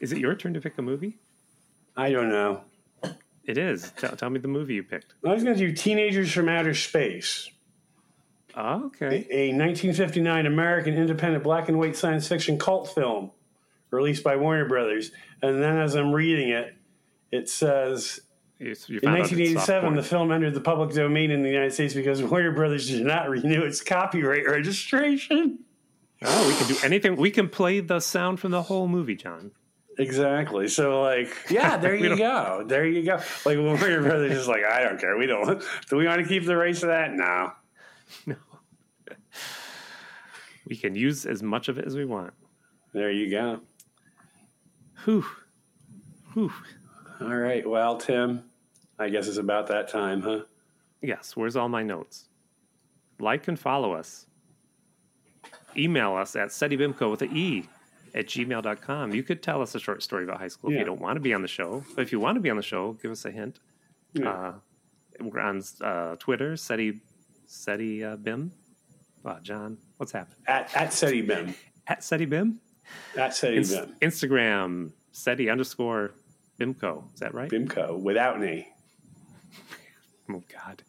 is 0.00 0.10
it 0.10 0.18
your 0.18 0.34
turn 0.34 0.52
to 0.54 0.60
pick 0.60 0.76
a 0.78 0.82
movie? 0.82 1.16
I 1.98 2.12
don't 2.12 2.30
know. 2.30 2.62
It 3.44 3.58
is. 3.58 3.90
Tell, 3.96 4.14
tell 4.14 4.30
me 4.30 4.38
the 4.38 4.46
movie 4.48 4.74
you 4.74 4.82
picked. 4.82 5.14
I 5.24 5.32
was 5.32 5.42
going 5.42 5.56
to 5.56 5.66
do 5.66 5.72
Teenagers 5.74 6.32
from 6.32 6.48
Outer 6.48 6.74
Space, 6.74 7.50
Oh, 8.54 8.62
a, 8.62 8.86
okay. 8.86 9.26
a 9.30 9.48
1959 9.48 10.46
American 10.46 10.94
independent 10.94 11.42
black 11.42 11.68
and 11.68 11.78
white 11.78 11.96
science 11.96 12.28
fiction 12.28 12.58
cult 12.58 12.94
film 12.94 13.30
released 13.90 14.22
by 14.22 14.36
Warner 14.36 14.66
Brothers. 14.68 15.10
And 15.42 15.62
then 15.62 15.78
as 15.78 15.94
I'm 15.96 16.12
reading 16.12 16.50
it, 16.50 16.74
it 17.32 17.48
says 17.48 18.20
You, 18.58 18.74
you 18.86 18.96
in 18.96 19.08
found 19.08 19.16
out 19.22 19.32
it's 19.32 19.32
1987, 19.32 19.94
the 19.94 20.02
film 20.02 20.30
entered 20.30 20.54
the 20.54 20.60
public 20.60 20.90
domain 20.94 21.30
in 21.30 21.42
the 21.42 21.48
United 21.50 21.72
States 21.72 21.94
because 21.94 22.22
Warner 22.22 22.52
Brothers 22.52 22.88
did 22.88 23.04
not 23.04 23.28
renew 23.28 23.62
its 23.62 23.80
copyright 23.80 24.46
registration. 24.46 25.60
Oh, 26.22 26.48
we 26.48 26.54
can 26.54 26.66
do 26.68 26.76
anything. 26.84 27.16
We 27.16 27.30
can 27.30 27.48
play 27.48 27.80
the 27.80 28.00
sound 28.00 28.40
from 28.40 28.50
the 28.50 28.62
whole 28.62 28.88
movie, 28.88 29.14
John. 29.16 29.52
Exactly. 29.98 30.68
So, 30.68 31.02
like, 31.02 31.28
yeah, 31.50 31.76
there 31.76 31.94
you 31.94 32.16
go. 32.16 32.64
There 32.66 32.86
you 32.86 33.02
go. 33.02 33.20
Like, 33.44 33.58
Warner 33.58 34.00
Brothers 34.02 34.32
just 34.32 34.48
like, 34.48 34.64
I 34.64 34.82
don't 34.84 34.98
care. 34.98 35.16
We 35.18 35.26
don't. 35.26 35.62
Do 35.90 35.96
we 35.96 36.06
want 36.06 36.22
to 36.22 36.28
keep 36.28 36.46
the 36.46 36.56
rights 36.56 36.80
to 36.80 36.86
that? 36.86 37.12
No. 37.12 37.52
No. 38.26 38.36
We 40.66 40.76
can 40.76 40.94
use 40.94 41.24
as 41.24 41.42
much 41.42 41.68
of 41.68 41.78
it 41.78 41.86
as 41.86 41.96
we 41.96 42.04
want. 42.04 42.34
There 42.92 43.10
you 43.10 43.30
go. 43.30 43.60
Whew. 45.04 45.24
Whew. 46.34 46.52
All 47.22 47.36
right. 47.36 47.66
Well, 47.66 47.96
Tim, 47.96 48.44
I 48.98 49.08
guess 49.08 49.28
it's 49.28 49.38
about 49.38 49.68
that 49.68 49.88
time, 49.88 50.20
huh? 50.20 50.40
Yes, 51.00 51.34
where's 51.34 51.56
all 51.56 51.70
my 51.70 51.82
notes? 51.82 52.28
Like 53.18 53.48
and 53.48 53.58
follow 53.58 53.94
us. 53.94 54.26
Email 55.74 56.14
us 56.14 56.36
at 56.36 56.48
SetiBimco 56.48 57.10
with 57.10 57.22
an 57.22 57.34
E 57.34 57.66
at 58.14 58.26
gmail.com. 58.26 59.12
You 59.14 59.22
could 59.22 59.42
tell 59.42 59.62
us 59.62 59.74
a 59.74 59.80
short 59.80 60.02
story 60.02 60.24
about 60.24 60.38
high 60.38 60.48
school 60.48 60.70
if 60.70 60.78
you 60.78 60.84
don't 60.84 61.00
want 61.00 61.16
to 61.16 61.20
be 61.20 61.34
on 61.34 61.42
the 61.42 61.48
show. 61.48 61.84
But 61.94 62.02
if 62.02 62.12
you 62.12 62.20
want 62.20 62.36
to 62.36 62.40
be 62.40 62.50
on 62.50 62.56
the 62.56 62.62
show, 62.62 62.92
give 62.92 63.10
us 63.10 63.24
a 63.24 63.30
hint. 63.30 63.60
Yeah. 64.12 64.30
Uh, 64.30 64.52
we're 65.20 65.40
on 65.40 65.62
uh, 65.80 66.16
Twitter, 66.16 66.56
SETI, 66.56 67.00
SETI 67.46 68.04
uh, 68.04 68.16
BIM. 68.16 68.52
Wow, 69.22 69.38
John, 69.42 69.78
what's 69.96 70.12
happening? 70.12 70.38
At 70.46 70.74
at 70.76 70.92
SETI 70.92 71.22
BIM. 71.22 71.54
At 71.86 72.04
SETI 72.04 72.26
BIM? 72.26 72.60
At 73.16 73.34
SETI 73.34 73.56
BIM. 73.56 73.96
Instagram, 74.00 74.90
SETI 75.12 75.50
underscore 75.50 76.12
BIMCO. 76.60 77.12
Is 77.14 77.20
that 77.20 77.34
right? 77.34 77.50
BIMCO 77.50 78.00
without 78.00 78.40
an. 78.40 78.64
Oh, 80.30 80.42
God. 80.52 80.82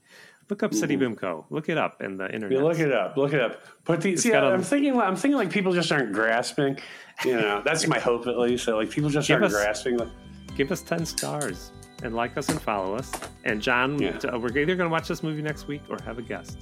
Look 0.49 0.63
up 0.63 0.73
SETI 0.73 0.97
BIMCO. 0.97 1.45
Look 1.51 1.69
it 1.69 1.77
up 1.77 2.01
in 2.01 2.17
the 2.17 2.25
internet. 2.33 2.57
You 2.57 2.63
look 2.65 2.79
it 2.79 2.91
up. 2.91 3.15
Look 3.17 3.33
it 3.33 3.39
up. 3.41 3.61
Put 3.85 4.01
the. 4.01 4.17
See, 4.17 4.31
got 4.31 4.43
a- 4.43 4.47
I'm 4.47 4.63
thinking. 4.63 4.99
I'm 4.99 5.15
thinking 5.15 5.37
like 5.37 5.51
people 5.51 5.73
just 5.73 5.91
aren't 5.91 6.11
grasping. 6.11 6.77
You 7.23 7.35
know, 7.35 7.61
that's 7.63 7.85
my 7.87 7.99
hope 7.99 8.25
at 8.27 8.37
least. 8.39 8.65
That 8.65 8.75
like 8.75 8.89
people 8.89 9.09
just 9.11 9.29
aren't 9.29 9.43
us- 9.45 9.53
grasping. 9.53 9.97
Like, 9.97 10.09
give 10.57 10.71
us 10.71 10.81
10 10.81 11.05
stars 11.05 11.71
and 12.03 12.15
like 12.15 12.35
us 12.37 12.49
and 12.49 12.59
follow 12.61 12.95
us. 12.95 13.11
And 13.43 13.61
John, 13.61 14.01
Yeah. 14.01 14.13
t- 14.17 14.27
uh, 14.27 14.37
we're 14.39 14.47
either 14.57 14.75
going 14.75 14.89
to 14.89 14.89
watch 14.89 15.07
this 15.07 15.21
movie 15.21 15.41
next 15.41 15.67
week 15.67 15.81
or 15.89 15.97
have 16.03 16.17
a 16.17 16.21
guest. 16.23 16.57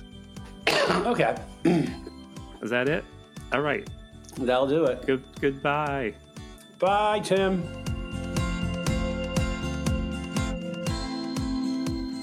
Okay, 1.05 1.35
Is 2.61 2.69
that 2.69 2.89
it? 2.89 3.03
All 3.53 3.61
right. 3.61 3.87
that'll 4.37 4.67
do 4.67 4.85
it. 4.85 5.05
Good. 5.05 5.23
Goodbye. 5.39 6.13
Bye, 6.79 7.19
Tim. 7.21 7.63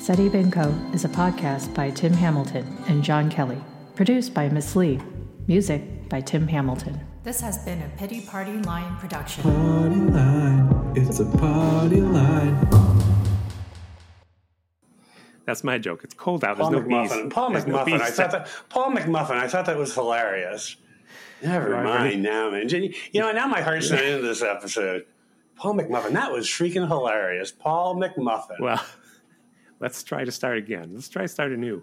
SETI 0.05 0.29
Binko 0.29 0.95
is 0.95 1.07
a 1.07 1.09
podcast 1.09 1.73
by 1.75 1.89
Tim 1.89 2.13
Hamilton 2.13 2.67
and 2.89 3.03
John 3.03 3.31
Kelly, 3.31 3.57
produced 3.95 4.35
by 4.35 4.51
Miss 4.51 4.77
Lee, 4.77 5.01
music 5.47 6.11
by 6.11 6.21
Tim 6.21 6.47
Hamilton. 6.47 7.01
This 7.23 7.41
has 7.41 7.65
been 7.65 7.81
a 7.81 7.89
Pity 7.97 8.21
Party 8.21 8.53
Line 8.53 8.97
production. 8.99 9.43
Party 9.45 9.95
line, 9.97 10.93
it's 10.95 11.21
a 11.21 11.25
party 11.39 12.03
line. 12.03 12.69
That's 15.47 15.65
my 15.65 15.79
joke. 15.79 16.05
It's 16.05 16.13
cold 16.13 16.45
out. 16.45 16.59
There's 16.59 16.69
Paul 16.69 16.73
no 16.73 16.83
bees. 16.83 17.11
McMuffin. 17.11 17.31
Paul 17.31 17.51
There's 17.53 17.67
no 17.67 17.79
McMuffin. 17.79 18.01
I 18.03 18.11
thought 18.11 18.31
that 18.33 18.49
Paul 18.69 18.91
McMuffin. 18.93 19.31
I 19.39 19.49
thought 19.49 19.65
that 19.67 19.79
was 19.79 19.95
hilarious. 19.95 20.77
Never 21.43 21.71
Right, 21.71 21.85
mind 21.85 22.05
right. 22.05 22.19
now, 22.19 22.51
man. 22.51 22.69
You 22.69 22.93
know, 23.21 23.33
now 23.33 23.47
my 23.47 23.63
heart's 23.63 23.91
not 23.91 24.05
into 24.05 24.27
this 24.27 24.43
episode. 24.43 25.07
Paul 25.57 25.75
McMuffin. 25.77 26.13
That 26.13 26.31
was 26.31 26.47
freaking 26.47 26.89
hilarious. 26.89 27.53
Paul 27.53 27.97
McMuffin. 27.97 28.61
Well, 28.61 28.85
let's 29.85 30.03
try 30.03 30.24
to 30.24 30.32
start 30.32 30.57
again. 30.57 30.93
Let's 30.95 31.11
try 31.11 31.22
to 31.22 31.28
start 31.28 31.53
anew. 31.53 31.82